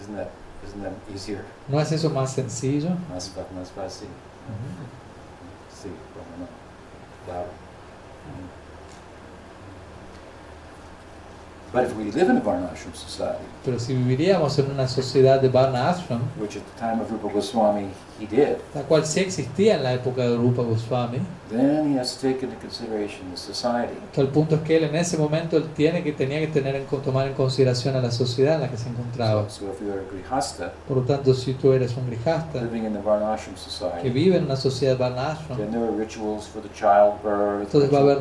[0.00, 0.28] Isn't that
[0.66, 1.44] isn't that easier?
[1.68, 2.90] ¿No es eso más sencillo?
[3.10, 3.30] Más
[3.74, 4.08] fácil.
[5.82, 6.46] Sí, cómo no.
[7.26, 7.48] Claro.
[11.72, 15.48] But if we live in a Varnashram society, Pero si viviríamos en una sociedad de
[15.48, 17.86] Varna Ashram, which at the time of Rupa Goswami
[18.18, 21.18] he did, la cual sí existía en la época de Rupa Goswami,
[21.48, 23.94] then he has to take into consideration the society.
[24.12, 26.74] que el punto es que él en ese momento él tiene que tenía que tener
[26.74, 29.48] en, tomar en consideración a la sociedad en la que se encontraba.
[29.48, 33.00] So if a grihasta Por lo tanto, si tú eres un grijasta living in the
[33.00, 36.70] Varnashram que society, vive en una sociedad Varna Ashram, then there are rituals for the
[36.74, 38.18] childbirth, entonces va a haber,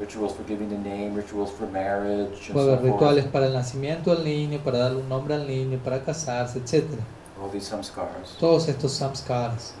[0.00, 2.82] rituals for giving the name, rituals for marriage, and a so forth.
[2.82, 6.84] rituales para el nacimiento del niño, para darle un nombre al niño, para casarse, etc.
[7.40, 8.36] All these samskaras.
[8.38, 9.74] Todos estos samskaras.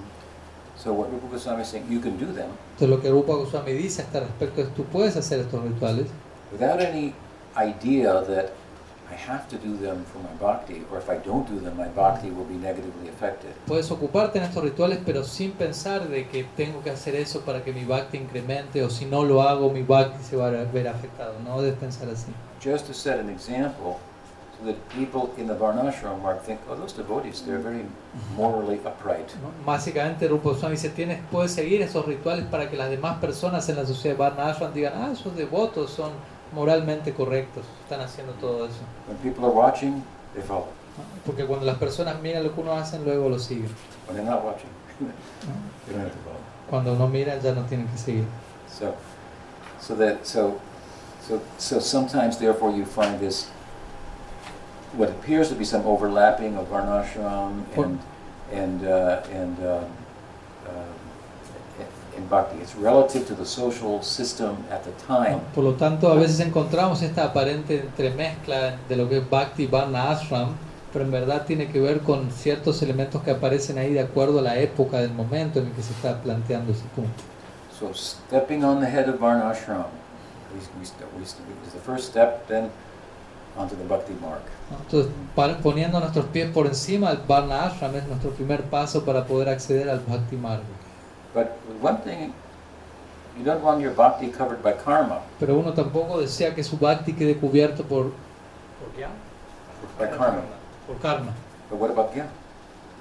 [0.76, 3.72] So what Rupa Goswami is saying, you can do them Entonces lo que Rupa Goswami
[3.72, 6.08] dice a este respecto es tú puedes hacer estos rituales
[6.52, 7.14] without any
[7.56, 8.50] idea that
[9.14, 11.88] I have to do them for my bhakti, or if I don't do them, my
[11.88, 13.52] bhakti will be negatively affected.
[13.66, 17.62] Puedes ocuparte en estos rituales, pero sin pensar de que tengo que hacer eso para
[17.62, 20.88] que mi bhakti incremente, o si no lo hago, mi bhakti se va a ver
[20.88, 21.34] afectado.
[21.44, 22.32] No debes pensar así.
[22.60, 23.98] Just to set an example,
[24.58, 27.84] so that people in the Varnashram mark think, oh, those devotees, they're very
[28.36, 29.30] morally upright.
[29.64, 33.76] Básicamente, Rupa Goswami dice: tienes, puedes seguir esos rituales para que las demás personas en
[33.76, 36.10] la sociedad Varna Ashram digan: Ah, esos devotos son
[36.54, 38.80] moralmente correctos, están haciendo todo eso.
[39.08, 40.02] When people are watching,
[40.34, 40.68] they follow.
[41.26, 43.70] Porque cuando las personas miran lo que uno hace, luego lo siguen.
[44.06, 44.70] When they're not watching,
[45.86, 46.40] they don't have to follow.
[46.70, 48.24] Cuando no miran, ya no tienen que seguir.
[48.68, 48.94] So,
[49.80, 50.60] so that so,
[51.20, 53.50] so so sometimes, therefore, you find this
[54.96, 57.98] what appears to be some overlapping of varnashram and
[58.52, 59.84] and uh, and um,
[62.16, 62.58] and bhakti.
[62.60, 65.40] It's relative to the social system at the time.
[65.54, 69.66] Por lo tanto, a veces encontramos esta aparente entremezcla de lo que es Bhakti y
[69.66, 70.54] Varna Ashram,
[70.92, 74.42] pero en verdad tiene que ver con ciertos elementos que aparecen ahí de acuerdo a
[74.42, 77.22] la época del momento en el que se está planteando ese punto.
[77.78, 80.84] So stepping on the head of we, we,
[81.18, 82.46] we st- is the first step.
[82.46, 82.70] Then
[83.56, 84.42] onto the bhakti mark.
[84.70, 85.10] Entonces,
[85.62, 89.88] poniendo nuestros pies por encima del Varna Ashram es nuestro primer paso para poder acceder
[89.90, 90.62] al Bhakti Marga.
[91.34, 92.32] But one thing,
[93.36, 95.20] you don't want your bhakti covered by karma.
[95.40, 98.12] Pero uno tampoco desea que su Bhakti quede cubierto por,
[98.78, 99.06] ¿por, qué?
[99.98, 100.42] By karma.
[100.86, 101.32] por karma.
[101.68, 102.28] But what about gyan?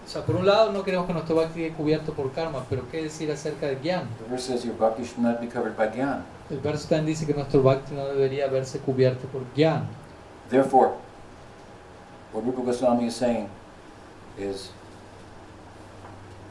[0.05, 2.89] O sea, por un lado no queremos que nuestro bhakti quede cubierto por karma, pero
[2.91, 4.09] ¿qué decir acerca de Gyan?
[4.17, 6.23] The verse says your bhakti should not be covered by gyan.
[6.49, 9.87] El verso también dice que nuestro bhakti no debería verse cubierto por Gyan.
[10.49, 10.91] Therefore,
[12.33, 13.47] what Rupa Goswami is saying
[14.37, 14.71] is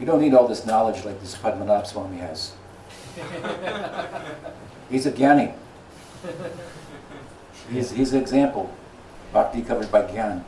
[0.03, 2.55] you don't need all this knowledge like this Padmanabh Swami has.
[4.91, 5.55] He's a jnani.
[7.71, 8.69] He's, he's an example.
[9.33, 10.03] Bhakti covered by.
[10.03, 10.43] Mhm.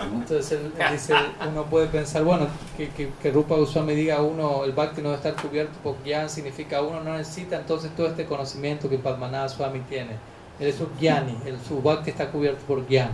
[0.00, 1.14] Entonces él, él dice,
[1.46, 5.28] uno puede pensar, bueno, que, que, que Rupa Goswami diga uno, el bhakti no debe
[5.28, 9.80] estar cubierto por Gyan, significa uno no necesita entonces todo este conocimiento que Padmanabha Swami
[9.80, 10.16] tiene.
[10.58, 13.10] Él es un Gyani, el, su bhakti está cubierto por Gyan.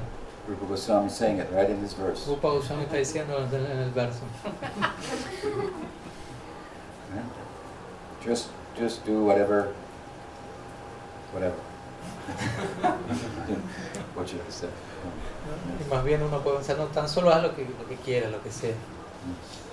[0.49, 2.27] Rupa Goswami is saying it right in this verse.
[2.27, 4.23] Rupa Goswami está diciendo en el, verso.
[8.25, 9.75] Just, just do whatever,
[11.33, 11.55] whatever.
[14.15, 14.69] what I say?
[15.81, 18.31] Y más bien uno puede pensar, no, tan solo haz lo que, lo que quiera,
[18.31, 18.75] lo que sea.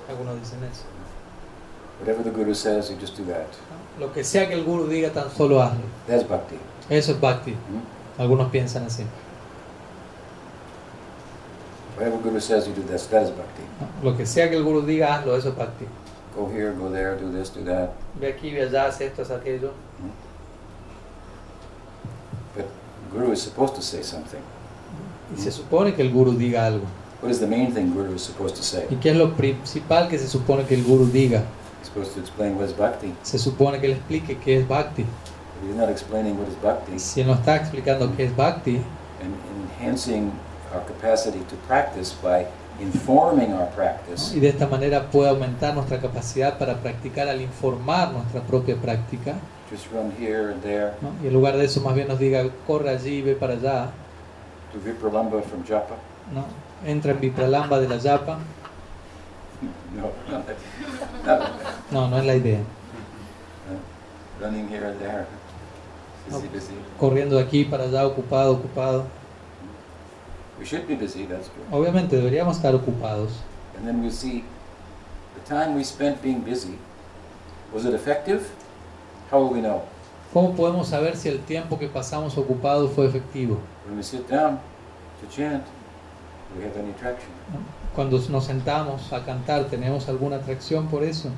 [0.10, 0.84] Algunos dicen eso.
[2.00, 3.48] Whatever the Guru says, you just do that.
[3.98, 5.86] Lo que sea que el guru diga, tan solo hazlo.
[6.06, 6.58] That's bhakti.
[6.90, 7.52] Eso es bhakti.
[7.52, 8.22] Hmm?
[8.22, 9.06] Algunos piensan así.
[11.96, 13.08] Whatever Guru says, you do this.
[13.08, 13.64] That is bhakti.
[14.04, 15.38] Lo que sea que el guru diga, hazlo.
[15.38, 15.86] Eso es bhakti.
[16.36, 17.94] Go here, go there, do this, do that.
[18.20, 19.72] Ve aquí, ve allá, haz esto, haz aquello.
[22.54, 22.66] But
[23.12, 24.42] Guru is supposed to say something.
[25.34, 26.86] Y se supone que el guru diga algo.
[27.22, 28.86] What is the main thing Guru is supposed to say?
[28.90, 31.44] ¿Y qué es lo principal que se supone que el guru diga?
[31.80, 33.14] He's supposed to explain what is bhakti.
[33.24, 35.04] Se supone que él explique qué es bhakti.
[35.04, 38.82] But he's not explaining what is bhakti Si él no está explicando qué es bhakti,
[39.22, 39.34] and
[39.80, 40.34] enhancing
[40.76, 42.46] our capacity to practice by
[42.80, 44.36] informing our practice.
[44.36, 49.36] y de esta manera puede aumentar nuestra capacidad para practicar al informar nuestra propia práctica,
[49.72, 50.92] Just run here and there.
[51.02, 51.10] ¿no?
[51.24, 53.90] y en lugar de eso más bien nos diga, corre allí, ve para allá,
[54.74, 55.96] Do Vipralamba from Japa.
[56.34, 56.46] ¿no?
[56.90, 58.38] entra en Vipralamba de la yapa.
[59.96, 60.12] No,
[61.24, 61.42] that.
[61.90, 62.60] No, no es la idea.
[64.42, 65.26] Running here and there.
[66.30, 66.74] Busy, busy.
[67.00, 69.06] Corriendo de aquí para allá, ocupado, ocupado.
[70.60, 71.66] We should be busy, that's good.
[71.72, 73.32] Obviamente deberíamos estar ocupados.
[73.78, 74.44] And then we see
[75.36, 76.78] the time we spent being busy.
[77.74, 78.50] Was it effective?
[79.32, 79.84] How will we know?
[80.34, 83.58] ¿Cómo podemos saber si el tiempo que pasamos ocupado fue efectivo?
[83.86, 84.60] When we sit down
[85.22, 87.30] to chant, do we have any traction?
[87.96, 91.30] Cuando nos sentamos a cantar, ¿tenemos alguna atracción por eso?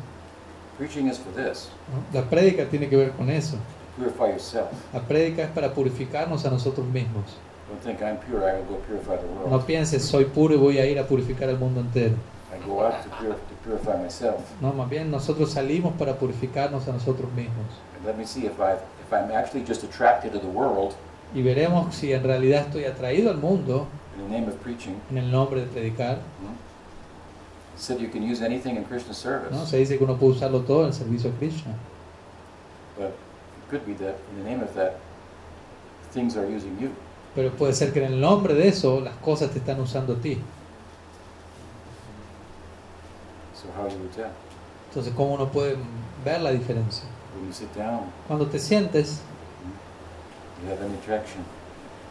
[0.78, 1.70] Preaching is for this.
[2.14, 3.58] La prédica tiene que ver con eso.
[3.98, 4.68] Purify yourself.
[4.94, 7.26] La prédica es para purificarnos a nosotros mismos.
[7.70, 10.78] Don't think I'm pure, I will go purify the No pienses, soy puro y voy
[10.80, 12.16] a ir a purificar el mundo entero.
[12.54, 14.40] I go out to, pur- to purify myself.
[14.62, 17.66] No, más bien nosotros salimos para purificarnos a nosotros mismos.
[17.98, 20.96] And let me see if I if I'm actually just attracted to the world
[21.36, 24.96] Y veremos si en realidad estoy atraído al mundo in the name of preaching.
[25.12, 26.20] en el nombre de predicar.
[26.42, 26.56] Hmm?
[27.78, 29.66] Said you can use anything in service, ¿no?
[29.66, 31.74] Se dice que uno puede usarlo todo en el servicio a Krishna.
[32.98, 35.00] but it could be that in the name of that,
[36.12, 36.96] things are using you.
[37.38, 40.16] Pero puede ser que en el nombre de eso las cosas te están usando a
[40.16, 40.40] ti.
[43.54, 44.32] So how you would tell?
[44.90, 45.76] Entonces, ¿cómo uno puede
[46.26, 47.04] ver la diferencia?
[47.36, 49.20] When you sit down, Cuando te sientes
[50.64, 51.44] you have any attraction.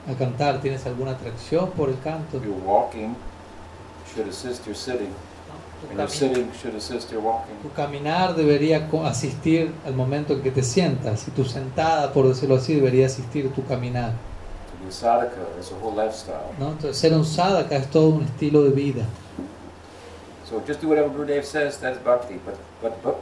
[0.09, 2.39] a cantar, ¿tienes alguna atracción por el canto?
[2.39, 2.45] Tu,
[5.91, 7.55] and your cami- sitting should assist your walking.
[7.63, 12.55] tu caminar debería asistir al momento en que te sientas y tu sentada, por decirlo
[12.55, 14.13] así, debería asistir tu caminar.
[14.87, 16.55] To be a sadhaka is a whole lifestyle.
[16.59, 16.71] ¿no?
[16.71, 19.05] Entonces, ser un sadhaka es todo un estilo de vida.
[20.49, 22.39] So just do whatever Gurudev says, that's bhakti.
[22.45, 23.17] But, but, but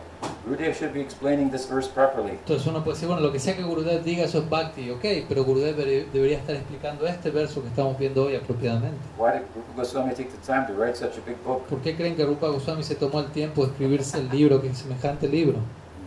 [0.47, 2.32] Gurudev should be explaining this verse properly.
[2.32, 5.27] Entonces uno puede decir, bueno, lo que sea que Gurudev diga, eso es bhakti, ok,
[5.27, 8.99] pero Gurudev debe- debería estar explicando este verso que estamos viendo hoy apropiadamente.
[9.19, 11.62] Why did Rupa Goswami take the time to write such a big book?
[11.66, 14.69] ¿Por qué creen que Rupa Goswami se tomó el tiempo de escribirse el libro, que
[14.69, 15.57] es semejante libro?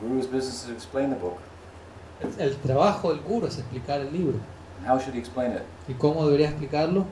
[0.03, 1.37] Guru's business is to explain the book.
[2.21, 4.35] El, el trabajo del guru es explicar el libro.
[4.77, 5.63] And how should he explain it?
[5.87, 7.05] ¿Y cómo debería explicarlo?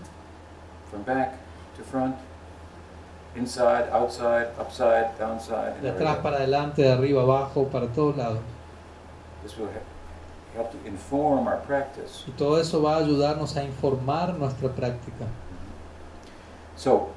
[0.90, 1.34] From back
[1.78, 2.16] to front,
[3.36, 8.40] inside, outside, upside, downside, De atrás para adelante, de arriba abajo, para todos lados.
[9.44, 12.24] This will he- help to inform our practice.
[12.28, 15.26] Y todo eso va a ayudarnos a informar nuestra práctica.
[16.78, 17.10] So,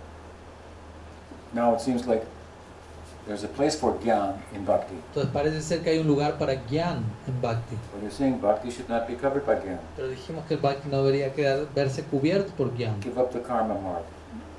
[1.53, 2.25] now it seems like
[3.29, 4.95] there's a place for gyan in bhakti.
[5.13, 7.77] Entonces parece ser que hay un lugar para Gyan en Bhakti.
[7.93, 9.79] But you're saying bhakti should not be covered by gyan.
[9.97, 13.01] Pero dijimos que el Bhakti no debería quedar, verse cubierto por Gyan.
[13.03, 14.05] Give up the karma mark.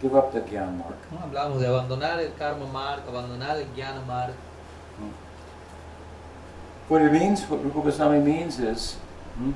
[0.01, 0.95] Give up the gyan mark.
[1.11, 1.19] ¿no?
[1.19, 3.67] Hablábamos de abandonar el karma mark, abandonar el
[4.07, 4.33] mark.
[6.87, 8.97] What it means, what Rupa Goswami means is,
[9.37, 9.51] hmm,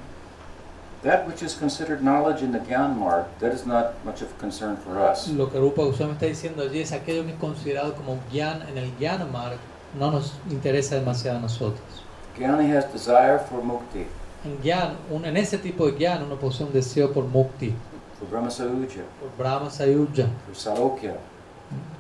[1.03, 4.39] that which is considered knowledge in the Gyan Marg, that is not much of a
[4.39, 5.27] concern for us.
[5.29, 8.77] Lo que Rupa Goswami está diciendo allí es aquello que es considerado como Gyan en
[8.77, 9.57] el Gyan Marg
[9.99, 11.81] no nos interesa demasiado a nosotros.
[12.37, 14.05] Gyani has desire for mukti,
[14.45, 17.73] En Gyan, un- en ese tipo de Gyan uno posee un deseo por Mukti,
[18.19, 21.15] for Brahma Sauja, por Brahma Sayuja, for Salokya,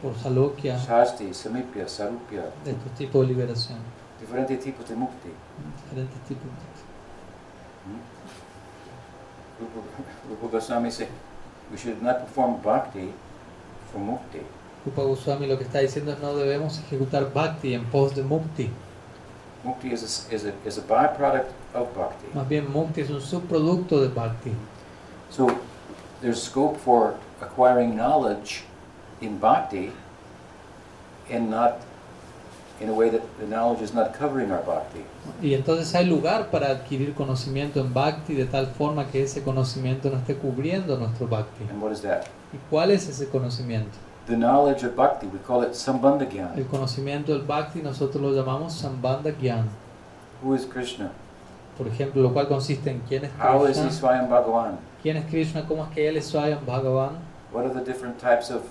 [0.01, 3.77] por Salokya, Shasti, Samipya, Sarupya, de estos tipos de liberación,
[4.19, 5.29] diferentes tipos de mukti.
[5.83, 6.43] diferentes tipos.
[7.85, 7.99] Rupa,
[9.59, 11.09] Rupa Goswami said,
[11.71, 13.13] we should not perform bhakti
[13.91, 14.43] for mukti.
[14.85, 18.69] Rupa Goswami lo que está diciendo es no debemos ejecutar Bhakti en pos de Mukti.
[19.63, 22.27] Mukti is a, is a, is a byproduct of bhakti.
[22.33, 24.51] Más bien Mukti es un subproducto de Bhakti.
[25.29, 25.57] So
[26.21, 28.63] there's scope for acquiring knowledge
[29.21, 29.93] in bhakti
[31.29, 31.79] and not
[32.81, 35.03] in a way that the knowledge is not covering our bhakti.
[35.41, 40.09] Y entonces hay lugar para adquirir conocimiento en Bhakti de tal forma que ese conocimiento
[40.09, 41.63] no esté cubriendo nuestro Bhakti.
[41.69, 42.23] And what is that?
[42.53, 43.97] ¿Y cuál es ese conocimiento?
[44.25, 46.63] The knowledge of bhakti, we call it sambandha El gyan.
[46.71, 49.65] conocimiento del Bhakti nosotros lo llamamos Sambandha Gyan.
[50.41, 51.11] Who is Krishna?
[51.77, 54.77] Por ejemplo, lo cual consiste en quién es How is he Krishna, Swayam Bhagavan?
[55.01, 57.17] quién es Krishna, cómo es que él es Swayam Bhagavan,
[57.51, 58.61] What are the different types of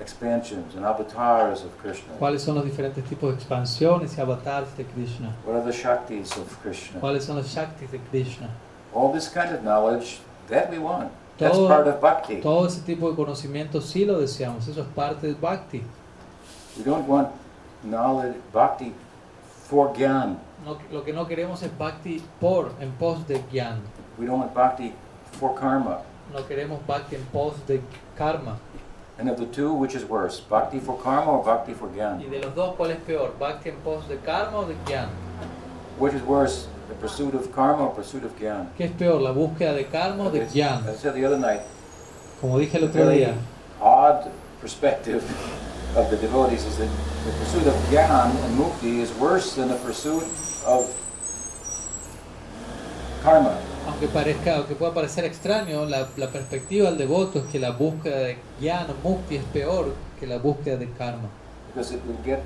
[0.00, 2.12] expansions and avatars of Krishna?
[2.18, 6.36] cuáles son los diferentes tipos de expansiones y avatars de Krishna, What are the Shaktis
[6.36, 7.00] of Krishna?
[7.00, 8.48] cuáles son los Shaktis de Krishna.
[8.94, 11.10] All this kind of knowledge that we want.
[11.38, 12.40] That's Todo- part of bhakti.
[12.40, 15.82] Todo ese tipo de conocimiento sí lo deseamos, eso es parte del Bhakti.
[16.76, 17.28] We don't want
[17.84, 18.92] knowledge, bhakti
[19.68, 20.38] for gyan.
[20.64, 23.80] No- lo que no queremos es Bhakti por, en pos de Gyan.
[24.18, 24.92] We don't want bhakti
[25.38, 25.98] for karma.
[26.32, 27.80] No queremos Bhakti en pos de
[28.16, 28.56] karma.
[29.18, 32.30] And of the two, which is worse, bhakti for karma or bhakti for Y gyan?
[32.30, 33.32] de los dos, ¿cuál es peor?
[33.38, 35.08] ¿Bhakti en pos de karma o de Gyan?
[35.98, 38.68] Which is worse, the pursuit of karma or pursuit of gyan?
[38.78, 41.62] ¿Qué es peor, la búsqueda de karma o de As I said the other night,
[42.40, 43.34] Como dije el otro día,
[43.80, 44.30] odd
[44.60, 45.24] perspective
[45.96, 46.88] of the devotees is that
[47.24, 50.22] the pursuit of gyan and mukti is worse than the pursuit
[50.64, 50.86] of
[53.24, 53.58] karma.
[53.88, 58.18] Aunque parezca, aunque pueda parecer extraño, la, la perspectiva del devoto es que la búsqueda
[58.18, 61.28] de Gyan o Mukti es peor que la búsqueda de karma.
[61.74, 62.42] because it will get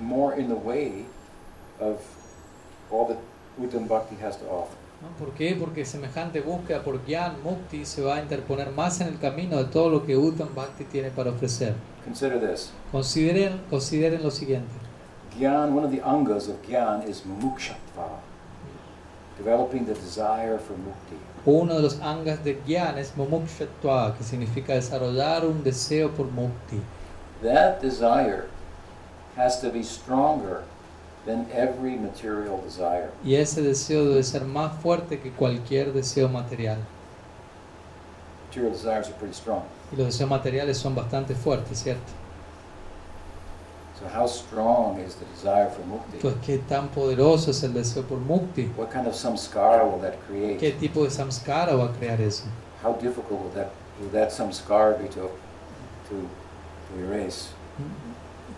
[0.00, 1.04] more in the way
[1.80, 1.98] of
[2.90, 3.18] all that
[3.60, 4.76] Uttam Bhakti has to offer.
[5.02, 5.08] ¿no?
[5.18, 5.56] ¿Por qué?
[5.58, 9.64] Porque semejante búsqueda por Gyan, Mukti se va a interponer más en el camino de
[9.64, 11.74] todo lo que Uttam Bhakti tiene para ofrecer.
[12.04, 12.70] Consider this.
[12.92, 14.72] Consideren, consideren lo siguiente.
[15.38, 18.20] Gyan, one of the angas of Gyan is mumukshatva,
[19.36, 21.16] developing the desire for mukti.
[21.46, 26.80] Uno de los angas de Gyan es Mumukshatva, que significa desarrollar un deseo por Mukti.
[27.40, 28.48] That desire
[29.36, 30.64] has to be stronger
[31.24, 33.10] than every material desire.
[33.24, 36.78] Y ese deseo debe ser más fuerte que cualquier deseo material.
[38.48, 39.62] Material desires are pretty strong.
[39.92, 42.10] Y los deseos materiales son bastante fuertes, ¿cierto?
[43.98, 46.16] So how strong is the desire for mukti?
[46.16, 48.70] Entonces, ¿qué tan poderoso es el deseo por Mukti?
[48.76, 50.72] What kind of samskara will that ¿Qué create?
[50.78, 52.44] tipo de samskara va a crear eso?
[52.84, 55.30] How difficult will that will that samskara be to
[56.08, 57.48] to, to erase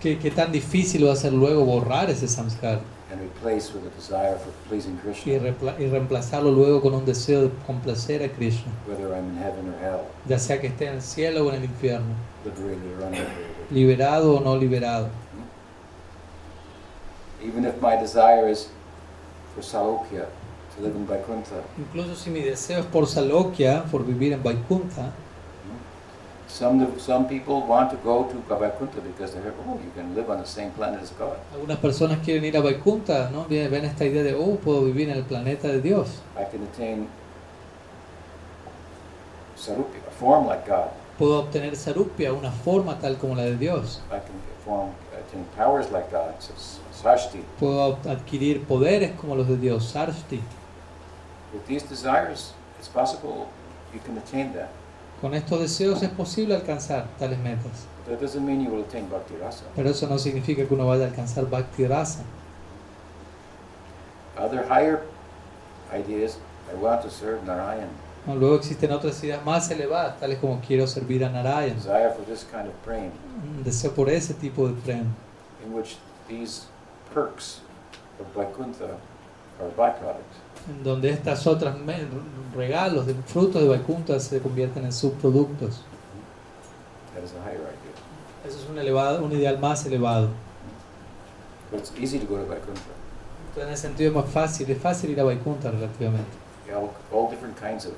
[0.00, 3.96] ¿Qué, ¿Qué tan difícil va a ser luego borrar ese samskara and replace with a
[3.96, 8.28] desire for pleasing y, Krishna, repla- y reemplazarlo luego con un deseo de complacer a
[8.28, 8.70] Krishna?
[8.88, 11.56] whether I'm in heaven or hell, Ya sea que esté en el cielo o en
[11.56, 13.70] el infierno, liberated or unliberated.
[13.70, 15.08] liberado o no liberado.
[17.48, 18.68] Even if my desire is
[19.54, 20.26] for Salokya,
[20.76, 25.12] to live in Vaikuntha, Incluso si mi deseo es por Salokya, por vivir en Vaikuntha,
[26.48, 30.28] some some people want to go to Vaikuntha because they hear, oh, you can live
[30.30, 31.36] on the same planet as God.
[31.54, 33.46] algunas personas quieren ir a Vaikuntha, ¿no?
[33.48, 36.20] Ven ven esta idea de, oh, puedo vivir en el planeta de Dios.
[36.36, 37.08] I can attain
[39.56, 40.88] Sarupya, a form like God.
[41.18, 44.00] Puedo obtener Sarupya, una forma tal como la de Dios.
[44.08, 47.44] I can form, attain powers like God, so s- Sashti.
[47.58, 50.40] Puedo adquirir poderes como los de Dios, Sarshti.
[51.52, 53.46] With these desires, it's possible
[53.94, 54.68] you can attain that.
[55.20, 57.86] Con estos deseos es posible alcanzar tales metas.
[58.06, 59.64] That doesn't mean you will attain Bhakti Rasa.
[59.74, 62.22] Pero eso no significa que uno vaya a alcanzar Bhakti Rasa.
[64.36, 65.02] Other higher
[65.92, 66.38] ideas,
[66.72, 67.88] I want to serve Narayan.
[68.26, 71.76] Luego existen otras ideas más elevadas, tales como quiero servir a Narayan.
[71.76, 75.14] Desire for this kind of Un deseo por ese tipo de tren,
[75.64, 75.96] in which
[76.28, 76.66] these
[77.12, 77.60] perks
[78.20, 78.96] of Vaikuntha
[79.60, 80.36] are byproducts.
[80.82, 81.76] donde estas otras
[82.54, 85.82] regalos de frutos de Vaikuntha se convierten en subproductos.
[87.14, 88.46] That is a higher idea.
[88.46, 90.28] Eso es un, elevado, un ideal más elevado.
[91.70, 92.80] But it's easy to go to Vaikuntha.
[93.48, 96.48] Entonces, en ese sentido es más fácil, es fácil ir a Vaikuntha relativamente.
[96.74, 97.94] all, all different kinds of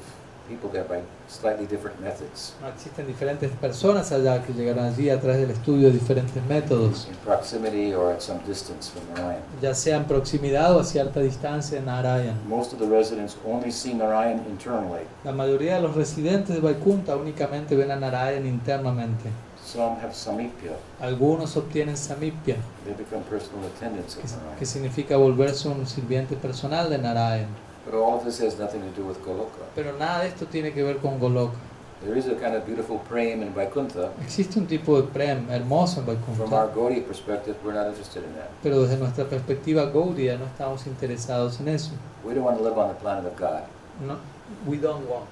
[0.51, 2.55] people there by slightly different methods.
[2.75, 7.15] Existen diferentes personas allá que llegaron allí a través del estudio de diferentes métodos, in
[7.25, 9.43] proximity or at some distance from Narayan.
[9.63, 12.37] ya sea en proximidad o a cierta distancia de Narayan.
[12.49, 15.05] Most of the residents only see Narayan internally.
[15.25, 19.31] La mayoría de los residentes de Vaikunta únicamente ven a Narayan internamente.
[19.65, 20.73] Some have samipya.
[21.01, 24.19] Algunos obtienen samipya, They become personal attendants
[24.59, 27.49] que, significa volverse un sirviente personal de Narayan.
[27.91, 29.65] But all of this has nothing to do with Goloka.
[29.75, 31.57] Pero nada de esto tiene que ver con Goloka.
[32.05, 34.13] There is a kind of beautiful prem in Vaikuntha.
[34.23, 38.33] Existe un tipo de prem hermoso en From our Gaudiya perspective, we're not interested in
[38.37, 38.49] that.
[38.63, 41.91] pero desde nuestra perspectiva Gaudiya no estamos interesados en eso.
[42.25, 43.65] We don't want to live on the planet of God.
[44.07, 44.19] No,
[44.67, 45.27] we don't want.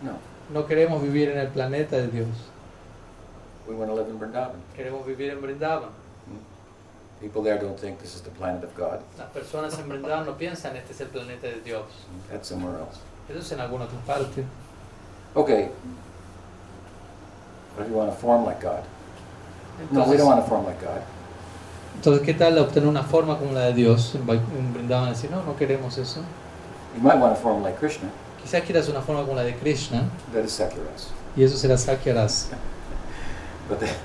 [0.00, 0.12] No.
[0.52, 2.28] No queremos vivir en el planeta de Dios.
[3.66, 4.56] We want to live in Vrindavan.
[4.76, 5.90] Queremos vivir en Brindavan.
[7.24, 9.00] People there don't think this is the planet of God.
[9.16, 11.86] Las personas en Brindavan no piensan este es el planeta de Dios.
[12.30, 12.98] That's somewhere else.
[13.30, 14.44] Eso es en alguna otra parte.
[15.34, 15.70] Okay.
[17.74, 18.84] What if you want to form like God?
[19.90, 21.00] No, we don't want to form like God.
[21.94, 25.08] entonces, ¿qué tal obtener una forma como la de Dios Brindavan?
[25.08, 26.20] Decir, no, no queremos eso.
[26.94, 28.10] You might want to form like Krishna.
[28.42, 31.08] Quizás quieras una forma como la de Krishna That is Sakyaras.
[31.34, 32.48] y eso será Sakyaras.
[33.70, 33.96] But that,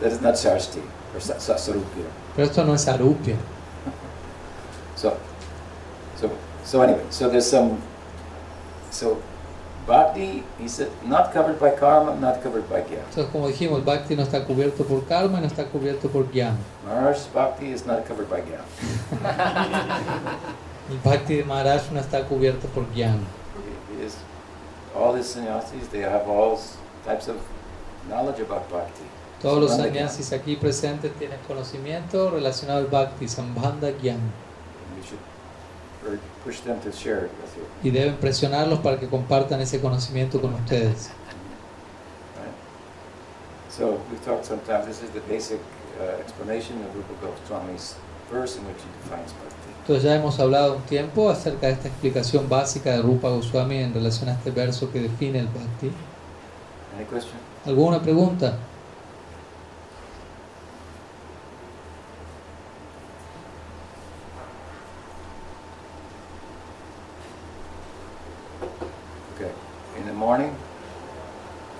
[0.00, 0.82] that is not Sarsti
[1.12, 2.10] or.
[2.36, 3.36] Pero esto no es Arupya.
[4.96, 5.16] So,
[6.16, 6.30] so,
[6.64, 7.78] so anyway, so there's some,
[8.90, 9.18] so
[9.86, 13.04] bhakti, he said, not covered by karma, not covered by jnana.
[13.08, 16.58] Entonces, como dijimos, Bhakti no está cubierto por karma y no está cubierto por Jnana.
[16.86, 18.64] Maharaj bhakti is not covered by jnana.
[20.90, 23.26] El Bhakti de Maharaj no está cubierto por Jnana.
[24.00, 24.16] Is,
[24.94, 26.60] all these sannyasis, they have all
[27.04, 27.36] types of
[28.08, 29.04] knowledge about bhakti.
[29.40, 34.16] Todos los sannyasis aquí presentes tienen conocimiento relacionado al Bhakti, Sambandha you.
[37.82, 41.10] Y deben presionarlos para que compartan ese conocimiento con ustedes.
[43.70, 45.60] So we've talked sometimes, this is the basic
[45.98, 47.94] uh, explanation of Rupa Goswami's
[48.30, 49.70] verse in which he defines bhakti.
[49.80, 53.94] Entonces ya hemos hablado un tiempo acerca de esta explicación básica de Rupa Goswami en
[53.94, 55.90] relación a este verso que define el Bhakti.
[56.96, 57.38] Any question?
[57.64, 58.58] ¿Alguna pregunta?
[69.34, 69.50] Okay.
[69.98, 70.54] In the morning,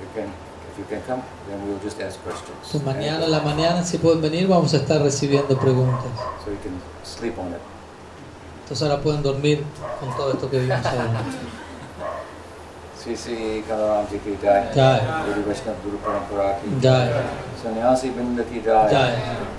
[0.01, 0.33] you can,
[0.73, 2.01] if you can come, then we'll just
[2.71, 6.13] Pues mañana en la mañana si pueden venir vamos a estar recibiendo preguntas.
[6.45, 7.59] So you can sleep on it.
[8.63, 9.65] Entonces ahora pueden dormir
[9.99, 11.25] con todo esto que vimos ahora.
[12.97, 14.71] Sri Sri Kalaram Ji ki jai.
[14.73, 15.01] Jai.
[15.27, 17.09] Guru Vaishnava Guru Parampara ki Jai.
[17.61, 18.91] Sannyasi Binda ki jai.
[18.91, 19.13] Jai.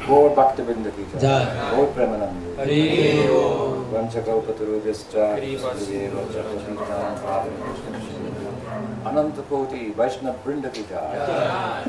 [0.08, 1.20] Gaur Bhakta Binda ki jai.
[1.20, 1.46] Jai.
[1.72, 2.56] Gaur Premanandi.
[2.56, 3.92] Hari Om.
[3.92, 7.56] Vanchakaupatarujascha Kriva Gurudeva Chapavitam Padam
[9.06, 11.18] Ananta Koti Vaishnava Brinda ki jai.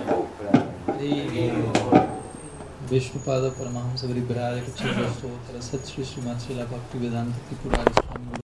[0.09, 0.62] Gaur Premanandi.
[2.91, 8.41] Vishnupad परमहंस वरिभ्राज कृच्छ्रोत्तर सत् श्री श्रीमान शिला भक्ति वेदांत त्रिपुरारी